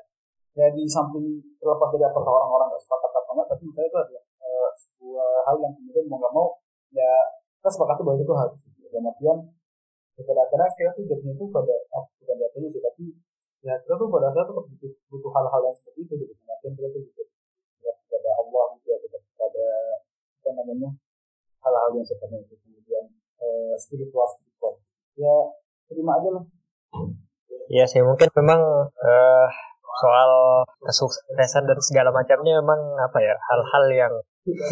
Ya 0.58 0.68
di 0.74 0.84
samping 0.90 1.40
terlepas 1.62 1.90
dari 1.94 2.04
apakah 2.10 2.32
orang-orang 2.32 2.74
sepakat 2.80 3.12
apa 3.16 3.30
enggak, 3.32 3.48
tapi 3.54 3.64
saya 3.72 3.86
itu 3.88 3.98
adalah 4.02 4.24
uh, 4.50 4.70
sebuah 4.74 5.30
hal 5.46 5.56
yang 5.62 5.74
kemudian 5.78 6.06
mau 6.10 6.18
nggak 6.18 6.34
mau 6.34 6.48
ya 6.90 7.12
kita 7.62 7.70
sepakat 7.70 8.02
bahwa 8.02 8.18
itu 8.18 8.34
harus 8.34 8.60
dan 8.90 9.06
artian 9.06 9.38
pada 10.20 10.42
akhirnya 10.44 10.68
kita 10.76 10.92
tuh 10.98 11.06
jadinya 11.08 11.34
itu 11.38 11.46
pada 11.48 11.76
ah, 11.96 12.04
bukan 12.20 12.36
jatuhnya 12.42 12.70
sih 12.74 12.82
tapi 12.84 13.04
ya 13.64 13.74
kita 13.86 13.94
tuh 13.96 14.08
pada 14.12 14.26
akhirnya 14.32 14.52
tuh 14.52 14.56
butuh 14.68 14.92
butuh 15.12 15.32
hal-hal 15.32 15.62
yang 15.64 15.76
seperti 15.76 16.00
itu 16.08 16.14
gitu. 16.26 16.34
Dan 16.36 16.48
artian 16.52 16.74
kita 16.76 16.88
tuh 16.92 17.02
butuh 17.08 17.28
ya, 17.84 17.92
kepada 17.96 18.30
Allah 18.36 18.66
gitu 18.80 18.88
ya 18.92 18.98
kepada 19.08 19.68
apa 20.40 20.50
namanya 20.60 20.90
hal-hal 21.64 21.90
yang 21.96 22.08
seperti 22.08 22.36
itu. 22.44 22.56
Kemudian 22.60 23.04
uh, 23.40 23.74
spiritual 23.80 24.28
spiritual. 24.36 24.74
Ya 25.16 25.36
terima 25.88 26.12
aja 26.20 26.30
lah. 26.36 26.44
Ya 27.70 27.86
sih 27.86 28.02
mungkin 28.02 28.28
memang 28.34 28.60
uh, 28.90 29.48
soal 30.00 30.32
kesuksesan 30.90 31.70
dan 31.70 31.78
segala 31.86 32.10
macamnya 32.10 32.58
memang 32.58 32.98
apa 32.98 33.22
ya 33.22 33.38
hal-hal 33.38 33.86
yang 33.94 34.14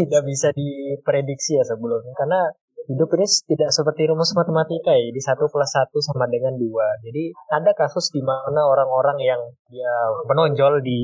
tidak 0.01 0.25
bisa 0.25 0.49
diprediksi 0.57 1.61
ya 1.61 1.63
sebelumnya. 1.63 2.11
Karena 2.17 2.49
hidup 2.87 3.09
ini 3.19 3.27
tidak 3.45 3.69
seperti 3.69 4.07
rumus 4.07 4.31
matematika 4.33 4.95
ya 4.95 5.11
di 5.11 5.21
satu 5.21 5.45
plus 5.51 5.69
satu 5.69 5.99
sama 6.01 6.25
dengan 6.25 6.57
dua. 6.57 6.87
Jadi 7.05 7.35
ada 7.53 7.71
kasus 7.77 8.09
di 8.09 8.23
mana 8.25 8.65
orang-orang 8.65 9.19
yang 9.21 9.41
dia 9.69 9.93
menonjol 10.25 10.81
di 10.81 11.01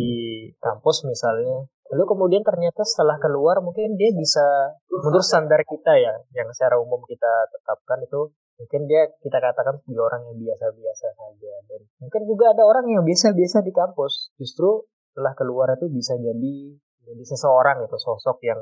kampus 0.57 1.05
misalnya 1.05 1.69
lalu 1.93 2.09
kemudian 2.09 2.41
ternyata 2.41 2.81
setelah 2.81 3.21
keluar 3.21 3.61
mungkin 3.61 3.93
dia 3.99 4.09
bisa 4.17 4.41
menurut 4.89 5.21
standar 5.21 5.61
kita 5.61 5.93
ya 5.93 6.15
yang 6.33 6.49
secara 6.49 6.81
umum 6.81 6.97
kita 7.05 7.29
tetapkan 7.53 8.01
itu 8.01 8.33
mungkin 8.57 8.81
dia 8.87 9.09
kita 9.21 9.37
katakan 9.41 9.77
sebagai 9.81 10.03
orang 10.07 10.21
yang 10.29 10.37
biasa-biasa 10.39 11.07
saja. 11.13 11.53
Dan 11.69 11.81
mungkin 11.99 12.21
juga 12.29 12.53
ada 12.53 12.63
orang 12.63 12.85
yang 12.87 13.03
biasa-biasa 13.03 13.65
di 13.65 13.73
kampus. 13.73 14.31
Justru 14.37 14.87
setelah 15.13 15.37
keluar 15.37 15.69
itu 15.77 15.85
bisa 15.93 16.17
jadi 16.17 16.55
jadi 17.05 17.23
seseorang 17.29 17.85
itu 17.85 17.97
sosok 18.01 18.41
yang 18.41 18.57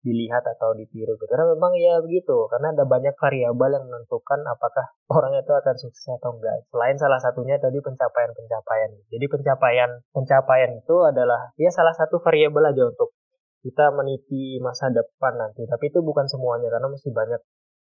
dilihat 0.00 0.40
atau 0.56 0.72
ditiru 0.72 1.12
gitu. 1.20 1.28
Karena 1.28 1.52
memang 1.52 1.76
ya 1.76 2.00
begitu, 2.00 2.48
karena 2.48 2.72
ada 2.72 2.88
banyak 2.88 3.12
variabel 3.20 3.70
yang 3.76 3.84
menentukan 3.84 4.40
apakah 4.48 4.86
orang 5.16 5.36
itu 5.36 5.52
akan 5.52 5.76
sukses 5.76 6.08
atau 6.16 6.32
enggak. 6.40 6.64
Selain 6.72 6.96
salah 6.96 7.20
satunya 7.20 7.60
tadi 7.60 7.78
pencapaian-pencapaian. 7.84 8.90
Jadi 9.12 9.26
pencapaian 9.28 9.90
pencapaian 10.16 10.70
itu 10.72 10.96
adalah 11.04 11.52
ya 11.60 11.68
salah 11.68 11.92
satu 11.92 12.16
variabel 12.24 12.72
aja 12.72 12.88
untuk 12.88 13.12
kita 13.60 13.92
meniti 13.92 14.56
masa 14.64 14.88
depan 14.88 15.36
nanti. 15.36 15.68
Tapi 15.68 15.92
itu 15.92 16.00
bukan 16.00 16.24
semuanya 16.24 16.72
karena 16.72 16.88
masih 16.88 17.12
banyak 17.12 17.40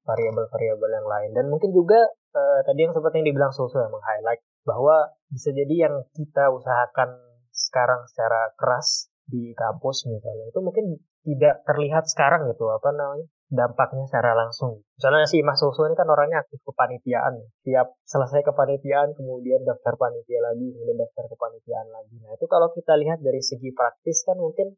variabel-variabel 0.07 0.91
yang 0.95 1.07
lain. 1.11 1.29
Dan 1.35 1.45
mungkin 1.51 1.75
juga 1.75 1.99
eh, 2.31 2.59
tadi 2.63 2.79
yang 2.87 2.95
seperti 2.95 3.19
yang 3.19 3.27
dibilang 3.27 3.51
Susu 3.51 3.75
yang 3.75 3.91
meng-highlight 3.91 4.39
bahwa 4.63 5.11
bisa 5.27 5.51
jadi 5.51 5.91
yang 5.91 5.95
kita 6.15 6.47
usahakan 6.47 7.34
sekarang 7.55 8.03
secara 8.11 8.51
keras 8.59 9.09
di 9.25 9.55
kampus 9.57 10.05
misalnya 10.05 10.51
itu 10.53 10.59
mungkin 10.61 11.01
tidak 11.25 11.65
terlihat 11.65 12.05
sekarang 12.05 12.45
gitu 12.53 12.69
apa 12.69 12.93
namanya 12.93 13.25
dampaknya 13.49 14.05
secara 14.09 14.33
langsung. 14.33 14.81
Misalnya 14.97 15.29
si 15.29 15.41
Mas 15.45 15.61
Soso 15.61 15.85
ini 15.85 15.93
kan 15.93 16.09
orangnya 16.09 16.41
aktif 16.41 16.61
kepanitiaan. 16.65 17.45
Tiap 17.61 17.93
selesai 18.05 18.41
kepanitiaan 18.41 19.13
kemudian 19.13 19.61
daftar 19.61 19.93
panitia 20.01 20.41
lagi, 20.41 20.65
kemudian 20.73 20.97
daftar 20.97 21.25
kepanitiaan 21.29 21.87
lagi. 21.93 22.15
Nah 22.25 22.33
itu 22.33 22.45
kalau 22.49 22.73
kita 22.73 22.97
lihat 22.97 23.21
dari 23.21 23.41
segi 23.41 23.69
praktis 23.71 24.25
kan 24.25 24.37
mungkin 24.41 24.73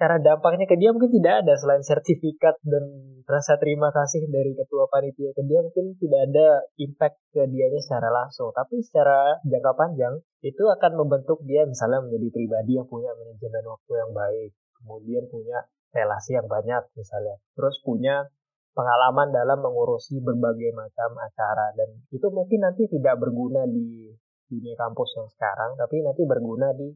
cara 0.00 0.16
dampaknya 0.18 0.66
ke 0.66 0.76
dia 0.80 0.90
mungkin 0.90 1.12
tidak 1.12 1.44
ada 1.44 1.54
selain 1.54 1.84
sertifikat 1.84 2.58
dan 2.64 2.84
rasa 3.28 3.60
terima 3.60 3.92
kasih 3.94 4.26
dari 4.26 4.56
ketua 4.56 4.88
panitia 4.90 5.30
ke 5.36 5.42
dia 5.46 5.60
mungkin 5.62 5.94
tidak 6.00 6.20
ada 6.32 6.48
impact 6.80 7.16
ke 7.30 7.42
dianya 7.46 7.80
secara 7.80 8.08
langsung. 8.10 8.50
Tapi 8.50 8.82
secara 8.82 9.38
jangka 9.46 9.72
panjang 9.78 10.14
itu 10.42 10.64
akan 10.66 10.92
membentuk 10.98 11.38
dia 11.46 11.68
misalnya 11.68 12.02
menjadi 12.02 12.28
pribadi 12.34 12.72
yang 12.80 12.88
punya 12.88 13.12
manajemen 13.14 13.64
waktu 13.68 13.92
yang 13.94 14.10
baik 14.10 14.50
kemudian 14.82 15.22
punya 15.30 15.58
relasi 15.94 16.34
yang 16.34 16.48
banyak 16.50 16.82
misalnya 16.98 17.38
terus 17.54 17.78
punya 17.86 18.26
pengalaman 18.72 19.28
dalam 19.30 19.60
mengurusi 19.60 20.18
berbagai 20.18 20.72
macam 20.74 21.14
acara. 21.20 21.76
Dan 21.78 22.02
itu 22.10 22.26
mungkin 22.32 22.64
nanti 22.64 22.88
tidak 22.88 23.20
berguna 23.20 23.68
di 23.68 24.10
dunia 24.52 24.76
kampus 24.76 25.16
yang 25.16 25.28
sekarang 25.32 25.80
tapi 25.80 26.04
nanti 26.04 26.28
berguna 26.28 26.76
di 26.76 26.92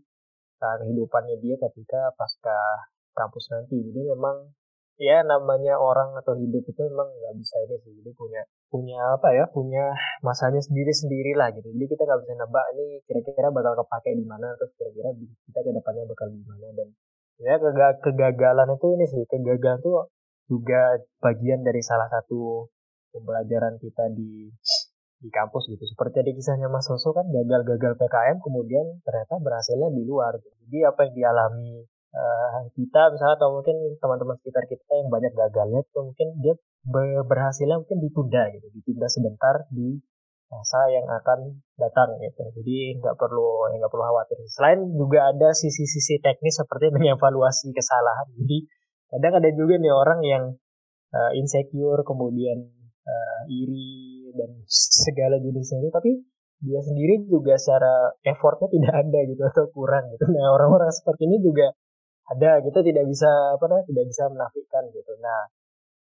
kehidupannya 0.60 1.36
dia 1.40 1.56
ketika 1.60 2.12
pasca 2.16 2.88
kampus 3.16 3.48
nanti. 3.52 3.76
Jadi 3.80 4.00
memang 4.12 4.52
ya 4.96 5.20
namanya 5.24 5.76
orang 5.76 6.16
atau 6.16 6.32
hidup 6.36 6.64
itu 6.64 6.80
memang 6.88 7.08
nggak 7.08 7.34
bisa 7.36 7.56
ini 7.68 7.76
sih. 7.84 7.92
Jadi 8.00 8.10
punya 8.16 8.42
punya 8.72 8.98
apa 9.16 9.28
ya 9.32 9.44
punya 9.48 9.92
masanya 10.24 10.60
sendiri 10.60 10.92
sendiri 10.92 11.32
lah 11.36 11.52
gitu. 11.52 11.68
Jadi 11.68 11.86
kita 11.88 12.02
nggak 12.04 12.20
bisa 12.24 12.34
nebak 12.36 12.66
ini 12.76 13.00
kira-kira 13.04 13.48
bakal 13.52 13.72
kepake 13.84 14.16
di 14.16 14.24
mana 14.24 14.52
terus 14.56 14.72
kira-kira 14.76 15.10
kita 15.20 15.58
ke 15.64 15.70
depannya 15.72 16.04
bakal 16.08 16.28
di 16.32 16.42
mana. 16.44 16.66
Dan 16.76 16.88
ya 17.40 17.54
kegagalan 18.00 18.68
itu 18.72 18.86
ini 18.96 19.04
sih 19.08 19.22
kegagalan 19.28 19.80
itu 19.80 19.92
juga 20.46 20.96
bagian 21.20 21.66
dari 21.66 21.82
salah 21.82 22.06
satu 22.06 22.70
pembelajaran 23.10 23.80
kita 23.80 24.12
di 24.12 24.52
di 25.20 25.30
kampus 25.32 25.68
gitu 25.72 25.84
seperti 25.88 26.22
ada 26.22 26.32
kisahnya 26.32 26.68
Mas 26.68 26.84
Soso 26.84 27.16
kan 27.16 27.24
gagal-gagal 27.32 27.96
PKM 27.96 28.36
kemudian 28.44 29.00
ternyata 29.02 29.40
berhasilnya 29.40 29.88
di 29.92 30.02
luar 30.04 30.36
gitu. 30.38 30.56
jadi 30.68 30.92
apa 30.92 31.08
yang 31.08 31.12
dialami 31.16 31.70
uh, 32.12 32.60
kita 32.76 33.02
misalnya 33.16 33.36
atau 33.40 33.48
mungkin 33.56 33.76
teman-teman 33.96 34.36
sekitar 34.44 34.64
kita 34.68 34.92
yang 34.92 35.08
banyak 35.08 35.32
gagalnya 35.32 35.80
itu 35.80 35.98
mungkin 36.04 36.28
dia 36.44 36.54
berhasilnya 37.26 37.80
mungkin 37.80 37.98
ditunda 37.98 38.42
gitu 38.52 38.66
ditunda 38.76 39.06
sebentar 39.08 39.64
di 39.72 39.98
masa 40.46 40.78
yang 40.94 41.06
akan 41.10 41.58
datang 41.74 42.16
gitu. 42.22 42.42
Jadi 42.62 43.02
nggak 43.02 43.16
perlu 43.18 43.66
nggak 43.66 43.90
perlu 43.90 44.04
khawatir. 44.06 44.38
Selain 44.46 44.80
juga 44.94 45.34
ada 45.34 45.50
sisi-sisi 45.52 46.22
teknis 46.22 46.58
seperti 46.62 46.90
mengevaluasi 46.94 47.74
kesalahan. 47.74 48.30
Jadi 48.38 48.66
kadang 49.10 49.42
ada 49.42 49.50
juga 49.54 49.74
nih 49.78 49.92
orang 49.94 50.20
yang 50.22 50.44
uh, 51.14 51.30
insecure 51.34 52.02
kemudian 52.06 52.70
uh, 53.06 53.40
iri 53.50 54.15
dan 54.36 54.50
segala 54.68 55.40
jenisnya 55.40 55.80
itu 55.82 55.90
tapi 55.90 56.10
dia 56.64 56.80
sendiri 56.80 57.28
juga 57.28 57.56
secara 57.60 58.16
effortnya 58.24 58.68
tidak 58.72 58.94
ada 59.04 59.18
gitu 59.28 59.42
atau 59.44 59.64
kurang 59.72 60.08
gitu. 60.16 60.24
Nah 60.32 60.56
orang-orang 60.56 60.88
seperti 60.88 61.28
ini 61.28 61.36
juga 61.44 61.68
ada 62.32 62.64
kita 62.64 62.80
tidak 62.80 63.04
bisa 63.06 63.28
apa 63.54 63.64
namanya 63.68 63.86
tidak 63.92 64.04
bisa 64.08 64.22
menafikan 64.32 64.82
gitu. 64.88 65.12
Nah 65.20 65.40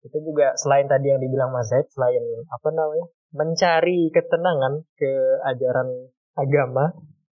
itu 0.05 0.19
juga 0.21 0.53
selain 0.61 0.85
tadi 0.85 1.09
yang 1.09 1.21
dibilang 1.21 1.49
Mas 1.49 1.73
Zaid 1.73 1.89
selain 1.89 2.21
apa 2.53 2.69
namanya 2.77 3.07
mencari 3.33 4.13
ketenangan 4.13 4.85
ke 5.01 5.13
ajaran 5.49 6.13
agama 6.37 6.93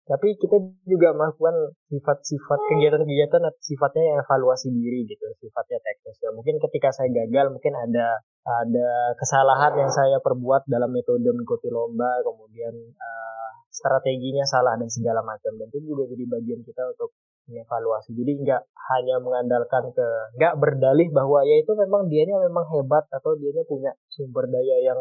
tapi 0.06 0.38
kita 0.38 0.62
juga 0.86 1.10
melakukan 1.18 1.74
sifat-sifat 1.90 2.60
kegiatan-kegiatan 2.70 3.42
sifatnya 3.58 4.02
yang 4.06 4.18
evaluasi 4.22 4.70
diri 4.70 5.02
gitu 5.02 5.26
sifatnya 5.42 5.82
teknis 5.82 6.18
ya 6.22 6.30
mungkin 6.30 6.62
ketika 6.62 6.94
saya 6.94 7.10
gagal 7.10 7.50
mungkin 7.50 7.74
ada 7.74 8.22
ada 8.46 9.12
kesalahan 9.18 9.74
yang 9.74 9.90
saya 9.90 10.22
perbuat 10.22 10.70
dalam 10.70 10.94
metode 10.94 11.26
mengikuti 11.34 11.66
lomba 11.66 12.22
kemudian 12.22 12.74
uh, 12.94 13.50
strateginya 13.74 14.46
salah 14.46 14.78
dan 14.78 14.86
segala 14.86 15.20
macam 15.26 15.50
dan 15.58 15.66
itu 15.68 15.82
juga 15.82 16.06
jadi 16.06 16.24
bagian 16.30 16.60
kita 16.62 16.94
untuk 16.94 17.10
mengevaluasi. 17.46 18.10
Jadi 18.14 18.32
nggak 18.42 18.62
hanya 18.94 19.16
mengandalkan 19.22 19.94
ke 19.94 20.08
nggak 20.38 20.54
berdalih 20.58 21.08
bahwa 21.14 21.46
ya 21.46 21.62
itu 21.62 21.72
memang 21.78 22.10
dianya 22.10 22.36
memang 22.42 22.66
hebat 22.74 23.06
atau 23.14 23.38
dianya 23.38 23.62
punya 23.66 23.94
sumber 24.10 24.50
daya 24.50 24.76
yang 24.82 25.00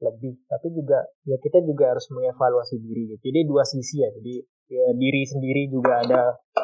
lebih, 0.00 0.40
tapi 0.48 0.72
juga 0.72 1.04
ya 1.28 1.36
kita 1.36 1.60
juga 1.60 1.92
harus 1.92 2.08
mengevaluasi 2.08 2.80
diri. 2.80 3.16
Gitu. 3.16 3.20
Jadi 3.28 3.40
dua 3.44 3.62
sisi 3.68 4.00
ya. 4.00 4.08
Jadi 4.08 4.40
ya 4.72 4.86
diri 4.96 5.22
sendiri 5.28 5.68
juga 5.68 6.00
ada 6.00 6.22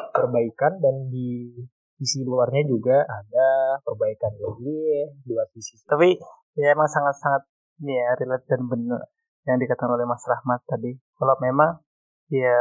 perbaikan 0.09 0.81
dan 0.81 1.11
di 1.13 1.53
sisi 1.97 2.21
luarnya 2.23 2.63
juga 2.69 3.03
ada 3.03 3.81
perbaikan. 3.81 4.31
Jadi 4.37 4.77
dua 5.25 5.43
sisi. 5.51 5.81
Tapi 5.83 6.17
ya 6.57 6.73
emang 6.73 6.89
sangat-sangat 6.89 7.49
ya 7.83 8.15
relate 8.17 8.45
dan 8.49 8.65
benar 8.69 9.03
yang 9.49 9.57
dikatakan 9.57 9.93
oleh 9.93 10.05
Mas 10.05 10.23
Rahmat 10.25 10.61
tadi. 10.69 10.93
Kalau 11.17 11.35
memang 11.41 11.81
ya 12.29 12.55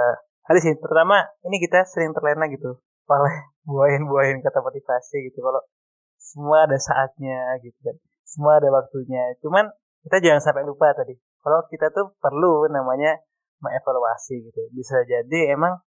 ada 0.47 0.59
sih 0.63 0.79
pertama 0.79 1.27
ini 1.43 1.59
kita 1.59 1.83
sering 1.87 2.15
terlena 2.15 2.47
gitu 2.47 2.79
oleh 3.11 3.37
buahin-buahin 3.69 4.43
kata 4.43 4.63
motivasi 4.63 5.31
gitu 5.31 5.43
kalau 5.43 5.63
semua 6.17 6.67
ada 6.67 6.79
saatnya 6.79 7.59
gitu 7.63 7.77
kan 7.83 7.97
semua 8.27 8.59
ada 8.59 8.71
waktunya 8.71 9.35
cuman 9.43 9.71
kita 10.07 10.23
jangan 10.23 10.43
sampai 10.43 10.63
lupa 10.67 10.95
tadi 10.95 11.15
kalau 11.43 11.63
kita 11.71 11.91
tuh 11.91 12.15
perlu 12.19 12.67
namanya 12.71 13.19
mengevaluasi 13.63 14.43
gitu 14.51 14.71
bisa 14.75 15.03
jadi 15.07 15.55
emang 15.55 15.79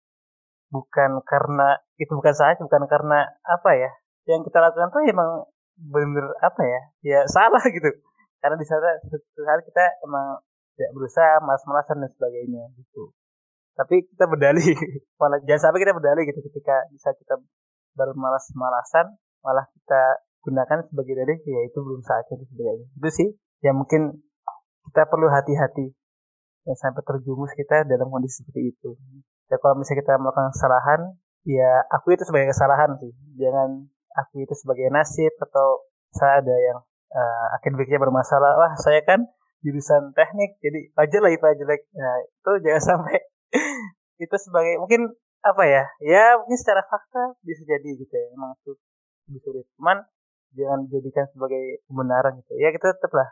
bukan 0.69 1.21
karena 1.25 1.81
itu 1.97 2.09
bukan 2.13 2.33
saat 2.33 2.61
bukan 2.61 2.85
karena 2.85 3.25
apa 3.45 3.71
ya 3.75 3.91
yang 4.29 4.45
kita 4.45 4.61
lakukan 4.61 4.93
tuh 4.93 5.01
emang 5.05 5.49
bener 5.79 6.25
apa 6.39 6.61
ya 6.61 6.81
ya 7.01 7.19
salah 7.25 7.61
gitu. 7.75 7.89
Karena 8.39 8.55
di 8.55 8.63
sana 8.63 8.95
hari 9.45 9.61
kita 9.67 9.83
emang 10.07 10.39
tidak 10.79 10.91
berusaha 10.95 11.43
malas-malasan 11.43 11.99
dan 11.99 12.09
sebagainya 12.13 12.63
gitu. 12.79 13.11
Tapi 13.75 14.07
kita 14.07 14.29
berdalih 14.29 14.63
malah 15.19 15.41
jangan 15.43 15.69
sampai 15.69 15.79
kita 15.83 15.93
berdalih 15.97 16.23
gitu 16.23 16.39
ketika 16.53 16.87
bisa 16.93 17.11
kita 17.19 17.35
bermalas-malasan 17.97 19.17
malah 19.43 19.67
kita 19.75 20.23
gunakan 20.39 20.87
sebagai 20.87 21.19
dalih 21.19 21.39
ya 21.43 21.59
itu 21.67 21.77
belum 21.83 22.01
saatnya 22.05 22.39
sebagainya. 22.47 22.87
Itu 22.95 23.09
sih 23.11 23.29
ya 23.59 23.75
mungkin 23.75 24.23
kita 24.87 25.03
perlu 25.11 25.27
hati-hati 25.27 25.91
yang 26.63 26.77
sampai 26.79 27.01
terjumus 27.03 27.51
kita 27.57 27.83
dalam 27.87 28.07
kondisi 28.07 28.45
seperti 28.45 28.71
itu 28.71 28.93
ya 29.49 29.57
kalau 29.57 29.75
misalnya 29.77 30.05
kita 30.05 30.13
melakukan 30.21 30.53
kesalahan 30.53 31.01
ya 31.45 31.71
aku 31.89 32.13
itu 32.13 32.23
sebagai 32.25 32.53
kesalahan 32.53 32.93
sih. 33.01 33.11
Jangan 33.41 33.69
aku 34.15 34.45
itu 34.45 34.53
sebagai 34.53 34.87
nasib 34.93 35.33
atau 35.41 35.89
saya 36.13 36.41
ada 36.41 36.55
yang 36.55 36.77
uh, 37.13 37.47
akademiknya 37.57 37.97
bermasalah. 37.97 38.55
Wah 38.57 38.73
saya 38.77 39.01
kan 39.05 39.25
jurusan 39.59 40.15
teknik 40.15 40.55
jadi 40.63 40.87
wajar 40.95 41.19
lah 41.19 41.31
IPA 41.35 41.49
jelek 41.59 41.81
nah 41.91 42.15
itu 42.23 42.51
jangan 42.63 42.83
sampai 42.95 43.19
itu 44.23 44.35
sebagai 44.39 44.79
mungkin 44.79 45.11
apa 45.43 45.63
ya 45.67 45.83
ya 45.99 46.39
mungkin 46.39 46.55
secara 46.55 46.79
fakta 46.85 47.35
bisa 47.41 47.65
jadi 47.65 47.89
gitu 47.97 48.13
ya. 48.13 48.27
Emang 48.37 48.53
itu 48.61 48.71
lebih 49.29 49.41
sulit. 49.43 49.65
Cuman 49.75 49.97
jangan 50.53 50.79
dijadikan 50.89 51.25
sebagai 51.33 51.83
kebenaran 51.85 52.33
gitu. 52.45 52.53
Ya 52.57 52.69
kita 52.73 52.93
tetap 52.93 53.11
lah 53.13 53.29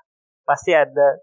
pasti 0.47 0.71
ada 0.73 1.21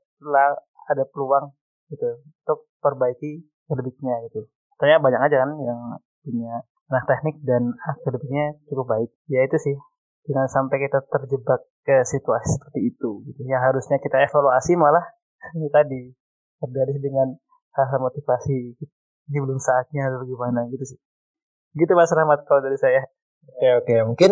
ada 0.91 1.05
peluang 1.09 1.53
gitu 1.93 2.21
untuk 2.25 2.69
perbaiki 2.81 3.45
akademiknya 3.69 4.25
gitu. 4.31 4.49
Ternyata 4.79 5.01
banyak 5.03 5.21
aja 5.31 5.37
kan 5.47 5.51
yang 5.61 5.79
punya 6.25 6.55
anak 6.91 7.05
teknik 7.09 7.37
dan 7.43 7.75
akademiknya 7.81 8.59
cukup 8.71 8.87
baik. 8.89 9.11
Ya 9.31 9.45
itu 9.47 9.57
sih. 9.59 9.77
Jangan 10.25 10.49
sampai 10.49 10.89
kita 10.89 11.05
terjebak 11.05 11.61
ke 11.85 12.01
situasi 12.09 12.49
seperti 12.57 12.81
itu 12.95 13.11
gitu. 13.29 13.41
Yang 13.45 13.63
harusnya 13.73 13.97
kita 14.01 14.25
evaluasi 14.25 14.77
malah 14.77 15.05
ini 15.57 15.69
tadi 15.69 16.01
berdalih 16.61 16.97
dengan 17.01 17.37
hal-hal 17.77 18.01
motivasi 18.01 18.79
ini 19.29 19.39
belum 19.41 19.61
saatnya 19.61 20.09
atau 20.09 20.25
gimana 20.25 20.65
gitu 20.73 20.97
sih. 20.97 20.99
Gitu 21.77 21.93
Mas 21.93 22.13
Rahmat 22.13 22.47
kalau 22.49 22.65
dari 22.65 22.79
saya. 22.81 23.05
Oke 23.45 23.69
oke 23.85 23.95
mungkin 24.09 24.31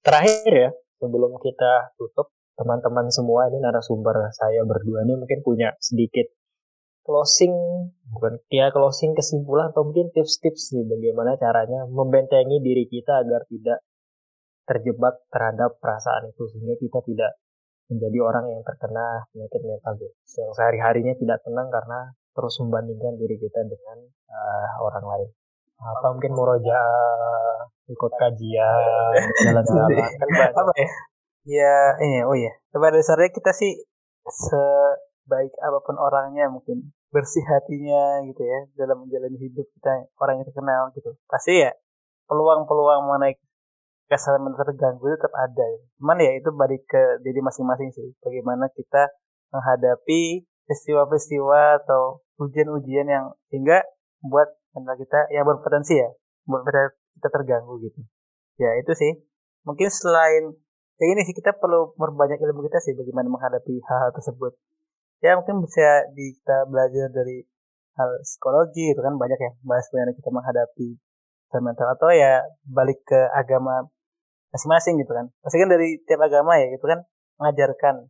terakhir 0.00 0.48
ya 0.48 0.70
sebelum 0.96 1.36
kita 1.44 1.92
tutup 2.00 2.32
teman-teman 2.56 3.08
semua 3.12 3.48
ini 3.52 3.60
narasumber 3.60 4.32
saya 4.32 4.64
berdua 4.64 5.04
ini 5.04 5.16
mungkin 5.16 5.44
punya 5.44 5.76
sedikit 5.80 6.28
closing 7.04 7.54
bukan 8.12 8.38
ya 8.52 8.68
closing 8.70 9.16
kesimpulan 9.16 9.72
atau 9.72 9.86
mungkin 9.88 10.12
tips-tips 10.12 10.76
nih 10.76 10.84
bagaimana 10.84 11.36
caranya 11.40 11.88
membentengi 11.88 12.60
diri 12.60 12.84
kita 12.86 13.24
agar 13.24 13.46
tidak 13.48 13.82
terjebak 14.68 15.18
terhadap 15.32 15.80
perasaan 15.82 16.30
itu 16.30 16.46
sehingga 16.54 16.76
kita 16.78 17.00
tidak 17.02 17.32
menjadi 17.90 18.18
orang 18.22 18.46
yang 18.54 18.62
terkena 18.62 19.26
penyakit 19.34 19.60
mental 19.66 19.92
gitu. 19.98 20.14
yang 20.38 20.52
sehari-harinya 20.54 21.14
tidak 21.18 21.38
tenang 21.42 21.68
karena 21.74 22.14
terus 22.30 22.54
membandingkan 22.62 23.18
diri 23.18 23.36
kita 23.42 23.66
dengan 23.66 23.98
uh, 24.30 24.70
orang 24.86 25.04
lain 25.04 25.30
apa 25.80 26.06
mungkin 26.12 26.32
muroja 26.36 26.80
ikut 27.88 28.12
kajian 28.20 29.16
jalan-jalan 29.48 29.90
kan. 29.98 30.10
Apa 30.52 30.72
ya? 30.76 30.88
Ya, 31.48 31.76
ini 32.04 32.20
oh 32.28 32.36
ya. 32.36 32.52
Pada 32.68 33.00
dasarnya 33.00 33.32
kita 33.32 33.56
sih 33.56 33.80
sebaik 35.30 35.54
apa 35.62 35.78
pun 35.86 35.94
orangnya 35.94 36.50
mungkin 36.50 36.90
bersih 37.14 37.46
hatinya 37.46 38.26
gitu 38.26 38.42
ya 38.42 38.66
dalam 38.74 39.06
menjalani 39.06 39.38
hidup 39.38 39.62
kita 39.78 40.10
orang 40.18 40.42
yang 40.42 40.46
terkenal 40.50 40.90
gitu. 40.98 41.14
Pasti 41.30 41.62
ya 41.62 41.70
peluang-peluang 42.26 43.06
mengenai 43.06 43.38
kesalahan 44.10 44.50
terganggu 44.58 45.06
itu 45.06 45.14
tetap 45.22 45.30
ada 45.38 45.62
ya. 45.62 45.80
Cuman 46.02 46.18
ya 46.18 46.34
itu 46.34 46.50
balik 46.50 46.82
ke 46.90 47.22
diri 47.22 47.38
masing-masing 47.38 47.94
sih. 47.94 48.10
Bagaimana 48.18 48.66
kita 48.74 49.06
menghadapi 49.54 50.50
peristiwa-peristiwa 50.66 51.86
atau 51.86 52.26
ujian-ujian 52.42 53.06
yang 53.06 53.30
sehingga 53.54 53.86
membuat 54.26 54.58
mental 54.74 54.98
kita 54.98 55.30
yang 55.30 55.46
berpotensi 55.46 55.94
ya 55.94 56.10
buat 56.50 56.66
kita 57.14 57.28
terganggu 57.30 57.78
gitu. 57.86 58.02
Ya 58.58 58.74
itu 58.82 58.90
sih. 58.98 59.14
Mungkin 59.62 59.86
selain 59.94 60.58
ya 60.98 61.06
ini 61.06 61.22
sih 61.22 61.34
kita 61.38 61.54
perlu 61.54 61.94
memperbanyak 61.94 62.42
ilmu 62.42 62.66
kita 62.66 62.82
sih 62.82 62.98
bagaimana 62.98 63.30
menghadapi 63.30 63.78
hal-hal 63.78 64.10
tersebut 64.10 64.58
ya 65.20 65.36
mungkin 65.36 65.60
bisa 65.64 66.08
di, 66.16 66.36
kita 66.40 66.64
belajar 66.68 67.12
dari 67.12 67.44
hal 67.96 68.10
psikologi 68.24 68.96
itu 68.96 69.00
kan 69.04 69.14
banyak 69.20 69.36
ya 69.36 69.52
bahas 69.64 69.84
bagaimana 69.92 70.12
kita 70.16 70.30
menghadapi 70.32 70.88
mental 71.60 71.90
atau 71.98 72.08
ya 72.14 72.46
balik 72.62 73.02
ke 73.02 73.18
agama 73.34 73.90
masing-masing 74.54 75.02
gitu 75.02 75.10
kan. 75.10 75.26
Pasti 75.42 75.58
kan 75.58 75.66
dari 75.66 75.98
tiap 76.06 76.22
agama 76.22 76.54
ya 76.56 76.70
gitu 76.70 76.86
kan 76.86 77.02
mengajarkan 77.42 78.06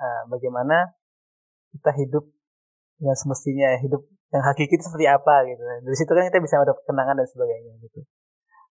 uh, 0.00 0.22
bagaimana 0.32 0.96
kita 1.76 1.90
hidup 2.00 2.24
yang 3.04 3.16
semestinya 3.18 3.68
ya, 3.76 3.78
hidup 3.84 4.02
yang 4.32 4.42
hakiki 4.42 4.80
itu 4.80 4.84
seperti 4.86 5.06
apa 5.06 5.44
gitu 5.44 5.60
kan. 5.60 5.78
dari 5.84 5.96
situ 5.98 6.10
kan 6.10 6.24
kita 6.26 6.40
bisa 6.40 6.56
ada 6.58 6.72
kenangan 6.88 7.20
dan 7.20 7.26
sebagainya 7.28 7.72
gitu. 7.84 8.00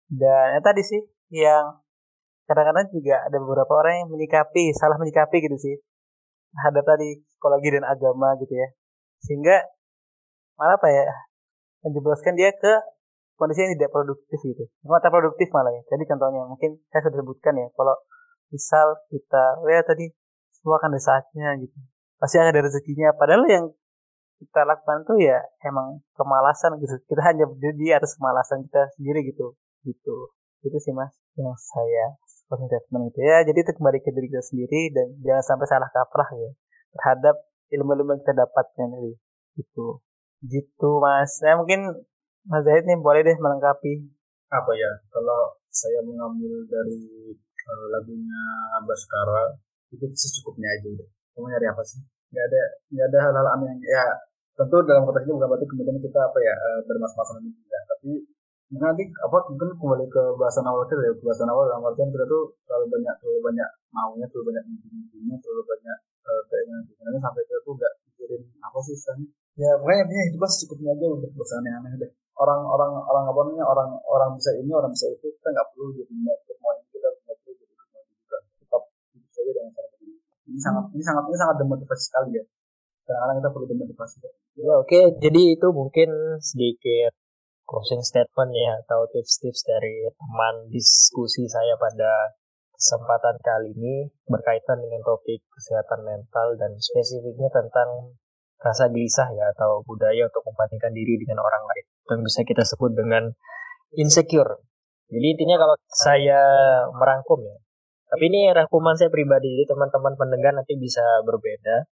Dan 0.08 0.56
ya 0.56 0.60
tadi 0.64 0.82
sih 0.88 1.02
yang 1.36 1.84
kadang-kadang 2.48 2.88
juga 2.96 3.28
ada 3.28 3.38
beberapa 3.40 3.74
orang 3.76 4.06
yang 4.06 4.10
menyikapi 4.12 4.72
salah 4.76 4.96
menyikapi 5.00 5.38
gitu 5.44 5.58
sih 5.60 5.76
terhadap 6.52 6.84
tadi 6.84 7.24
psikologi 7.28 7.70
dan 7.74 7.84
agama 7.88 8.36
gitu 8.40 8.54
ya. 8.54 8.68
Sehingga 9.24 9.56
malah 10.60 10.78
apa 10.78 10.88
ya 10.92 11.06
menjebloskan 11.82 12.38
dia 12.38 12.54
ke 12.54 12.74
kondisi 13.40 13.66
yang 13.66 13.74
tidak 13.74 13.90
produktif 13.90 14.40
gitu. 14.46 14.70
Mata 14.86 15.10
produktif 15.10 15.50
malah 15.50 15.74
ya. 15.74 15.82
Jadi 15.90 16.04
contohnya 16.06 16.46
mungkin 16.46 16.78
saya 16.94 17.02
sudah 17.10 17.20
sebutkan 17.26 17.54
ya 17.58 17.68
kalau 17.74 17.96
misal 18.54 19.02
kita 19.10 19.58
ya 19.66 19.82
tadi 19.82 20.14
semua 20.54 20.78
akan 20.78 20.94
ada 20.94 21.02
saatnya 21.02 21.58
gitu. 21.58 21.78
Pasti 22.22 22.38
akan 22.38 22.54
ada 22.54 22.62
rezekinya. 22.62 23.10
Padahal 23.18 23.44
yang 23.50 23.66
kita 24.38 24.62
lakukan 24.66 25.06
tuh 25.06 25.18
ya 25.18 25.42
emang 25.66 26.06
kemalasan 26.14 26.78
gitu. 26.78 27.02
Kita 27.10 27.22
hanya 27.26 27.50
berdiri 27.50 27.78
di 27.78 27.88
atas 27.90 28.14
kemalasan 28.18 28.62
kita 28.70 28.94
sendiri 28.94 29.26
gitu. 29.26 29.58
Gitu. 29.82 30.18
Itu 30.62 30.78
sih 30.78 30.94
mas 30.94 31.18
yang 31.34 31.58
saya 31.58 32.14
closing 32.52 32.68
statement 32.68 33.04
gitu 33.16 33.20
ya. 33.24 33.48
Jadi 33.48 33.60
itu 33.64 33.72
kembali 33.72 34.04
ke 34.04 34.12
diri 34.12 34.28
kita 34.28 34.44
sendiri 34.44 34.82
dan 34.92 35.08
jangan 35.24 35.44
sampai 35.56 35.68
salah 35.72 35.88
kaprah 35.88 36.28
ya 36.36 36.52
terhadap 36.92 37.36
ilmu-ilmu 37.72 38.12
yang 38.12 38.22
kita 38.28 38.36
dapatkan 38.36 38.88
dari 38.92 39.16
itu. 39.56 39.88
Gitu 40.44 40.90
mas. 41.00 41.40
Saya 41.40 41.56
mungkin 41.56 41.88
mas 42.44 42.62
Zahid 42.68 42.84
nih 42.84 43.00
boleh 43.00 43.24
deh 43.24 43.40
melengkapi. 43.40 44.04
Apa 44.52 44.72
ya? 44.76 44.92
Kalau 45.08 45.56
saya 45.72 46.04
mengambil 46.04 46.68
dari 46.68 47.32
uh, 47.72 47.86
lagunya 47.96 48.44
Baskara 48.84 49.56
itu 49.96 50.04
secukupnya 50.12 50.68
aja 50.68 50.88
udah. 50.92 51.10
Kamu 51.32 51.48
nyari 51.48 51.68
apa 51.72 51.80
sih? 51.88 52.04
Nggak 52.36 52.46
ada 52.52 52.62
nggak 52.92 53.08
ada 53.08 53.20
hal-hal 53.24 53.48
aneh 53.56 53.68
yang 53.72 53.82
ya 53.88 54.06
tentu 54.52 54.78
dalam 54.84 55.08
konteks 55.08 55.24
ini 55.24 55.34
bukan 55.40 55.48
berarti 55.48 55.66
kemudian 55.72 55.98
kita 56.04 56.20
apa 56.20 56.38
ya 56.44 56.56
uh, 56.60 56.80
bermas-masan 56.84 57.48
ini 57.48 57.56
juga. 57.56 57.80
Tapi 57.88 58.12
nanti 58.80 59.04
apa 59.20 59.38
mungkin 59.52 59.76
kembali 59.76 60.08
ke 60.08 60.24
bahasan 60.40 60.64
awal 60.64 60.88
kita 60.88 61.04
ya. 61.04 61.12
Bahasan 61.20 61.50
awal 61.52 61.68
dalam 61.68 61.84
artian 61.84 62.08
kita 62.08 62.24
tuh 62.24 62.56
terlalu 62.64 62.88
banyak 62.88 63.16
terlalu 63.20 63.40
banyak 63.52 63.70
maunya 63.92 64.26
terlalu 64.32 64.56
banyak 64.56 64.64
mimpi-mimpinya 64.72 65.36
terlalu 65.44 65.64
banyak 65.68 65.98
uh, 66.24 66.42
keinginan 66.48 66.82
keinginannya 66.88 67.20
sampai 67.20 67.44
kita 67.44 67.60
tuh 67.68 67.74
nggak 67.76 67.94
pikirin 68.08 68.42
apa 68.64 68.80
sih 68.80 68.96
sebenarnya 68.96 69.28
ya 69.60 69.72
pokoknya 69.76 70.02
intinya 70.08 70.24
hidup 70.32 70.44
secukupnya 70.48 70.90
aja 70.96 71.06
udah 71.12 71.30
bosan 71.36 71.58
aneh-aneh 71.60 71.92
deh. 72.00 72.12
Orang 72.40 72.62
orang 72.64 72.92
orang 72.96 73.24
apa 73.28 73.40
namanya 73.44 73.66
orang 73.68 73.90
orang 74.08 74.30
bisa 74.40 74.50
ini 74.56 74.72
orang 74.72 74.92
bisa 74.96 75.06
itu 75.12 75.28
kita 75.28 75.48
nggak 75.52 75.68
perlu 75.76 75.92
jadi 75.92 76.14
mau 76.24 76.72
ini 76.80 76.88
kita 76.96 77.08
nggak 77.12 77.36
perlu 77.44 77.54
jadi 77.60 77.74
mau 77.76 78.02
juga. 78.08 78.38
Tetap 78.40 78.84
hidup 79.12 79.30
saja 79.36 79.52
dengan 79.52 79.72
cara 79.76 79.88
ini 80.00 80.14
ini 80.48 80.60
sangat 80.64 80.84
ini 80.96 81.04
sangat 81.04 81.24
ini 81.28 81.38
sangat 81.38 81.56
demotivasi 81.60 82.04
sekali 82.08 82.30
ya. 82.40 82.44
Kadang-kadang 83.04 83.36
kita 83.44 83.50
perlu 83.52 83.66
demotivasi 83.68 84.18
ya 84.24 84.32
oke. 84.80 84.88
Okay. 84.88 85.04
jadi 85.20 85.42
itu 85.60 85.68
mungkin 85.76 86.10
sedikit 86.40 87.12
closing 87.72 88.04
statement 88.04 88.52
ya 88.52 88.76
atau 88.84 89.08
tips-tips 89.08 89.64
dari 89.64 90.04
teman 90.12 90.68
diskusi 90.68 91.48
saya 91.48 91.80
pada 91.80 92.36
kesempatan 92.76 93.40
kali 93.40 93.72
ini 93.72 94.12
berkaitan 94.28 94.84
dengan 94.84 95.00
topik 95.08 95.40
kesehatan 95.56 96.04
mental 96.04 96.60
dan 96.60 96.76
spesifiknya 96.76 97.48
tentang 97.48 98.20
rasa 98.60 98.92
gelisah 98.92 99.32
ya 99.32 99.56
atau 99.56 99.80
budaya 99.88 100.28
untuk 100.28 100.44
membandingkan 100.52 100.92
diri 100.92 101.16
dengan 101.16 101.40
orang 101.40 101.64
lain 101.64 101.86
yang 102.12 102.22
bisa 102.28 102.44
kita 102.44 102.68
sebut 102.68 102.92
dengan 102.92 103.32
insecure. 103.96 104.60
Jadi 105.08 105.28
intinya 105.32 105.56
kalau 105.64 105.76
saya 105.92 106.42
merangkum 106.92 107.40
ya, 107.44 107.58
tapi 108.12 108.28
ini 108.28 108.52
rangkuman 108.52 109.00
saya 109.00 109.08
pribadi 109.08 109.48
jadi 109.56 109.72
teman-teman 109.72 110.20
pendengar 110.20 110.52
nanti 110.52 110.76
bisa 110.76 111.04
berbeda. 111.24 111.88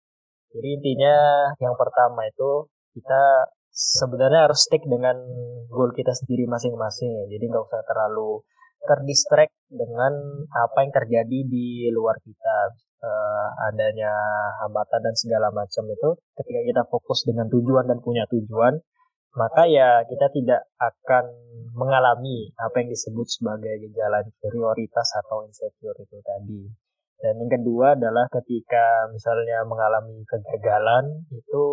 Jadi 0.55 0.67
intinya 0.79 1.15
yang 1.59 1.75
pertama 1.75 2.23
itu 2.27 2.71
kita 2.95 3.51
sebenarnya 3.75 4.47
harus 4.47 4.63
stick 4.63 4.87
dengan 4.87 5.19
goal 5.67 5.91
kita 5.91 6.15
sendiri 6.15 6.47
masing-masing. 6.47 7.27
Jadi 7.27 7.43
nggak 7.51 7.67
usah 7.67 7.83
terlalu 7.83 8.39
terdistract 8.87 9.51
dengan 9.67 10.15
apa 10.55 10.87
yang 10.87 10.93
terjadi 10.95 11.39
di 11.43 11.91
luar 11.91 12.15
kita. 12.23 12.71
Uh, 13.05 13.49
adanya 13.69 14.09
hambatan 14.65 14.97
dan 14.97 15.13
segala 15.13 15.53
macam 15.53 15.85
itu 15.85 16.09
ketika 16.41 16.61
kita 16.65 16.81
fokus 16.89 17.21
dengan 17.21 17.45
tujuan 17.53 17.85
dan 17.85 18.01
punya 18.01 18.25
tujuan 18.25 18.81
maka 19.35 19.67
ya 19.67 20.07
kita 20.07 20.31
tidak 20.31 20.63
akan 20.79 21.27
mengalami 21.75 22.55
apa 22.55 22.81
yang 22.81 22.89
disebut 22.89 23.27
sebagai 23.27 23.83
gejala 23.83 24.23
inferioritas 24.23 25.11
atau 25.19 25.43
insecure 25.43 25.99
itu 25.99 26.17
tadi. 26.23 26.63
Dan 27.19 27.43
yang 27.43 27.51
kedua 27.51 27.99
adalah 27.99 28.31
ketika 28.31 29.11
misalnya 29.11 29.67
mengalami 29.67 30.23
kegagalan 30.23 31.27
itu 31.35 31.65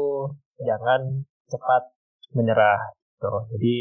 jangan 0.58 1.22
cepat 1.52 1.92
menyerah 2.32 2.80
gitu. 2.96 3.32
Jadi 3.52 3.76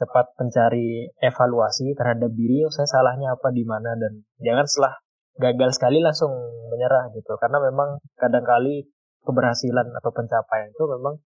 cepat 0.00 0.32
mencari 0.40 1.12
evaluasi 1.20 1.92
terhadap 1.92 2.32
diri 2.32 2.64
saya 2.72 2.88
salahnya 2.88 3.36
apa 3.36 3.52
di 3.52 3.68
mana 3.68 3.92
dan 4.00 4.24
jangan 4.40 4.64
setelah 4.64 4.94
gagal 5.36 5.76
sekali 5.76 6.00
langsung 6.00 6.32
menyerah 6.72 7.12
gitu 7.12 7.36
karena 7.36 7.60
memang 7.60 8.00
kadang-kali 8.16 8.88
keberhasilan 9.20 9.92
atau 9.92 10.10
pencapaian 10.16 10.72
itu 10.72 10.84
memang 10.88 11.20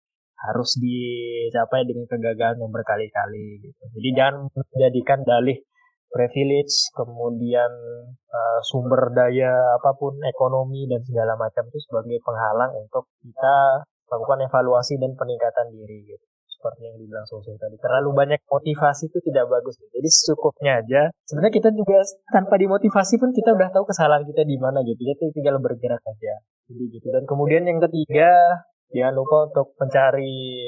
harus 0.45 0.77
dicapai 0.77 1.87
dengan 1.87 2.05
kegagalan 2.11 2.59
yang 2.61 2.73
berkali-kali 2.75 3.65
gitu. 3.65 3.83
Jadi 3.95 4.09
jangan 4.13 4.35
menjadikan 4.51 5.23
dalih 5.25 5.57
privilege, 6.13 6.95
kemudian 6.95 7.71
uh, 8.31 8.61
sumber 8.63 9.11
daya 9.11 9.51
apa 9.81 9.99
pun 9.99 10.15
ekonomi 10.23 10.87
dan 10.87 11.01
segala 11.03 11.35
macam 11.35 11.65
itu 11.67 11.79
sebagai 11.83 12.23
penghalang 12.23 12.77
untuk 12.77 13.11
kita 13.25 13.89
lakukan 14.09 14.39
evaluasi 14.45 15.01
dan 15.01 15.17
peningkatan 15.17 15.73
diri 15.73 16.05
gitu. 16.09 16.25
Seperti 16.49 16.81
yang 16.89 16.97
dibilang 16.97 17.27
Sosok 17.29 17.61
tadi. 17.61 17.77
Terlalu 17.77 18.11
banyak 18.17 18.41
motivasi 18.49 19.13
itu 19.13 19.21
tidak 19.21 19.53
bagus 19.53 19.77
jadi 19.77 20.09
secukupnya 20.09 20.73
aja. 20.81 21.03
Sebenarnya 21.29 21.55
kita 21.61 21.69
juga 21.77 22.01
tanpa 22.33 22.57
dimotivasi 22.57 23.21
pun 23.21 23.37
kita 23.37 23.53
udah 23.53 23.69
tahu 23.69 23.85
kesalahan 23.85 24.25
kita 24.25 24.49
di 24.49 24.57
mana 24.57 24.81
gitu. 24.81 24.97
Ya 25.05 25.13
tinggal 25.21 25.61
bergerak 25.61 26.01
aja. 26.01 26.41
Jadi 26.73 26.85
gitu. 26.89 27.13
Dan 27.13 27.29
kemudian 27.29 27.69
yang 27.69 27.85
ketiga 27.85 28.33
jangan 28.97 29.13
lupa 29.13 29.53
untuk 29.53 29.77
mencari 29.77 30.65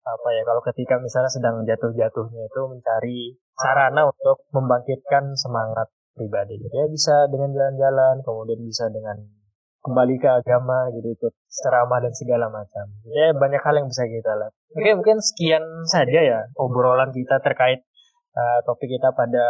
apa 0.00 0.28
ya 0.32 0.42
kalau 0.48 0.62
ketika 0.64 0.96
misalnya 0.96 1.28
sedang 1.28 1.60
jatuh-jatuhnya 1.68 2.42
itu 2.48 2.60
mencari 2.64 3.18
sarana 3.58 4.08
untuk 4.08 4.48
membangkitkan 4.48 5.36
semangat 5.36 5.92
pribadi 6.16 6.56
gitu. 6.56 6.72
Ya 6.72 6.88
bisa 6.88 7.28
dengan 7.28 7.52
jalan-jalan 7.52 8.24
kemudian 8.24 8.64
bisa 8.64 8.88
dengan 8.88 9.43
kembali 9.84 10.16
ke 10.16 10.28
agama 10.28 10.88
gitu 10.96 11.12
ikut 11.12 11.34
ceramah 11.52 12.00
dan 12.00 12.12
segala 12.16 12.48
macam 12.48 12.88
ya 13.04 13.36
banyak 13.36 13.60
hal 13.60 13.74
yang 13.76 13.88
bisa 13.92 14.08
kita 14.08 14.32
lakukan 14.32 14.72
oke 14.72 14.90
mungkin 14.96 15.18
sekian 15.20 15.64
saja 15.84 16.20
ya 16.24 16.40
obrolan 16.56 17.12
kita 17.12 17.38
terkait 17.44 17.84
uh, 18.32 18.58
topik 18.64 18.88
kita 18.88 19.12
pada 19.12 19.46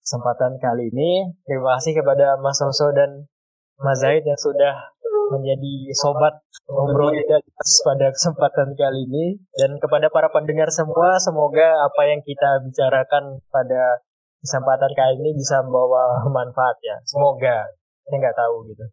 kesempatan 0.00 0.56
kali 0.56 0.88
ini 0.88 1.28
terima 1.44 1.76
kasih 1.76 2.00
kepada 2.00 2.40
Mas 2.40 2.58
Oso 2.64 2.90
dan 2.96 3.28
Mas 3.76 4.00
Zaid 4.00 4.24
yang 4.24 4.40
sudah 4.40 4.96
menjadi 5.24 5.88
sobat 5.96 6.40
ngobrol 6.68 7.12
kita 7.12 7.40
pada 7.84 8.12
kesempatan 8.12 8.72
kali 8.76 9.00
ini 9.08 9.36
dan 9.56 9.76
kepada 9.80 10.08
para 10.08 10.28
pendengar 10.32 10.68
semua 10.72 11.16
semoga 11.20 11.84
apa 11.84 12.08
yang 12.08 12.20
kita 12.24 12.60
bicarakan 12.64 13.40
pada 13.48 14.04
kesempatan 14.44 14.92
kali 14.92 15.16
ini 15.24 15.30
bisa 15.32 15.64
membawa 15.64 16.20
manfaat 16.36 16.76
ya. 16.84 17.00
Semoga. 17.08 17.64
Saya 18.04 18.16
nggak 18.20 18.36
tahu 18.36 18.68
gitu. 18.68 18.84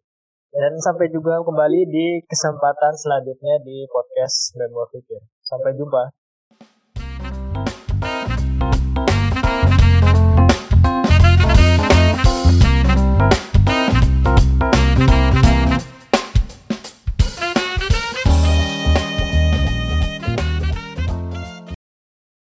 Dan 0.52 0.76
sampai 0.84 1.08
juga 1.08 1.40
kembali 1.40 1.88
di 1.88 2.06
kesempatan 2.28 2.92
selanjutnya 2.92 3.56
di 3.64 3.88
podcast 3.88 4.52
Memor 4.60 4.84
Fikir. 4.92 5.24
Sampai 5.40 5.72
jumpa. 5.72 6.21